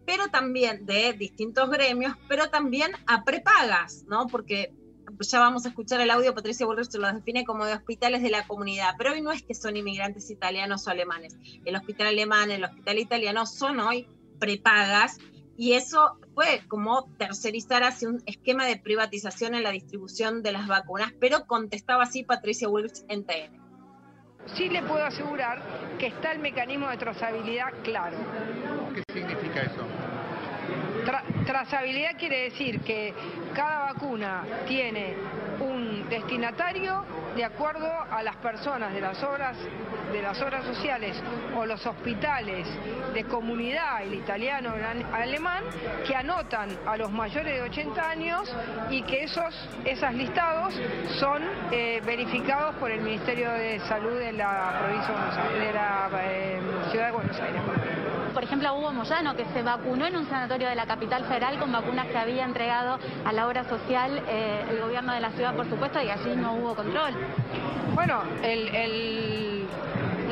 pero 0.06 0.28
también 0.28 0.86
de 0.86 1.12
distintos 1.12 1.70
gremios, 1.70 2.14
pero 2.28 2.50
también 2.50 2.92
a 3.06 3.24
prepagas, 3.24 4.04
¿no? 4.06 4.26
Porque 4.26 4.72
ya 5.20 5.40
vamos 5.40 5.64
a 5.64 5.70
escuchar 5.70 6.00
el 6.00 6.10
audio, 6.10 6.34
Patricia 6.34 6.66
Bullrich 6.66 6.94
lo 6.94 7.12
define 7.12 7.44
como 7.44 7.64
de 7.64 7.74
hospitales 7.74 8.22
de 8.22 8.30
la 8.30 8.46
comunidad, 8.46 8.94
pero 8.96 9.12
hoy 9.12 9.22
no 9.22 9.32
es 9.32 9.42
que 9.42 9.54
son 9.54 9.76
inmigrantes 9.76 10.30
italianos 10.30 10.86
o 10.86 10.90
alemanes. 10.90 11.36
El 11.64 11.76
hospital 11.76 12.08
alemán, 12.08 12.50
el 12.50 12.64
hospital 12.64 12.98
italiano 12.98 13.46
son 13.46 13.80
hoy 13.80 14.06
prepagas 14.38 15.18
y 15.56 15.72
eso 15.72 16.18
fue 16.34 16.62
como 16.68 17.10
tercerizar 17.18 17.82
hacia 17.82 18.08
un 18.08 18.22
esquema 18.26 18.64
de 18.64 18.76
privatización 18.76 19.56
en 19.56 19.64
la 19.64 19.72
distribución 19.72 20.42
de 20.42 20.52
las 20.52 20.68
vacunas, 20.68 21.12
pero 21.18 21.46
contestaba 21.46 22.04
así 22.04 22.22
Patricia 22.22 22.68
Bullrich 22.68 23.02
en 23.08 23.24
TN. 23.24 23.58
Sí 24.54 24.68
le 24.68 24.82
puedo 24.82 25.04
asegurar 25.04 25.60
que 25.98 26.06
está 26.06 26.32
el 26.32 26.38
mecanismo 26.38 26.88
de 26.88 26.96
trazabilidad 26.96 27.72
claro. 27.82 28.16
¿Qué 28.94 29.02
significa 29.12 29.62
eso? 29.62 29.84
Tra- 31.08 31.22
trazabilidad 31.46 32.18
quiere 32.18 32.50
decir 32.50 32.80
que 32.82 33.14
cada 33.54 33.94
vacuna 33.94 34.42
tiene 34.66 35.16
un 35.58 36.06
destinatario 36.10 37.02
de 37.34 37.44
acuerdo 37.46 37.90
a 38.10 38.22
las 38.22 38.36
personas 38.36 38.92
de 38.92 39.00
las 39.00 39.22
obras 39.22 39.56
de 40.12 40.20
las 40.20 40.38
obras 40.42 40.66
sociales 40.66 41.16
o 41.56 41.64
los 41.64 41.84
hospitales 41.86 42.66
de 43.14 43.24
comunidad, 43.24 44.02
el 44.02 44.14
italiano, 44.14 44.74
el 44.74 45.04
alemán, 45.14 45.64
que 46.06 46.14
anotan 46.14 46.68
a 46.86 46.96
los 46.98 47.10
mayores 47.10 47.54
de 47.54 47.62
80 47.62 48.10
años 48.10 48.54
y 48.90 49.00
que 49.02 49.24
esos 49.24 49.54
esos 49.86 50.12
listados 50.12 50.74
son 51.18 51.42
eh, 51.72 52.02
verificados 52.04 52.74
por 52.76 52.90
el 52.90 53.00
Ministerio 53.00 53.50
de 53.52 53.80
Salud 53.80 54.18
de 54.18 54.32
la 54.32 54.78
provincia 54.78 55.08
de, 55.08 55.14
Buenos 55.14 55.38
Aires, 55.38 55.74
la 55.74 56.10
eh, 56.22 56.60
ciudad 56.90 57.06
de 57.06 57.12
Buenos 57.12 57.40
Aires. 57.40 57.62
Por 58.34 58.44
ejemplo, 58.44 58.74
Hugo 58.76 58.92
Moyano, 58.92 59.34
que 59.34 59.44
se 59.46 59.62
vacunó 59.62 60.06
en 60.06 60.16
un 60.16 60.28
sanatorio 60.28 60.68
de 60.68 60.74
la 60.74 60.86
capital 60.86 60.97
federal 61.06 61.58
con 61.58 61.70
vacunas 61.72 62.06
que 62.06 62.18
había 62.18 62.44
entregado 62.44 62.98
a 63.24 63.32
la 63.32 63.46
obra 63.46 63.64
social 63.64 64.22
eh, 64.28 64.64
el 64.70 64.80
gobierno 64.80 65.12
de 65.14 65.20
la 65.20 65.30
ciudad, 65.30 65.54
por 65.54 65.68
supuesto, 65.68 66.00
y 66.02 66.08
allí 66.10 66.34
no 66.36 66.54
hubo 66.54 66.74
control. 66.74 67.12
Bueno, 67.94 68.22
el- 68.42 68.68
el- 68.74 69.68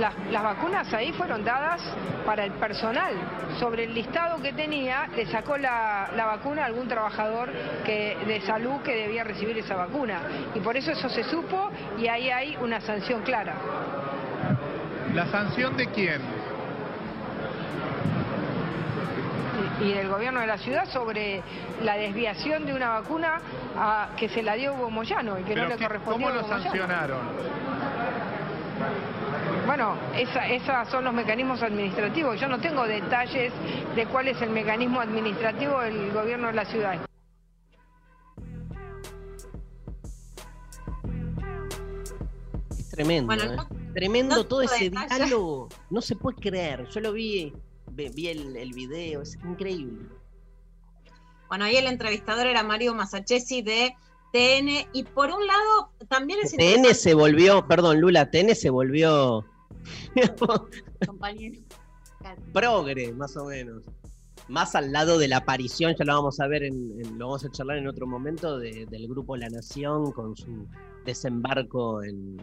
las, 0.01 0.12
las 0.31 0.43
vacunas 0.43 0.93
ahí 0.93 1.12
fueron 1.12 1.43
dadas 1.45 1.81
para 2.27 2.45
el 2.45 2.53
personal. 2.53 3.14
Sobre 3.59 3.85
el 3.85 3.95
listado 3.95 4.43
que 4.43 4.53
tenía, 4.53 5.09
le 5.17 5.25
sacó 5.27 5.57
la, 5.57 6.11
la 6.14 6.27
vacuna 6.27 6.62
a 6.62 6.67
algún 6.67 6.87
trabajador 6.87 7.51
que, 7.85 8.17
de 8.27 8.41
salud 8.43 8.83
que 8.83 8.95
debía 8.95 9.25
recibir 9.25 9.57
esa 9.57 9.75
vacuna. 9.75 10.21
Y 10.55 10.61
por 10.61 10.77
eso 10.77 10.91
eso 10.93 11.09
se 11.09 11.25
supo 11.25 11.71
y 11.99 12.09
ahí 12.09 12.29
hay 12.31 12.57
una 12.61 12.81
sanción 12.83 13.23
clara. 13.23 13.55
¿La 15.14 15.27
sanción 15.29 15.77
de 15.79 15.87
quién? 15.87 16.21
Y 19.81 19.93
del 19.93 20.09
gobierno 20.09 20.41
de 20.41 20.47
la 20.47 20.59
ciudad 20.59 20.87
sobre 20.91 21.43
la 21.83 21.97
desviación 21.97 22.64
de 22.66 22.74
una 22.74 22.89
vacuna 23.01 23.41
a- 23.77 24.09
que 24.16 24.29
se 24.29 24.43
la 24.43 24.55
dio 24.55 24.74
Hugo 24.74 24.91
Moyano 24.91 25.39
y 25.39 25.43
que 25.45 25.55
no 25.55 25.66
le 25.68 25.77
correspondía 25.77 26.29
¿Cómo 26.29 26.41
lo 26.41 26.49
sancionaron? 26.49 27.18
Bueno, 29.66 29.97
esa- 30.16 30.47
esos 30.49 30.89
son 30.89 31.05
los 31.05 31.12
mecanismos 31.12 31.62
administrativos. 31.62 32.41
Yo 32.41 32.47
no 32.49 32.59
tengo 32.61 32.87
detalles 32.87 33.53
de 33.95 34.07
cuál 34.07 34.29
es 34.29 34.41
el 34.41 34.51
mecanismo 34.51 35.01
administrativo 35.01 35.81
del 35.81 36.12
gobierno 36.12 36.47
de 36.49 36.53
la 36.53 36.64
ciudad. 36.66 36.99
Es 42.70 42.91
tremendo, 42.91 43.27
Bueno, 43.27 43.45
¿eh? 43.45 43.57
no- 43.57 43.68
tremendo 43.95 44.37
no 44.37 44.45
todo 44.45 44.62
ese 44.62 44.85
detalles. 44.91 45.16
diálogo. 45.16 45.68
No 45.91 46.01
se 46.01 46.16
puede 46.16 46.37
creer. 46.39 46.87
Yo 46.89 47.01
lo 47.01 47.12
vi, 47.12 47.53
vi 47.97 48.28
el, 48.28 48.57
el 48.57 48.72
video, 48.72 49.22
es 49.22 49.36
increíble. 49.44 50.07
Bueno, 51.49 51.64
ahí 51.64 51.76
el 51.76 51.86
entrevistador 51.86 52.47
era 52.47 52.62
Mario 52.62 52.94
Masachesi 52.94 53.62
de 53.62 53.94
TN, 54.32 54.88
y 54.92 55.05
por 55.05 55.30
un 55.30 55.47
lado 55.47 55.90
también 56.09 56.40
es 56.42 56.53
TN 56.53 56.94
se 56.94 57.14
volvió, 57.14 57.66
perdón, 57.66 58.01
Lula, 58.01 58.30
TN 58.30 58.55
se 58.55 58.70
volvió 58.70 59.44
Compañero. 61.07 61.61
progre, 62.53 63.12
más 63.12 63.36
o 63.36 63.47
menos. 63.47 63.84
Más 64.49 64.74
al 64.76 64.92
lado 64.92 65.18
de 65.18 65.26
la 65.28 65.38
aparición, 65.38 65.94
ya 65.99 66.05
lo 66.05 66.14
vamos 66.14 66.38
a 66.40 66.47
ver, 66.47 66.62
en, 66.64 66.74
en- 67.01 67.18
lo 67.18 67.26
vamos 67.26 67.44
a 67.44 67.51
charlar 67.51 67.78
en 67.78 67.88
otro 67.88 68.07
momento, 68.07 68.59
de- 68.59 68.86
del 68.86 69.09
grupo 69.09 69.36
La 69.36 69.49
Nación 69.49 70.12
con 70.12 70.36
su 70.36 70.66
desembarco 71.05 72.03
en, 72.03 72.36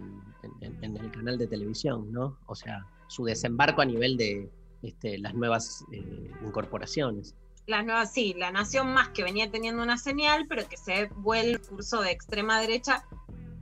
en- 0.62 0.84
en 0.84 0.98
el 0.98 1.12
canal 1.12 1.38
de 1.38 1.48
televisión, 1.48 2.12
¿no? 2.12 2.38
O 2.48 2.56
sea, 2.56 2.86
su 3.08 3.24
desembarco 3.24 3.82
a 3.82 3.86
nivel 3.86 4.18
de 4.18 4.50
este, 4.84 5.18
las 5.18 5.34
nuevas 5.34 5.86
eh, 5.92 6.32
incorporaciones. 6.46 7.36
las 7.66 7.86
nuevas, 7.86 8.12
sí, 8.12 8.36
la 8.38 8.52
nación 8.52 8.94
más 8.94 9.10
que 9.10 9.24
venía 9.24 9.50
teniendo 9.50 9.82
una 9.82 9.98
señal, 9.98 10.46
pero 10.48 10.68
que 10.68 10.78
se 10.78 11.08
vuelve 11.16 11.52
el 11.52 11.62
curso 11.62 12.02
de 12.02 12.12
extrema 12.12 12.60
derecha. 12.60 13.06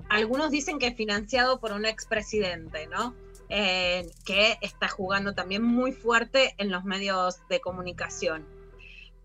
Algunos 0.09 0.51
dicen 0.51 0.79
que 0.79 0.91
financiado 0.91 1.59
por 1.59 1.71
un 1.71 1.85
expresidente, 1.85 2.87
¿no? 2.87 3.15
Eh, 3.49 4.09
que 4.25 4.57
está 4.61 4.87
jugando 4.87 5.33
también 5.33 5.61
muy 5.61 5.91
fuerte 5.91 6.55
en 6.57 6.71
los 6.71 6.83
medios 6.83 7.39
de 7.49 7.59
comunicación. 7.59 8.45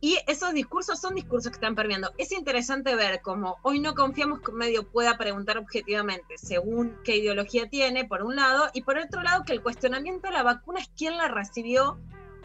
Y 0.00 0.18
esos 0.26 0.52
discursos 0.52 1.00
son 1.00 1.14
discursos 1.14 1.50
que 1.50 1.56
están 1.56 1.74
permeando. 1.74 2.12
Es 2.18 2.32
interesante 2.32 2.94
ver 2.94 3.22
cómo 3.22 3.56
hoy 3.62 3.80
no 3.80 3.94
confiamos 3.94 4.40
que 4.40 4.50
un 4.50 4.58
medio 4.58 4.86
pueda 4.86 5.16
preguntar 5.16 5.56
objetivamente 5.58 6.36
según 6.36 6.96
qué 7.02 7.16
ideología 7.16 7.68
tiene, 7.68 8.04
por 8.04 8.22
un 8.22 8.36
lado, 8.36 8.68
y 8.74 8.82
por 8.82 8.98
otro 8.98 9.22
lado, 9.22 9.44
que 9.44 9.52
el 9.52 9.62
cuestionamiento 9.62 10.28
de 10.28 10.34
la 10.34 10.42
vacuna 10.42 10.80
es 10.80 10.90
quién 10.96 11.16
la 11.16 11.28
recibió 11.28 11.98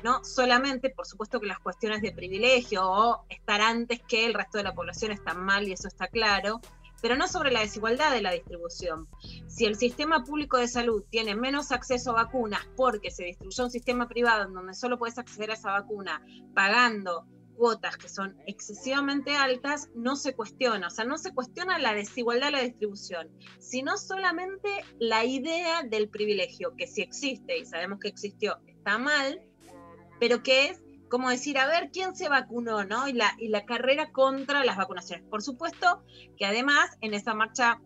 no 0.04 0.24
solamente, 0.24 0.90
por 0.90 1.06
supuesto 1.06 1.40
que 1.40 1.48
las 1.48 1.60
cuestiones 1.60 2.02
de 2.02 2.12
privilegio 2.12 2.90
o 2.90 3.26
estar 3.30 3.62
antes 3.62 4.02
que 4.08 4.26
el 4.26 4.34
resto 4.34 4.58
de 4.58 4.64
la 4.64 4.74
población 4.74 5.12
están 5.12 5.44
mal 5.44 5.68
y 5.68 5.74
eso 5.74 5.88
está 5.88 6.08
claro, 6.08 6.60
pero 7.02 7.16
no 7.16 7.28
sobre 7.28 7.52
la 7.52 7.62
desigualdad 7.62 8.12
de 8.12 8.22
la 8.22 8.32
distribución. 8.32 9.08
Si 9.48 9.66
el 9.66 9.76
sistema 9.76 10.24
público 10.24 10.58
de 10.58 10.68
salud 10.68 11.04
tiene 11.10 11.36
menos 11.36 11.72
acceso 11.72 12.12
a 12.12 12.24
vacunas 12.24 12.68
porque 12.76 13.12
se 13.12 13.26
distribuyó 13.26 13.66
un 13.66 13.72
sistema 13.72 14.08
privado 14.08 14.46
en 14.46 14.54
donde 14.54 14.74
solo 14.74 14.98
puedes 14.98 15.18
acceder 15.18 15.52
a 15.52 15.56
esa 15.56 15.72
vacuna 15.72 16.24
pagando 16.54 17.26
cuotas 17.52 17.98
que 17.98 18.10
son 18.10 18.38
excesivamente 18.46 19.36
altas, 19.36 19.90
no 19.96 20.16
se 20.16 20.34
cuestiona, 20.36 20.88
o 20.88 20.90
sea, 20.90 21.06
no 21.06 21.18
se 21.18 21.34
cuestiona 21.34 21.78
la 21.80 21.94
desigualdad 21.94 22.48
de 22.48 22.52
la 22.52 22.64
distribución, 22.64 23.30
sino 23.60 23.98
solamente 23.98 24.70
la 25.00 25.24
idea 25.26 25.84
del 25.84 26.10
privilegio, 26.10 26.76
que 26.76 26.88
si 26.88 27.02
existe 27.02 27.58
y 27.58 27.66
sabemos 27.66 28.00
que 28.00 28.08
existió, 28.08 28.58
está 28.66 28.98
mal, 28.98 29.42
pero 30.20 30.44
que 30.44 30.70
es 30.70 30.82
como 31.10 31.30
decir, 31.30 31.58
a 31.58 31.68
ver 31.68 31.90
quién 31.92 32.16
se 32.16 32.30
vacunó, 32.30 32.86
¿no? 32.86 33.10
Y 33.10 33.14
la, 33.14 33.36
y 33.38 33.50
la 33.50 33.66
carrera 33.66 34.14
contra 34.14 34.64
las 34.64 34.78
vacunaciones. 34.78 35.28
Por 35.28 35.42
supuesto 35.42 36.02
que 36.38 36.46
además 36.46 36.90
en 37.02 37.14
esa 37.14 37.34
marcha 37.34 37.82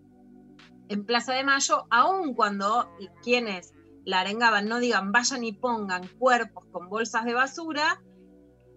en 0.90 1.06
Plaza 1.06 1.34
de 1.34 1.44
Mayo, 1.44 1.88
aun 1.90 2.36
cuando 2.36 2.96
quienes 3.24 3.74
la 4.06 4.20
arengaban 4.20 4.68
no 4.68 4.80
digan 4.80 5.12
vayan 5.12 5.44
y 5.44 5.52
pongan 5.54 6.08
cuerpos 6.20 6.66
con 6.72 6.88
bolsas 6.88 7.26
de 7.26 7.34
basura, 7.34 8.00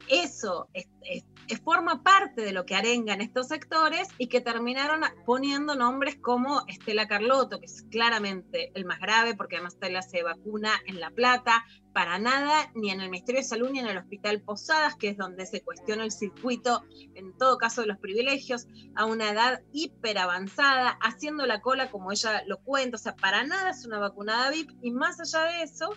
eso 0.09 0.69
es- 0.73 0.89
es- 1.03 1.25
es- 1.49 1.61
forma 1.63 2.03
parte 2.03 2.43
de 2.43 2.53
lo 2.53 2.65
que 2.67 2.75
arengan 2.75 3.21
estos 3.21 3.49
sectores 3.49 4.09
y 4.19 4.29
que 4.29 4.41
terminaron 4.41 5.01
poniendo 5.27 5.75
nombres 5.75 6.17
como 6.21 6.63
Estela 6.67 7.09
Carlotto, 7.09 7.59
que 7.59 7.67
es 7.67 7.85
claramente 7.91 8.71
el 8.75 8.85
más 8.85 9.01
grave, 9.01 9.35
porque 9.35 9.57
además 9.57 9.75
Estela 9.75 10.03
se 10.03 10.23
vacuna 10.23 10.73
en 10.87 11.01
La 11.01 11.11
Plata, 11.11 11.65
para 11.93 12.19
nada, 12.19 12.71
ni 12.75 12.91
en 12.91 13.01
el 13.01 13.11
Ministerio 13.11 13.41
de 13.41 13.47
Salud 13.49 13.71
ni 13.71 13.81
en 13.81 13.87
el 13.89 13.97
Hospital 13.99 14.41
Posadas, 14.43 14.95
que 14.97 15.09
es 15.09 15.17
donde 15.17 15.47
se 15.47 15.63
cuestiona 15.63 16.05
el 16.05 16.13
circuito, 16.13 16.85
en 17.15 17.37
todo 17.37 17.59
caso 17.59 17.81
de 17.81 17.89
los 17.89 17.99
privilegios, 17.99 18.67
a 18.95 19.05
una 19.05 19.31
edad 19.31 19.61
hiper 19.73 20.19
avanzada, 20.19 20.99
haciendo 21.03 21.47
la 21.47 21.61
cola 21.61 21.91
como 21.91 22.13
ella 22.13 22.43
lo 22.47 22.59
cuenta, 22.59 22.97
o 22.97 23.01
sea, 23.01 23.17
para 23.17 23.43
nada 23.45 23.71
es 23.71 23.85
una 23.85 23.99
vacunada 23.99 24.51
VIP, 24.51 24.71
y 24.83 24.91
más 24.91 25.19
allá 25.21 25.45
de 25.45 25.63
eso, 25.63 25.91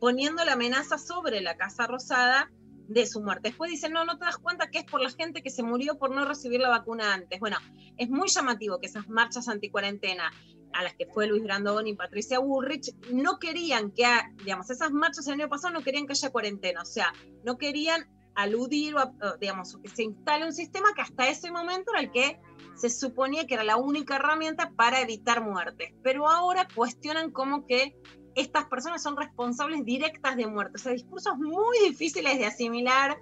poniendo 0.00 0.44
la 0.44 0.52
amenaza 0.52 0.98
sobre 0.98 1.40
la 1.40 1.56
Casa 1.56 1.86
Rosada 1.86 2.50
de 2.88 3.06
su 3.06 3.20
muerte. 3.20 3.50
Después 3.50 3.70
dicen, 3.70 3.92
no, 3.92 4.04
no 4.04 4.18
te 4.18 4.24
das 4.24 4.38
cuenta 4.38 4.70
que 4.70 4.78
es 4.78 4.84
por 4.84 5.00
la 5.00 5.10
gente 5.10 5.42
que 5.42 5.50
se 5.50 5.62
murió 5.62 5.98
por 5.98 6.10
no 6.10 6.24
recibir 6.24 6.60
la 6.60 6.70
vacuna 6.70 7.14
antes. 7.14 7.38
Bueno, 7.38 7.58
es 7.96 8.08
muy 8.08 8.28
llamativo 8.28 8.80
que 8.80 8.86
esas 8.86 9.08
marchas 9.08 9.48
anticuarentena 9.48 10.32
a 10.72 10.82
las 10.82 10.94
que 10.94 11.06
fue 11.06 11.26
Luis 11.26 11.42
Brandón 11.42 11.86
y 11.86 11.94
Patricia 11.94 12.38
Bullrich, 12.38 12.94
no 13.10 13.38
querían 13.38 13.90
que, 13.90 14.04
digamos, 14.44 14.68
esas 14.70 14.90
marchas 14.90 15.26
el 15.26 15.34
año 15.34 15.48
pasado 15.48 15.72
no 15.72 15.82
querían 15.82 16.06
que 16.06 16.12
haya 16.12 16.30
cuarentena, 16.30 16.82
o 16.82 16.84
sea, 16.84 17.12
no 17.44 17.56
querían 17.56 18.06
aludir 18.34 18.94
o, 18.94 19.12
digamos, 19.40 19.76
que 19.82 19.88
se 19.88 20.04
instale 20.04 20.44
un 20.44 20.52
sistema 20.52 20.88
que 20.94 21.02
hasta 21.02 21.28
ese 21.28 21.50
momento 21.50 21.92
era 21.92 22.02
el 22.02 22.12
que 22.12 22.38
se 22.76 22.90
suponía 22.90 23.46
que 23.46 23.54
era 23.54 23.64
la 23.64 23.76
única 23.76 24.16
herramienta 24.16 24.72
para 24.76 25.00
evitar 25.00 25.42
muertes, 25.42 25.92
pero 26.02 26.28
ahora 26.28 26.68
cuestionan 26.72 27.32
como 27.32 27.66
que 27.66 27.96
estas 28.38 28.66
personas 28.66 29.02
son 29.02 29.16
responsables 29.16 29.84
directas 29.84 30.36
de 30.36 30.46
muertes, 30.46 30.80
o 30.80 30.84
sea, 30.84 30.92
discursos 30.92 31.36
muy 31.38 31.78
difíciles 31.88 32.38
de 32.38 32.46
asimilar 32.46 33.18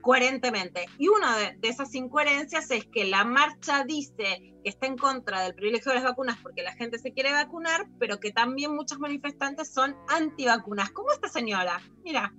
coherentemente. 0.00 0.86
Y 0.98 1.08
una 1.08 1.36
de, 1.36 1.58
esas 1.62 1.94
incoherencias 1.94 2.70
es 2.70 2.86
que 2.86 3.04
la 3.04 3.24
marcha 3.24 3.84
dice 3.84 4.54
que 4.62 4.70
está 4.70 4.86
en 4.86 4.96
contra 4.96 5.42
del 5.42 5.54
privilegio 5.54 5.90
de 5.90 5.96
las 5.96 6.04
vacunas 6.04 6.38
porque 6.42 6.62
la 6.62 6.72
gente 6.72 6.98
se 6.98 7.12
quiere 7.12 7.32
vacunar, 7.32 7.86
pero 7.98 8.18
que 8.18 8.32
también 8.32 8.74
muchos 8.74 8.98
manifestantes 8.98 9.72
son 9.72 9.96
antivacunas. 10.08 10.90
Como 10.90 11.12
esta 11.12 11.28
señora, 11.28 11.80
mira. 12.02 12.32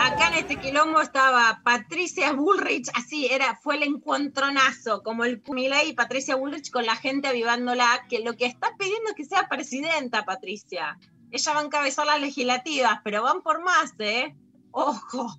Acá 0.00 0.28
en 0.28 0.34
este 0.34 0.56
quilombo 0.56 1.00
estaba 1.00 1.60
Patricia 1.64 2.32
Bullrich, 2.32 2.88
así 2.94 3.26
era, 3.26 3.56
fue 3.62 3.76
el 3.76 3.82
encuentronazo, 3.82 5.02
como 5.02 5.24
el 5.24 5.42
Milei 5.48 5.90
y 5.90 5.92
Patricia 5.94 6.36
Bullrich 6.36 6.70
con 6.70 6.86
la 6.86 6.96
gente 6.96 7.28
avivándola, 7.28 8.06
que 8.08 8.20
lo 8.20 8.34
que 8.36 8.46
está 8.46 8.68
pidiendo 8.78 9.10
es 9.10 9.14
que 9.16 9.24
sea 9.24 9.48
presidenta, 9.48 10.24
Patricia. 10.24 10.98
Ella 11.30 11.52
va 11.54 11.60
a 11.60 11.64
encabezar 11.64 12.06
las 12.06 12.20
legislativas, 12.20 13.00
pero 13.04 13.22
van 13.22 13.42
por 13.42 13.62
más, 13.62 13.92
¿eh? 13.98 14.34
Ojo. 14.70 15.36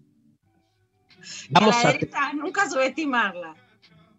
Vamos 1.49 1.76
a 1.76 1.84
la 1.84 1.89
a- 1.89 1.93
derecha 1.93 2.34
nunca 2.34 2.70
subestimarla. 2.70 3.55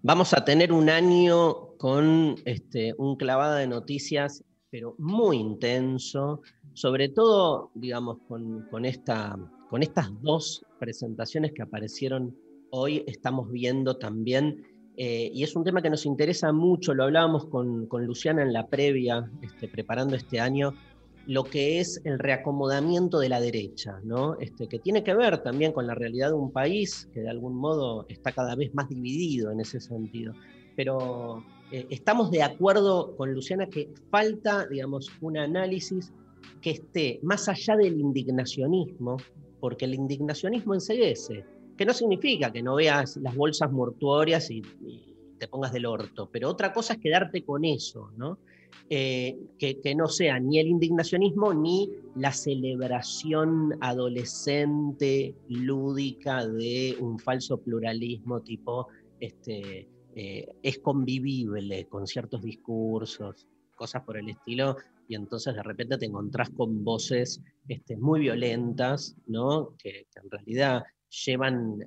Vamos 0.02 0.32
a 0.32 0.44
tener 0.44 0.72
un 0.72 0.88
año 0.88 1.76
con 1.78 2.36
este, 2.44 2.94
un 2.98 3.16
clavado 3.16 3.54
de 3.54 3.66
noticias, 3.66 4.44
pero 4.70 4.94
muy 4.98 5.38
intenso, 5.38 6.42
sobre 6.74 7.08
todo, 7.08 7.70
digamos, 7.74 8.18
con, 8.28 8.66
con 8.70 8.84
esta, 8.84 9.36
con 9.70 9.82
estas 9.82 10.10
dos 10.22 10.64
presentaciones 10.78 11.52
que 11.52 11.62
aparecieron 11.62 12.36
hoy, 12.70 13.04
estamos 13.06 13.50
viendo 13.50 13.96
también, 13.96 14.62
eh, 14.96 15.30
y 15.32 15.42
es 15.42 15.54
un 15.56 15.64
tema 15.64 15.80
que 15.80 15.90
nos 15.90 16.04
interesa 16.06 16.52
mucho, 16.52 16.92
lo 16.92 17.04
hablábamos 17.04 17.46
con, 17.46 17.86
con 17.86 18.04
Luciana 18.04 18.42
en 18.42 18.52
la 18.52 18.66
previa, 18.66 19.30
este, 19.42 19.68
preparando 19.68 20.16
este 20.16 20.40
año, 20.40 20.74
lo 21.26 21.44
que 21.44 21.78
es 21.78 22.00
el 22.04 22.18
reacomodamiento 22.18 23.18
de 23.18 23.28
la 23.28 23.40
derecha, 23.40 24.00
¿no? 24.02 24.38
Este, 24.40 24.66
que 24.66 24.78
tiene 24.78 25.04
que 25.04 25.14
ver 25.14 25.42
también 25.42 25.72
con 25.72 25.86
la 25.86 25.94
realidad 25.94 26.28
de 26.28 26.34
un 26.34 26.50
país 26.50 27.08
que 27.12 27.20
de 27.20 27.28
algún 27.28 27.54
modo 27.54 28.06
está 28.08 28.32
cada 28.32 28.56
vez 28.56 28.74
más 28.74 28.88
dividido 28.88 29.52
en 29.52 29.60
ese 29.60 29.78
sentido. 29.78 30.32
Pero 30.74 31.44
eh, 31.70 31.86
estamos 31.90 32.30
de 32.30 32.42
acuerdo 32.42 33.14
con 33.16 33.32
Luciana 33.32 33.66
que 33.66 33.90
falta, 34.10 34.66
digamos, 34.66 35.10
un 35.20 35.36
análisis 35.38 36.12
que 36.60 36.70
esté 36.70 37.20
más 37.22 37.48
allá 37.48 37.76
del 37.76 38.00
indignacionismo, 38.00 39.16
porque 39.60 39.84
el 39.84 39.94
indignacionismo 39.94 40.74
enseguece, 40.74 41.44
que 41.76 41.84
no 41.84 41.92
significa 41.92 42.52
que 42.52 42.62
no 42.62 42.76
veas 42.76 43.16
las 43.18 43.34
bolsas 43.34 43.70
mortuorias 43.70 44.50
y, 44.50 44.62
te 45.38 45.46
pongas 45.46 45.72
del 45.72 45.86
orto, 45.86 46.28
pero 46.32 46.48
otra 46.48 46.72
cosa 46.72 46.94
es 46.94 46.98
quedarte 46.98 47.44
con 47.44 47.64
eso, 47.64 48.10
¿no? 48.16 48.38
eh, 48.90 49.36
que, 49.58 49.80
que 49.80 49.94
no 49.94 50.08
sea 50.08 50.40
ni 50.40 50.58
el 50.58 50.68
indignacionismo 50.68 51.52
ni 51.52 51.90
la 52.16 52.32
celebración 52.32 53.76
adolescente, 53.80 55.34
lúdica 55.48 56.46
de 56.46 56.96
un 56.98 57.18
falso 57.18 57.58
pluralismo 57.58 58.40
tipo, 58.40 58.88
este, 59.20 59.88
eh, 60.20 60.48
es 60.64 60.80
convivible 60.80 61.86
con 61.86 62.08
ciertos 62.08 62.42
discursos, 62.42 63.46
cosas 63.76 64.02
por 64.02 64.16
el 64.16 64.28
estilo, 64.28 64.76
y 65.06 65.14
entonces 65.14 65.54
de 65.54 65.62
repente 65.62 65.96
te 65.96 66.06
encontrás 66.06 66.50
con 66.50 66.82
voces 66.82 67.40
este, 67.68 67.96
muy 67.96 68.18
violentas, 68.18 69.14
¿no? 69.28 69.76
que, 69.78 70.08
en 70.20 70.28
realidad 70.28 70.82
llevan 71.24 71.78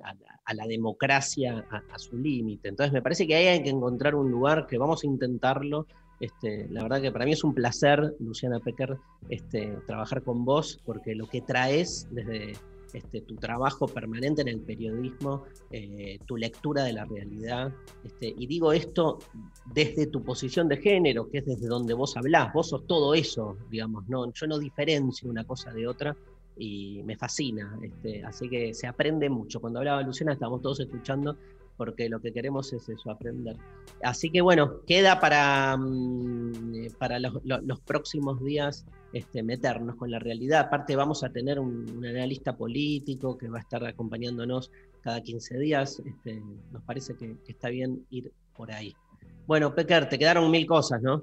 a 0.46 0.54
la, 0.54 0.66
democracia 0.66 1.66
a, 1.70 1.82
a 1.92 1.98
su 1.98 2.16
límite. 2.16 2.70
Entonces 2.70 2.94
me 2.94 3.02
parece 3.02 3.26
que 3.26 3.34
ahí 3.34 3.48
hay 3.48 3.62
que 3.62 3.68
encontrar 3.68 4.14
un 4.14 4.30
lugar 4.30 4.66
que 4.66 4.78
vamos 4.78 5.04
a 5.04 5.08
intentarlo, 5.08 5.86
este, 6.22 6.68
la 6.70 6.84
verdad 6.84 7.02
que 7.02 7.10
para 7.10 7.24
mí 7.24 7.32
es 7.32 7.42
un 7.42 7.52
placer, 7.52 8.14
Luciana 8.20 8.60
Pecker, 8.60 8.96
este, 9.28 9.76
trabajar 9.88 10.22
con 10.22 10.46
vos, 10.46 10.80
porque 10.86 11.16
lo 11.16 11.26
que 11.26 11.42
traes 11.42 12.08
desde 12.12 12.52
este, 12.92 13.22
tu 13.22 13.36
trabajo 13.36 13.86
permanente 13.86 14.42
en 14.42 14.48
el 14.48 14.60
periodismo, 14.60 15.44
eh, 15.70 16.18
tu 16.26 16.36
lectura 16.36 16.84
de 16.84 16.92
la 16.92 17.04
realidad, 17.04 17.72
este, 18.04 18.34
y 18.36 18.46
digo 18.46 18.72
esto 18.72 19.18
desde 19.66 20.06
tu 20.06 20.22
posición 20.22 20.68
de 20.68 20.76
género, 20.76 21.28
que 21.30 21.38
es 21.38 21.46
desde 21.46 21.66
donde 21.66 21.94
vos 21.94 22.16
hablás, 22.16 22.52
vos 22.52 22.68
sos 22.68 22.86
todo 22.86 23.14
eso, 23.14 23.56
digamos, 23.70 24.08
no, 24.08 24.32
yo 24.32 24.46
no 24.46 24.58
diferencio 24.58 25.30
una 25.30 25.44
cosa 25.44 25.72
de 25.72 25.86
otra, 25.86 26.16
y 26.56 27.02
me 27.04 27.16
fascina, 27.16 27.78
este, 27.82 28.22
así 28.24 28.48
que 28.48 28.74
se 28.74 28.86
aprende 28.86 29.28
mucho. 29.30 29.60
Cuando 29.60 29.78
hablaba 29.78 30.02
Luciana 30.02 30.34
estábamos 30.34 30.60
todos 30.60 30.80
escuchando 30.80 31.36
porque 31.76 32.08
lo 32.08 32.20
que 32.20 32.32
queremos 32.32 32.72
es 32.72 32.88
eso, 32.88 33.10
aprender. 33.10 33.56
Así 34.02 34.30
que 34.30 34.40
bueno, 34.40 34.80
queda 34.86 35.20
para, 35.20 35.76
mm, 35.76 36.92
para 36.98 37.18
los, 37.18 37.80
próximos 37.84 38.42
días 38.42 38.84
este, 39.12 39.42
meternos 39.42 39.96
con 39.96 40.10
la 40.10 40.18
realidad. 40.18 40.60
Aparte 40.60 40.96
vamos 40.96 41.24
a 41.24 41.30
tener 41.30 41.58
un, 41.58 42.04
analista 42.04 42.56
político 42.56 43.36
que 43.38 43.48
va 43.48 43.58
a 43.58 43.62
estar 43.62 43.84
acompañándonos 43.84 44.70
cada 45.00 45.20
15 45.20 45.58
días. 45.58 46.02
Este, 46.04 46.42
nos 46.70 46.82
parece 46.84 47.14
que, 47.14 47.36
que 47.44 47.52
está 47.52 47.68
bien 47.68 48.06
ir 48.10 48.32
por 48.54 48.70
ahí. 48.70 48.94
Bueno, 49.46 49.74
Pecker, 49.74 50.08
te 50.08 50.18
quedaron 50.18 50.50
mil 50.50 50.66
cosas, 50.66 51.02
¿no? 51.02 51.22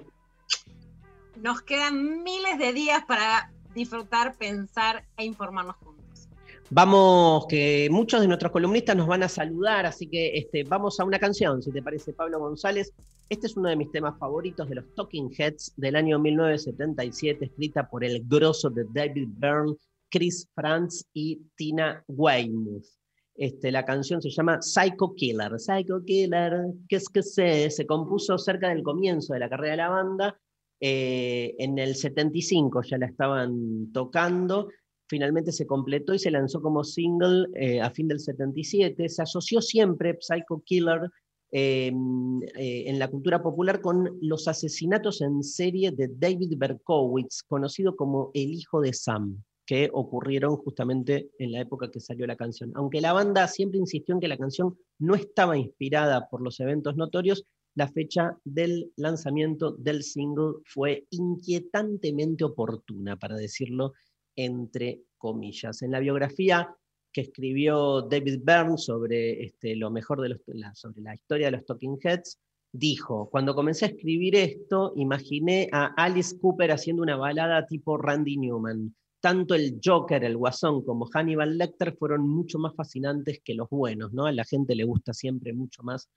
Nos 1.42 1.62
quedan 1.62 2.22
miles 2.22 2.58
de 2.58 2.72
días 2.72 3.02
para 3.06 3.50
disfrutar, 3.74 4.36
pensar 4.36 5.06
e 5.16 5.24
informarnos. 5.24 5.76
Vamos, 6.72 7.46
que 7.48 7.88
muchos 7.90 8.20
de 8.20 8.28
nuestros 8.28 8.52
columnistas 8.52 8.94
nos 8.96 9.08
van 9.08 9.24
a 9.24 9.28
saludar, 9.28 9.86
así 9.86 10.06
que 10.06 10.38
este, 10.38 10.62
vamos 10.62 11.00
a 11.00 11.04
una 11.04 11.18
canción, 11.18 11.60
si 11.60 11.72
te 11.72 11.82
parece, 11.82 12.12
Pablo 12.12 12.38
González. 12.38 12.92
Este 13.28 13.48
es 13.48 13.56
uno 13.56 13.70
de 13.70 13.76
mis 13.76 13.90
temas 13.90 14.16
favoritos 14.20 14.68
de 14.68 14.76
los 14.76 14.94
Talking 14.94 15.32
Heads 15.36 15.72
del 15.76 15.96
año 15.96 16.20
1977, 16.20 17.46
escrita 17.46 17.90
por 17.90 18.04
el 18.04 18.22
grosso 18.24 18.70
de 18.70 18.84
David 18.94 19.30
Byrne, 19.38 19.74
Chris 20.10 20.48
Franz 20.54 21.04
y 21.12 21.40
Tina 21.56 22.04
Weymouth. 22.06 22.86
Este, 23.34 23.72
la 23.72 23.84
canción 23.84 24.22
se 24.22 24.30
llama 24.30 24.62
Psycho 24.62 25.12
Killer. 25.16 25.58
Psycho 25.58 26.04
Killer, 26.04 26.52
que 26.88 26.96
es 26.96 27.08
que 27.08 27.24
se, 27.24 27.68
se 27.70 27.84
compuso 27.84 28.38
cerca 28.38 28.68
del 28.68 28.84
comienzo 28.84 29.32
de 29.34 29.40
la 29.40 29.48
carrera 29.48 29.72
de 29.72 29.76
la 29.76 29.88
banda. 29.88 30.40
eh, 30.80 31.56
en 31.58 31.78
el 31.78 31.94
75 31.94 32.82
ya 32.82 32.96
la 32.96 33.06
estaban 33.06 33.92
tocando 33.92 34.68
finalmente 35.10 35.50
se 35.50 35.66
completó 35.66 36.14
y 36.14 36.20
se 36.20 36.30
lanzó 36.30 36.62
como 36.62 36.84
single 36.84 37.48
eh, 37.54 37.80
a 37.80 37.90
fin 37.90 38.06
del 38.06 38.20
77. 38.20 39.08
Se 39.08 39.22
asoció 39.22 39.60
siempre 39.60 40.16
Psycho 40.20 40.62
Killer 40.64 41.10
eh, 41.50 41.92
eh, 42.56 42.84
en 42.86 42.98
la 43.00 43.08
cultura 43.08 43.42
popular 43.42 43.80
con 43.80 44.18
los 44.22 44.46
asesinatos 44.46 45.20
en 45.20 45.42
serie 45.42 45.90
de 45.90 46.08
David 46.16 46.54
Berkowitz, 46.56 47.42
conocido 47.42 47.96
como 47.96 48.30
el 48.34 48.52
hijo 48.52 48.80
de 48.80 48.92
Sam, 48.92 49.42
que 49.66 49.90
ocurrieron 49.92 50.56
justamente 50.56 51.30
en 51.40 51.50
la 51.52 51.60
época 51.60 51.90
que 51.90 51.98
salió 51.98 52.24
la 52.28 52.36
canción. 52.36 52.70
Aunque 52.76 53.00
la 53.00 53.12
banda 53.12 53.48
siempre 53.48 53.80
insistió 53.80 54.14
en 54.14 54.20
que 54.20 54.28
la 54.28 54.38
canción 54.38 54.78
no 55.00 55.16
estaba 55.16 55.58
inspirada 55.58 56.28
por 56.28 56.40
los 56.40 56.60
eventos 56.60 56.96
notorios, 56.96 57.44
la 57.74 57.88
fecha 57.88 58.36
del 58.44 58.92
lanzamiento 58.96 59.72
del 59.72 60.04
single 60.04 60.54
fue 60.66 61.06
inquietantemente 61.10 62.44
oportuna, 62.44 63.16
para 63.16 63.36
decirlo 63.36 63.92
entre 64.36 65.02
comillas. 65.18 65.82
En 65.82 65.92
la 65.92 66.00
biografía 66.00 66.74
que 67.12 67.22
escribió 67.22 68.02
David 68.02 68.40
Byrne 68.42 68.78
sobre 68.78 69.44
este, 69.44 69.76
lo 69.76 69.90
mejor 69.90 70.20
de 70.20 70.30
los, 70.30 70.40
la, 70.46 70.74
sobre 70.74 71.02
la 71.02 71.14
historia 71.14 71.46
de 71.46 71.52
los 71.52 71.66
Talking 71.66 71.98
Heads, 72.02 72.38
dijo, 72.72 73.28
cuando 73.30 73.54
comencé 73.54 73.84
a 73.84 73.88
escribir 73.88 74.36
esto, 74.36 74.92
imaginé 74.96 75.68
a 75.72 75.86
Alice 75.96 76.38
Cooper 76.38 76.70
haciendo 76.70 77.02
una 77.02 77.16
balada 77.16 77.66
tipo 77.66 77.96
Randy 77.96 78.36
Newman. 78.36 78.94
Tanto 79.20 79.54
el 79.54 79.80
Joker, 79.84 80.24
el 80.24 80.36
Guasón, 80.36 80.82
como 80.82 81.06
Hannibal 81.06 81.58
Lecter 81.58 81.94
fueron 81.96 82.26
mucho 82.26 82.58
más 82.58 82.74
fascinantes 82.74 83.40
que 83.44 83.54
los 83.54 83.68
buenos, 83.68 84.12
¿no? 84.12 84.24
A 84.26 84.32
la 84.32 84.44
gente 84.44 84.74
le 84.74 84.84
gusta 84.84 85.12
siempre 85.12 85.52
mucho 85.52 85.82
más 85.82 86.08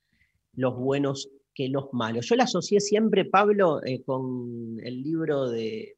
los 0.53 0.78
buenos 0.78 1.30
que 1.53 1.68
los 1.68 1.91
malos. 1.91 2.28
Yo 2.28 2.36
la 2.36 2.45
asocié 2.45 2.80
siempre, 2.80 3.26
Pablo, 3.26 3.84
eh, 3.84 4.03
con 4.03 4.80
el 4.82 5.03
libro 5.03 5.49
de 5.49 5.97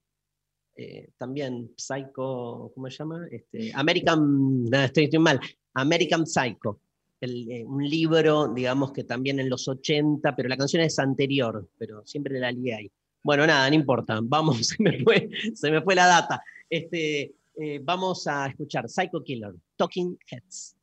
eh, 0.76 1.09
también 1.17 1.71
Psycho, 1.78 2.71
¿cómo 2.73 2.89
se 2.89 2.97
llama? 2.97 3.28
Este, 3.32 3.71
American, 3.73 4.65
estoy 4.71 5.19
mal, 5.19 5.39
American 5.73 6.28
Psycho. 6.28 6.80
El, 7.21 7.49
eh, 7.49 7.63
un 7.65 7.88
libro, 7.88 8.49
digamos 8.53 8.91
que 8.91 9.05
también 9.05 9.39
en 9.39 9.49
los 9.49 9.67
80, 9.67 10.36
pero 10.36 10.49
la 10.49 10.57
canción 10.57 10.84
es 10.84 10.99
anterior, 10.99 11.69
pero 11.78 12.05
siempre 12.05 12.39
la 12.39 12.51
lié 12.51 12.76
ahí. 12.76 12.91
Bueno, 13.23 13.47
nada, 13.47 13.69
no 13.69 13.76
importa, 13.76 14.19
vamos, 14.21 14.57
se 14.67 14.76
me 14.84 15.01
fue, 15.03 15.30
se 15.53 15.71
me 15.71 15.82
fue 15.82 15.95
la 15.95 16.07
data. 16.07 16.41
Este, 16.69 17.34
eh, 17.57 17.80
vamos 17.82 18.28
a 18.28 18.47
escuchar 18.47 18.89
Psycho 18.89 19.23
Killer, 19.23 19.53
Talking 19.78 20.17
Heads. 20.30 20.74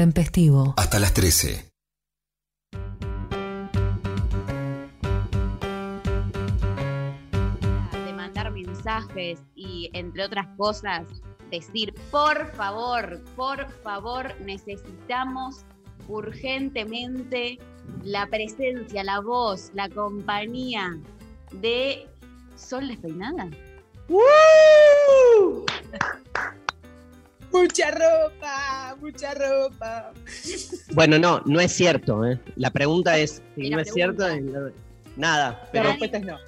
Intempestivo. 0.00 0.74
Hasta 0.78 0.98
las 0.98 1.12
13. 1.12 1.66
de 8.06 8.12
mandar 8.14 8.50
mensajes 8.50 9.40
y 9.54 9.90
entre 9.92 10.24
otras 10.24 10.46
cosas 10.56 11.06
decir, 11.50 11.92
por 12.10 12.50
favor, 12.54 13.22
por 13.36 13.70
favor, 13.82 14.34
necesitamos 14.40 15.66
urgentemente 16.08 17.58
la 18.02 18.26
presencia, 18.26 19.04
la 19.04 19.20
voz, 19.20 19.70
la 19.74 19.90
compañía 19.90 20.98
de 21.52 22.08
Sol 22.56 22.88
Despeinada. 22.88 23.50
Mucha 27.52 27.90
ropa, 27.90 28.96
mucha 29.00 29.34
ropa. 29.34 30.12
Bueno, 30.94 31.18
no, 31.18 31.40
no 31.46 31.60
es 31.60 31.72
cierto. 31.72 32.24
¿eh? 32.24 32.38
La 32.56 32.70
pregunta 32.70 33.18
es 33.18 33.42
si 33.56 33.70
no 33.70 33.80
es 33.80 33.92
cierto. 33.92 34.24
Nada, 35.16 35.50
La 35.50 35.68
pero, 35.72 35.88
respuesta 35.90 36.18
es 36.18 36.24
no. 36.24 36.38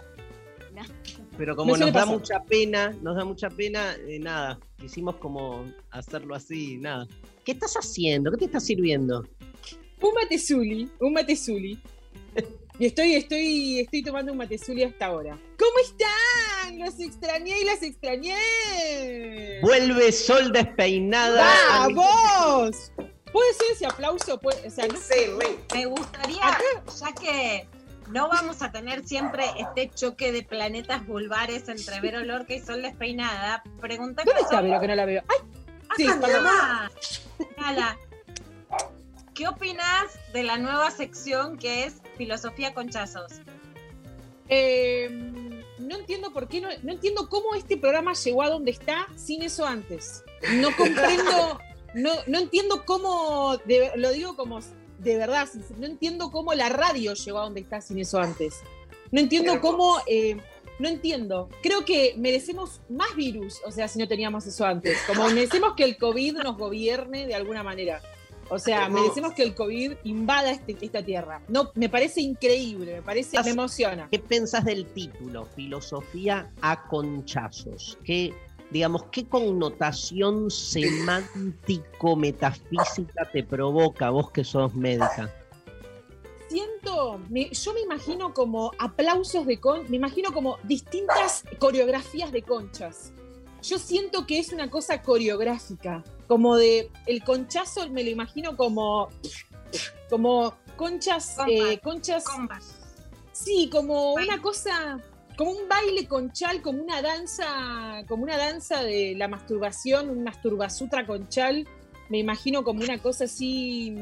pero 1.36 1.56
como 1.56 1.72
No 1.76 1.78
nos 1.86 1.92
da 1.92 2.00
pasar. 2.00 2.14
mucha 2.14 2.42
pena, 2.44 2.94
nos 3.02 3.16
da 3.16 3.24
mucha 3.24 3.50
pena, 3.50 3.94
eh, 4.06 4.18
nada, 4.20 4.58
quisimos 4.78 5.16
como 5.16 5.64
hacerlo 5.90 6.34
así, 6.34 6.76
nada. 6.78 7.06
¿Qué 7.44 7.52
estás 7.52 7.74
haciendo? 7.74 8.30
¿Qué 8.30 8.38
te 8.38 8.44
está 8.44 8.60
sirviendo? 8.60 9.26
Un 10.00 10.14
matezuli, 10.14 10.88
un 11.00 11.12
matezuli. 11.12 11.78
Y 12.78 12.86
estoy, 12.86 13.14
estoy, 13.14 13.80
estoy 13.80 14.02
tomando 14.02 14.32
un 14.32 14.38
matezuli 14.38 14.82
hasta 14.84 15.06
ahora. 15.06 15.38
¿Cómo 15.62 15.78
están? 15.78 16.78
Los 16.80 16.98
extrañé 16.98 17.60
y 17.60 17.64
las 17.64 17.82
extrañé. 17.82 18.36
Vuelve 19.62 20.10
Sol 20.10 20.50
despeinada. 20.52 21.88
¡Vamos! 21.88 22.90
¿Puede 23.32 23.54
ser 23.54 23.66
ese 23.72 23.86
aplauso? 23.86 24.40
Puede- 24.40 24.66
o 24.66 24.70
sea, 24.70 24.86
no- 24.88 24.98
Me 25.72 25.86
gustaría, 25.86 26.42
ya 27.00 27.12
que 27.12 27.68
no 28.10 28.28
vamos 28.28 28.60
a 28.62 28.72
tener 28.72 29.06
siempre 29.06 29.44
este 29.58 29.88
choque 29.94 30.32
de 30.32 30.42
planetas 30.42 31.06
vulvares 31.06 31.68
entre 31.68 32.00
Vero 32.00 32.20
Lorca 32.24 32.54
y 32.54 32.60
Sol 32.60 32.82
Despeinada, 32.82 33.62
preguntarle 33.80 34.32
¿Dónde 34.32 34.42
está 34.42 34.60
Vero 34.60 34.80
que 34.80 34.88
no 34.88 34.94
la 34.96 35.04
veo? 35.04 35.22
¡Ay! 35.28 35.48
Sí. 35.96 36.06
Nala, 37.56 37.96
¿qué 39.34 39.46
opinas 39.46 40.06
de 40.32 40.42
la 40.42 40.58
nueva 40.58 40.90
sección 40.90 41.56
que 41.56 41.84
es 41.84 41.94
Filosofía 42.18 42.74
Conchazos? 42.74 43.32
Eh, 44.48 45.31
no 45.82 45.96
entiendo 45.96 46.32
por 46.32 46.48
qué, 46.48 46.60
no, 46.60 46.68
no 46.82 46.92
entiendo 46.92 47.28
cómo 47.28 47.54
este 47.54 47.76
programa 47.76 48.12
llegó 48.14 48.42
a 48.42 48.48
donde 48.50 48.70
está 48.70 49.06
sin 49.16 49.42
eso 49.42 49.64
antes. 49.66 50.22
No 50.54 50.74
comprendo, 50.76 51.60
no, 51.94 52.10
no 52.26 52.38
entiendo 52.38 52.84
cómo, 52.84 53.56
de- 53.64 53.92
lo 53.96 54.10
digo 54.10 54.36
como 54.36 54.60
de 54.98 55.16
verdad, 55.16 55.48
no 55.78 55.86
entiendo 55.86 56.30
cómo 56.30 56.54
la 56.54 56.68
radio 56.68 57.14
llegó 57.14 57.38
a 57.40 57.42
donde 57.44 57.60
está 57.60 57.80
sin 57.80 57.98
eso 57.98 58.18
antes. 58.18 58.60
No 59.10 59.20
entiendo 59.20 59.60
cómo, 59.60 59.98
eh, 60.06 60.36
no 60.78 60.88
entiendo. 60.88 61.48
Creo 61.62 61.84
que 61.84 62.14
merecemos 62.16 62.80
más 62.88 63.14
virus, 63.16 63.60
o 63.66 63.70
sea, 63.72 63.88
si 63.88 63.98
no 63.98 64.06
teníamos 64.08 64.46
eso 64.46 64.64
antes. 64.64 64.96
Como 65.06 65.28
merecemos 65.30 65.74
que 65.76 65.84
el 65.84 65.96
COVID 65.98 66.34
nos 66.38 66.56
gobierne 66.56 67.26
de 67.26 67.34
alguna 67.34 67.62
manera. 67.62 68.00
O 68.52 68.58
sea, 68.58 68.88
No. 68.88 69.00
merecemos 69.00 69.32
que 69.32 69.42
el 69.44 69.54
COVID 69.54 69.92
invada 70.04 70.50
este- 70.50 70.76
esta 70.80 71.02
tierra. 71.02 71.40
No, 71.48 71.70
me 71.74 71.88
parece 71.88 72.20
increíble, 72.20 72.96
me 72.96 73.02
parece, 73.02 73.40
me 73.42 73.50
emociona. 73.50 74.08
¿Qué 74.10 74.18
pensás 74.18 74.64
del 74.66 74.84
título? 74.86 75.46
Filosofía 75.56 76.50
a 76.60 76.86
conchazos. 76.88 77.96
¿Qué, 78.04 78.34
digamos, 78.70 79.04
qué 79.04 79.26
connotación 79.26 80.50
semántico-metafísica 80.50 83.24
te 83.32 83.42
provoca 83.42 84.10
vos 84.10 84.30
que 84.30 84.44
sos 84.44 84.74
médica? 84.74 85.30
siento, 86.48 87.18
me- 87.30 87.48
yo 87.48 87.72
me 87.72 87.80
imagino 87.80 88.34
como 88.34 88.72
aplausos 88.78 89.46
de 89.46 89.58
con, 89.58 89.90
me 89.90 89.96
imagino 89.96 90.34
como 90.34 90.58
distintas 90.64 91.44
coreografías 91.58 92.30
de 92.30 92.42
conchas. 92.42 93.14
Yo 93.62 93.78
siento 93.78 94.26
que 94.26 94.38
es 94.38 94.52
una 94.52 94.70
cosa 94.70 95.02
coreográfica, 95.02 96.02
como 96.26 96.56
de 96.56 96.90
el 97.06 97.22
conchazo 97.22 97.88
me 97.90 98.02
lo 98.02 98.10
imagino 98.10 98.56
como 98.56 99.08
como 100.10 100.54
conchas, 100.76 101.36
eh, 101.48 101.78
conchas, 101.78 102.24
sí, 103.32 103.70
como 103.72 104.14
una 104.14 104.42
cosa, 104.42 105.00
como 105.38 105.52
un 105.52 105.68
baile 105.68 106.06
conchal, 106.06 106.60
como 106.60 106.82
una 106.82 107.00
danza, 107.00 108.02
como 108.08 108.24
una 108.24 108.36
danza 108.36 108.82
de 108.82 109.14
la 109.16 109.28
masturbación, 109.28 110.10
un 110.10 110.24
masturbasutra 110.24 111.06
conchal. 111.06 111.66
Me 112.08 112.18
imagino 112.18 112.62
como 112.62 112.82
una 112.82 112.98
cosa 112.98 113.24
así 113.24 113.96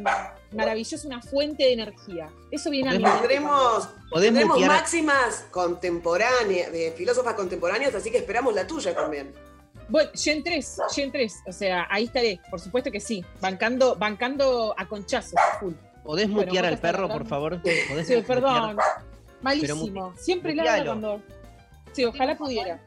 maravillosa, 0.53 1.07
una 1.07 1.23
fuente 1.23 1.63
de 1.63 1.75
energía. 1.75 2.29
Eso 2.51 2.71
viene 2.71 2.91
a 2.91 2.93
mi 2.95 2.99
mente. 2.99 3.19
Tendremos, 3.19 3.89
tendremos 4.13 4.61
máximas 4.63 5.45
contemporáneas, 5.53 6.73
de 6.73 6.93
filósofas 6.97 7.35
contemporáneas, 7.35 7.95
así 7.95 8.11
que 8.11 8.19
esperamos 8.19 8.53
la 8.53 8.67
tuya 8.67 8.97
también. 8.97 9.33
Bueno, 9.91 10.11
Gen 10.15 10.43
3, 10.45 10.79
Gen 10.95 11.11
3, 11.13 11.35
o 11.47 11.53
sea, 11.53 11.87
ahí 11.91 12.05
estaré, 12.05 12.41
por 12.49 12.61
supuesto 12.61 12.91
que 12.91 13.01
sí, 13.01 13.25
bancando, 13.41 13.97
bancando 13.97 14.75
a 14.79 14.87
conchazos, 14.87 15.35
full. 15.59 15.73
¿Podés 16.05 16.29
mutear 16.29 16.65
al 16.65 16.79
perro, 16.79 17.09
por 17.09 17.27
favor? 17.27 17.61
¿Podés 17.61 18.07
Sí, 18.07 18.15
mutear? 18.17 18.25
perdón, 18.25 18.77
malísimo, 19.43 20.11
mute- 20.13 20.19
siempre 20.19 20.55
ladra 20.55 20.85
cuando... 20.85 21.21
Sí, 21.93 22.05
ojalá 22.05 22.37
pudiera. 22.39 22.81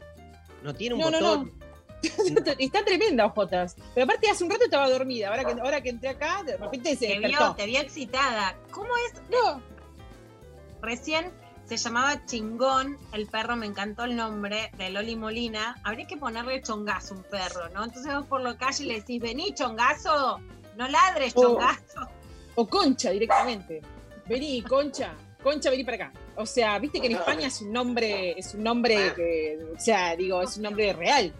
No 0.63 0.73
tiene 0.73 0.95
un 0.95 1.01
No, 1.01 1.11
no, 1.11 1.19
botón. 1.19 1.51
no. 1.59 1.63
Está 2.57 2.83
tremenda, 2.85 3.25
Ojotas. 3.25 3.75
Pero 3.93 4.05
aparte 4.05 4.29
hace 4.29 4.43
un 4.45 4.49
rato 4.49 4.63
estaba 4.63 4.89
dormida, 4.89 5.27
ahora 5.29 5.43
que, 5.45 5.59
ahora 5.61 5.81
que 5.81 5.89
entré 5.89 6.09
acá, 6.09 6.41
de 6.43 6.55
repente 6.57 6.95
se 6.95 7.07
Te 7.07 7.19
vio, 7.19 7.27
despertó. 7.27 7.55
te 7.55 7.65
vio 7.65 7.79
excitada. 7.81 8.55
¿Cómo 8.71 8.89
es? 9.07 9.21
No. 9.29 9.61
Recién 10.81 11.31
se 11.77 11.85
llamaba 11.85 12.25
Chingón, 12.25 12.97
el 13.13 13.27
perro, 13.27 13.55
me 13.55 13.65
encantó 13.65 14.03
el 14.03 14.15
nombre, 14.15 14.71
de 14.77 14.89
Loli 14.89 15.15
Molina. 15.15 15.75
Habría 15.83 16.07
que 16.07 16.17
ponerle 16.17 16.61
chongazo 16.61 17.13
a 17.13 17.17
un 17.17 17.23
perro, 17.23 17.69
¿no? 17.69 17.83
Entonces 17.83 18.13
vos 18.13 18.25
por 18.25 18.41
la 18.41 18.57
calle 18.57 18.85
le 18.85 18.95
decís, 18.95 19.21
vení, 19.21 19.53
chongazo, 19.53 20.39
no 20.77 20.87
ladres, 20.87 21.33
chongazo. 21.33 22.07
O 22.55 22.67
Concha 22.67 23.11
directamente. 23.11 23.81
Vení, 24.27 24.61
Concha. 24.61 25.13
Concha, 25.41 25.69
vení 25.69 25.83
para 25.83 25.95
acá. 25.95 26.13
O 26.35 26.45
sea, 26.45 26.79
viste 26.79 27.01
que 27.01 27.07
en 27.07 27.13
España 27.13 27.47
es 27.47 27.61
un 27.61 27.71
nombre, 27.71 28.37
es 28.37 28.53
un 28.53 28.63
nombre 28.63 29.13
que, 29.15 29.59
o 29.75 29.79
sea, 29.79 30.15
digo, 30.15 30.41
es 30.41 30.57
un 30.57 30.63
nombre 30.63 30.93
real. 30.93 31.33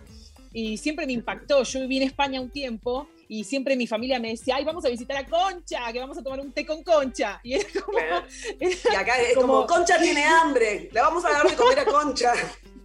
Y 0.51 0.77
siempre 0.77 1.05
me 1.05 1.13
impactó. 1.13 1.63
Yo 1.63 1.79
viví 1.81 1.97
en 1.97 2.03
España 2.03 2.41
un 2.41 2.49
tiempo 2.49 3.07
y 3.39 3.43
siempre 3.43 3.75
mi 3.75 3.87
familia 3.87 4.19
me 4.19 4.29
decía, 4.29 4.57
ay, 4.57 4.63
vamos 4.63 4.85
a 4.85 4.89
visitar 4.89 5.17
a 5.17 5.25
Concha, 5.25 5.91
que 5.91 5.99
vamos 5.99 6.15
a 6.19 6.21
tomar 6.21 6.39
un 6.39 6.51
té 6.51 6.63
con 6.67 6.83
Concha. 6.83 7.39
Y 7.43 7.55
era 7.55 7.65
como... 7.83 7.97
Y 8.59 8.95
acá 8.95 9.19
es 9.21 9.33
como, 9.35 9.65
Concha 9.65 9.99
tiene 9.99 10.23
hambre, 10.23 10.87
le 10.91 11.01
vamos 11.01 11.25
a 11.25 11.31
dar 11.31 11.49
de 11.49 11.55
comer 11.55 11.79
a 11.79 11.85
Concha. 11.85 12.33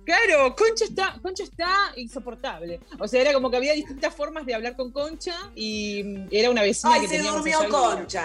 Claro, 0.09 0.57
Concha 0.57 0.86
está, 0.86 1.18
Concha 1.20 1.42
está 1.44 1.92
insoportable. 1.96 2.80
O 2.99 3.07
sea, 3.07 3.20
era 3.20 3.34
como 3.34 3.51
que 3.51 3.59
había 3.59 3.74
distintas 3.74 4.14
formas 4.14 4.46
de 4.46 4.55
hablar 4.55 4.74
con 4.74 4.90
Concha 4.90 5.34
y 5.55 6.03
era 6.30 6.49
una 6.49 6.62
vecina 6.62 6.94
Ay, 6.94 7.03
que 7.03 7.09
se 7.09 7.16
teníamos 7.18 7.44
durmió. 7.44 7.68
Concha. 7.68 8.24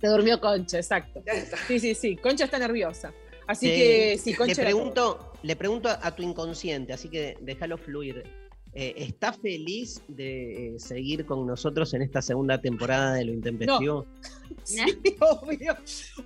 Se 0.00 0.08
durmió 0.08 0.40
Concha, 0.40 0.78
exacto. 0.78 1.22
Sí, 1.68 1.78
sí, 1.78 1.94
sí. 1.94 2.16
Concha 2.16 2.46
está 2.46 2.58
nerviosa. 2.58 3.12
Así 3.46 3.68
Te- 3.68 3.76
que 3.76 4.18
sí, 4.18 4.32
le 4.32 4.36
Concha. 4.36 4.62
era 4.62 4.70
todo. 4.72 4.80
pregunto, 4.80 5.32
le 5.44 5.54
pregunto 5.54 5.88
a 5.90 6.10
tu 6.16 6.24
inconsciente, 6.24 6.92
así 6.92 7.08
que 7.08 7.38
déjalo 7.40 7.78
fluir. 7.78 8.24
Eh, 8.78 8.92
¿Está 9.08 9.32
feliz 9.32 10.02
de 10.06 10.74
eh, 10.74 10.78
seguir 10.78 11.24
con 11.24 11.46
nosotros 11.46 11.94
en 11.94 12.02
esta 12.02 12.20
segunda 12.20 12.60
temporada 12.60 13.14
de 13.14 13.24
Lo 13.24 13.32
Intempestivo? 13.32 14.04
Sí, 14.62 14.84
obvio. 15.20 15.76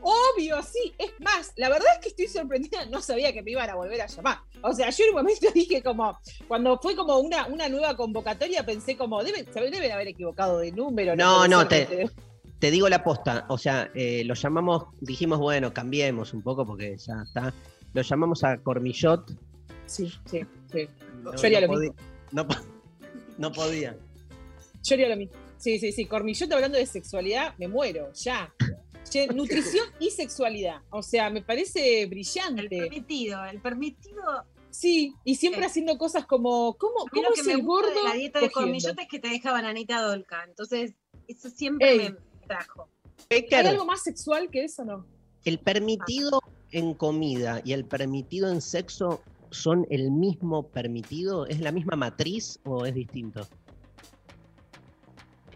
Obvio, 0.01 0.63
sí. 0.63 0.93
Es 0.99 1.13
más, 1.21 1.53
la 1.57 1.69
verdad 1.69 1.87
es 1.95 2.01
que 2.01 2.09
estoy 2.09 2.27
sorprendida. 2.27 2.85
No 2.87 3.01
sabía 3.01 3.33
que 3.33 3.43
me 3.43 3.53
iban 3.53 3.69
a 3.71 3.75
volver 3.75 4.01
a 4.01 4.07
llamar. 4.07 4.39
O 4.63 4.73
sea, 4.73 4.91
yo 4.91 5.05
en 5.05 5.11
un 5.11 5.17
momento 5.17 5.47
dije 5.55 5.83
como, 5.83 6.19
cuando 6.49 6.79
fue 6.79 6.97
como 6.97 7.19
una, 7.19 7.47
una 7.47 7.69
nueva 7.69 7.97
convocatoria, 7.97 8.65
pensé 8.67 8.97
como, 8.97 9.23
deben, 9.23 9.47
deben 9.55 9.93
haber 9.93 10.09
equivocado 10.09 10.59
de 10.59 10.73
número. 10.73 11.15
No, 11.17 11.47
no, 11.47 11.69
te, 11.69 12.09
digo 12.61 12.89
la 12.89 13.05
posta. 13.05 13.47
O 13.49 13.59
sea, 13.59 13.91
eh, 13.95 14.25
lo 14.25 14.35
llamamos, 14.35 14.87
dijimos, 15.01 15.39
bueno, 15.39 15.73
cambiemos 15.73 16.35
un 16.35 16.43
poco 16.43 16.67
porque 16.67 16.97
ya 16.99 17.23
está. 17.23 17.55
Lo 17.95 18.03
llamamos 18.03 18.43
a 18.43 18.59
Cormillot. 18.59 19.31
Sí, 19.87 20.13
sí, 20.25 20.41
sí. 20.73 20.89
No, 21.23 21.35
Yo 21.35 21.47
haría 21.47 21.61
no 21.61 21.75
lo 21.75 21.81
mismo. 21.81 21.95
No, 22.33 22.47
no 23.39 23.53
podía. 23.53 23.97
Yo 24.83 24.95
haría 24.95 25.09
lo 25.09 25.17
mismo. 25.17 25.35
Sí, 25.59 25.79
sí, 25.79 25.93
sí. 25.93 26.07
Cormillot 26.07 26.51
hablando 26.53 26.79
de 26.79 26.87
sexualidad, 26.87 27.55
me 27.59 27.69
muero, 27.69 28.13
ya. 28.15 28.53
Che, 29.09 29.27
nutrición 29.35 29.87
y 29.99 30.11
sexualidad. 30.11 30.81
O 30.91 31.03
sea, 31.03 31.31
me 31.31 31.43
parece 31.43 32.07
brillante. 32.07 32.63
El 32.63 32.69
permitido, 32.69 33.45
el 33.45 33.61
permitido. 33.61 34.23
Sí, 34.71 35.15
y 35.25 35.35
siempre 35.35 35.63
Sí. 35.63 35.67
haciendo 35.67 35.99
cosas 35.99 36.27
como, 36.27 36.75
¿cómo, 36.79 37.07
cómo 37.11 37.23
lo 37.29 37.35
que 37.35 37.41
es 37.41 37.47
me 37.47 37.55
el 37.55 37.63
gusta 37.63 37.89
gordo? 37.89 37.95
de 38.03 38.09
la 38.09 38.15
dieta 38.15 38.41
de 38.41 38.51
cormillotes 38.51 39.05
es 39.05 39.11
que 39.11 39.19
te 39.19 39.29
deja 39.29 39.51
bananita 39.53 40.01
dolca. 40.01 40.45
Entonces, 40.47 40.93
eso 41.27 41.51
siempre 41.51 41.91
Ey. 41.91 41.99
me 41.99 42.17
trajo. 42.47 42.89
¿Hay 43.31 43.47
algo 43.53 43.85
más 43.85 44.03
sexual 44.03 44.49
que 44.51 44.65
eso 44.65 44.85
no? 44.85 45.05
¿el 45.45 45.59
permitido 45.59 46.41
en 46.71 46.95
comida 46.95 47.61
y 47.65 47.73
el 47.73 47.85
permitido 47.85 48.51
en 48.51 48.61
sexo 48.61 49.23
son 49.51 49.87
el 49.91 50.11
mismo 50.11 50.69
permitido? 50.69 51.47
¿Es 51.47 51.61
la 51.61 51.73
misma 51.73 51.97
matriz 51.97 52.61
o 52.65 52.87
es 52.87 52.95
distinto? 52.95 53.47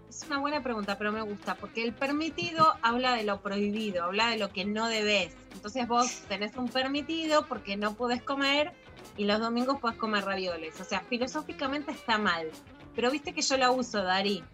Es 0.08 0.24
una 0.26 0.38
buena 0.38 0.62
pregunta, 0.62 0.96
pero 0.96 1.10
me 1.10 1.22
gusta, 1.22 1.56
porque 1.56 1.82
el 1.82 1.92
permitido 1.92 2.74
habla 2.82 3.14
de 3.14 3.24
lo 3.24 3.40
prohibido, 3.40 4.04
habla 4.04 4.28
de 4.28 4.38
lo 4.38 4.52
que 4.52 4.64
no 4.64 4.86
debes. 4.86 5.36
Entonces 5.52 5.88
vos 5.88 6.22
tenés 6.28 6.56
un 6.56 6.68
permitido 6.68 7.46
porque 7.46 7.76
no 7.76 7.94
podés 7.94 8.22
comer 8.22 8.72
y 9.16 9.24
los 9.24 9.40
domingos 9.40 9.80
podés 9.80 9.96
comer 9.96 10.24
ravioles. 10.24 10.80
O 10.80 10.84
sea, 10.84 11.00
filosóficamente 11.00 11.92
está 11.92 12.18
mal. 12.18 12.48
Pero 12.94 13.10
viste 13.10 13.32
que 13.32 13.42
yo 13.42 13.56
la 13.56 13.70
uso, 13.70 14.02
Dari. 14.02 14.44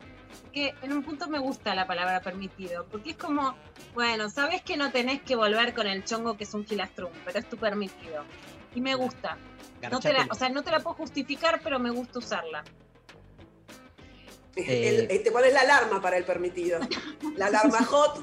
Que 0.53 0.74
en 0.82 0.93
un 0.93 1.03
punto 1.03 1.28
me 1.28 1.38
gusta 1.38 1.74
la 1.74 1.86
palabra 1.86 2.20
permitido, 2.20 2.86
porque 2.91 3.11
es 3.11 3.16
como, 3.16 3.55
bueno, 3.95 4.30
sabes 4.30 4.62
que 4.62 4.76
no 4.76 4.91
tenés 4.91 5.20
que 5.22 5.36
volver 5.36 5.74
con 5.74 5.86
el 5.86 6.05
chongo 6.05 6.36
que 6.36 6.45
es 6.45 6.55
un 6.55 6.64
filastrum, 6.64 7.11
pero 7.24 7.38
es 7.38 7.49
tu 7.49 7.57
permitido. 7.57 8.24
Y 8.75 8.81
me 8.81 8.95
gusta. 8.95 9.37
No 9.91 9.99
te 10.01 10.12
la- 10.12 10.29
o 10.31 10.35
sea, 10.35 10.49
no 10.49 10.62
te 10.62 10.71
la 10.71 10.81
puedo 10.81 10.95
justificar, 10.97 11.61
pero 11.62 11.79
me 11.79 11.91
gusta 11.91 12.18
usarla. 12.18 12.62
Eh, 14.57 15.07
El- 15.11 15.23
te 15.23 15.31
pones 15.31 15.53
la 15.53 15.61
alarma 15.61 16.01
para 16.03 16.16
el 16.16 16.25
permitido. 16.25 16.81
La 17.37 17.47
alarma 17.47 17.79
hot. 17.85 18.21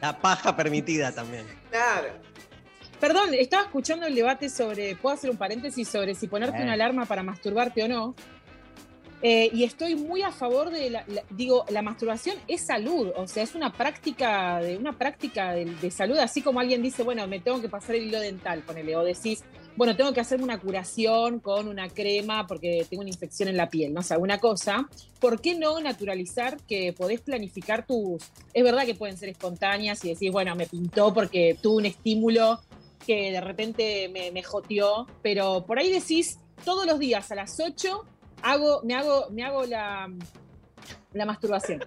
La 0.00 0.18
paja 0.20 0.56
permitida 0.56 1.12
también. 1.12 1.46
Claro. 1.70 2.08
Perdón, 2.98 3.34
estaba 3.34 3.64
escuchando 3.64 4.06
el 4.06 4.14
debate 4.14 4.48
sobre, 4.48 4.94
puedo 4.96 5.14
hacer 5.14 5.28
un 5.30 5.36
paréntesis 5.36 5.88
sobre 5.88 6.14
si 6.14 6.28
ponerte 6.28 6.58
Eh. 6.58 6.62
una 6.62 6.72
alarma 6.74 7.04
para 7.04 7.22
masturbarte 7.22 7.82
o 7.84 7.88
no. 7.88 8.14
Eh, 9.24 9.50
y 9.54 9.62
estoy 9.62 9.94
muy 9.94 10.22
a 10.22 10.32
favor 10.32 10.70
de 10.70 10.90
la, 10.90 11.04
digo, 11.30 11.64
la 11.70 11.80
masturbación 11.80 12.36
es 12.48 12.66
salud, 12.66 13.12
o 13.14 13.28
sea, 13.28 13.44
es 13.44 13.54
una 13.54 13.72
práctica 13.72 14.58
de 14.58 14.76
una 14.76 14.98
práctica 14.98 15.52
de, 15.52 15.90
salud, 15.92 16.18
así 16.18 16.42
como 16.42 16.58
alguien 16.58 16.82
dice, 16.82 17.04
bueno, 17.04 17.24
me 17.28 17.38
tengo 17.38 17.60
que 17.60 17.68
pasar 17.68 17.94
el 17.94 18.08
hilo 18.08 18.18
dental, 18.18 18.62
ponele, 18.62 18.96
o 18.96 19.04
decís, 19.04 19.44
bueno, 19.76 19.94
tengo 19.94 20.12
que 20.12 20.20
hacerme 20.20 20.42
una 20.42 20.58
curación 20.58 21.38
con 21.38 21.68
una 21.68 21.88
crema 21.88 22.48
porque 22.48 22.84
tengo 22.90 23.02
una 23.02 23.10
infección 23.10 23.48
en 23.48 23.56
la 23.56 23.70
piel, 23.70 23.94
no 23.94 24.02
sé, 24.02 24.14
alguna 24.14 24.38
cosa. 24.38 24.88
¿Por 25.20 25.40
qué 25.40 25.54
no 25.54 25.80
naturalizar 25.80 26.58
que 26.68 26.92
podés 26.92 27.20
planificar 27.20 27.86
tus... 27.86 28.24
Es 28.52 28.64
verdad 28.64 28.84
que 28.84 28.96
pueden 28.96 29.16
ser 29.16 29.28
espontáneas 29.28 30.04
y 30.04 30.10
decís, 30.10 30.32
bueno, 30.32 30.54
me 30.56 30.66
pintó 30.66 31.14
porque 31.14 31.56
tuve 31.62 31.76
un 31.76 31.86
estímulo 31.86 32.60
que 33.06 33.30
de 33.30 33.40
repente 33.40 34.08
me, 34.08 34.30
me 34.32 34.42
joteó, 34.42 35.06
pero 35.22 35.64
por 35.64 35.78
ahí 35.78 35.90
decís, 35.90 36.38
todos 36.64 36.86
los 36.86 36.98
días 36.98 37.30
a 37.30 37.36
las 37.36 37.58
8 37.58 38.04
hago, 38.42 38.82
me 38.82 38.94
hago, 38.94 39.28
me 39.30 39.44
hago 39.44 39.64
la, 39.64 40.10
la 41.12 41.26
masturbación. 41.26 41.84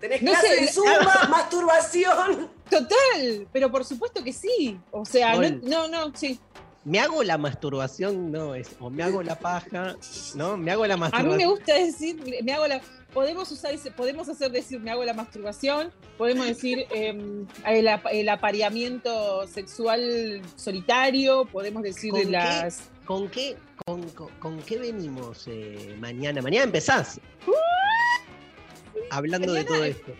Tenés 0.00 0.22
No 0.22 0.30
clase 0.32 0.48
sé, 0.48 0.60
de 0.62 0.72
zumba, 0.72 1.28
masturbación. 1.28 2.50
Total, 2.70 3.48
pero 3.52 3.70
por 3.70 3.84
supuesto 3.84 4.22
que 4.22 4.32
sí. 4.32 4.78
O 4.90 5.04
sea, 5.04 5.34
no, 5.62 5.88
no, 5.88 6.12
sí. 6.14 6.38
Me 6.84 7.00
hago 7.00 7.22
la 7.22 7.36
masturbación, 7.36 8.30
no 8.32 8.54
es, 8.54 8.70
o 8.80 8.88
me 8.88 9.02
hago 9.02 9.22
la 9.22 9.38
paja, 9.38 9.96
¿no? 10.34 10.56
Me 10.56 10.70
hago 10.70 10.86
la 10.86 10.94
A 10.94 10.96
mí 10.96 11.00
masturbación. 11.02 11.36
me 11.36 11.46
gusta 11.46 11.74
decir, 11.74 12.16
me 12.42 12.52
hago 12.52 12.66
la. 12.66 12.80
Podemos 13.12 13.50
usar 13.50 13.74
podemos 13.96 14.28
hacer 14.28 14.50
decir 14.52 14.80
me 14.80 14.90
hago 14.90 15.02
la 15.04 15.12
masturbación, 15.14 15.90
podemos 16.16 16.46
decir 16.46 16.86
em, 16.94 17.46
el, 17.66 17.88
ap- 17.88 18.06
el 18.12 18.28
apareamiento 18.28 19.46
sexual 19.48 20.40
solitario, 20.56 21.44
podemos 21.46 21.82
decir 21.82 22.10
¿Con 22.12 22.20
qué? 22.22 22.30
las. 22.30 22.80
¿Con 23.04 23.28
qué, 23.28 23.56
con, 23.86 24.02
con- 24.10 24.30
con 24.38 24.58
qué 24.62 24.78
venimos 24.78 25.44
eh, 25.46 25.96
mañana? 25.98 26.40
Mañana 26.42 26.64
empezás. 26.64 27.20
Hablando 29.10 29.52
de 29.52 29.64
todo 29.64 29.84
esto. 29.84 30.12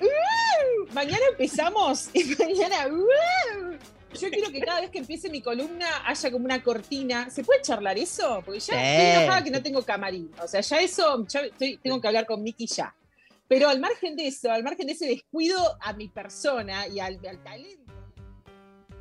¡Uh! 0.00 0.92
Mañana 0.94 1.22
empezamos 1.32 2.08
y 2.14 2.24
mañana. 2.36 2.86
¡uh! 2.88 3.76
Yo 4.18 4.28
quiero 4.30 4.50
que 4.50 4.60
cada 4.60 4.80
vez 4.80 4.90
que 4.90 4.98
empiece 4.98 5.28
mi 5.30 5.40
columna 5.40 5.86
haya 6.06 6.30
como 6.30 6.44
una 6.44 6.62
cortina. 6.62 7.30
¿Se 7.30 7.44
puede 7.44 7.62
charlar 7.62 7.96
eso? 7.98 8.42
Porque 8.44 8.60
ya 8.60 8.74
Sí. 8.74 8.80
estoy 8.80 9.22
enojada 9.22 9.44
que 9.44 9.50
no 9.50 9.62
tengo 9.62 9.82
camarín. 9.82 10.30
O 10.42 10.48
sea, 10.48 10.60
ya 10.60 10.80
eso, 10.80 11.26
ya 11.28 11.40
estoy- 11.42 11.76
tengo 11.78 12.00
que 12.00 12.08
hablar 12.08 12.26
con 12.26 12.42
Miki 12.42 12.66
ya. 12.66 12.94
Pero 13.48 13.68
al 13.68 13.80
margen 13.80 14.14
de 14.16 14.28
eso, 14.28 14.50
al 14.50 14.62
margen 14.62 14.86
de 14.86 14.92
ese 14.92 15.06
descuido 15.06 15.76
a 15.80 15.92
mi 15.92 16.08
persona 16.08 16.86
y 16.86 17.00
al, 17.00 17.18
al 17.26 17.42
talento. 17.42 17.79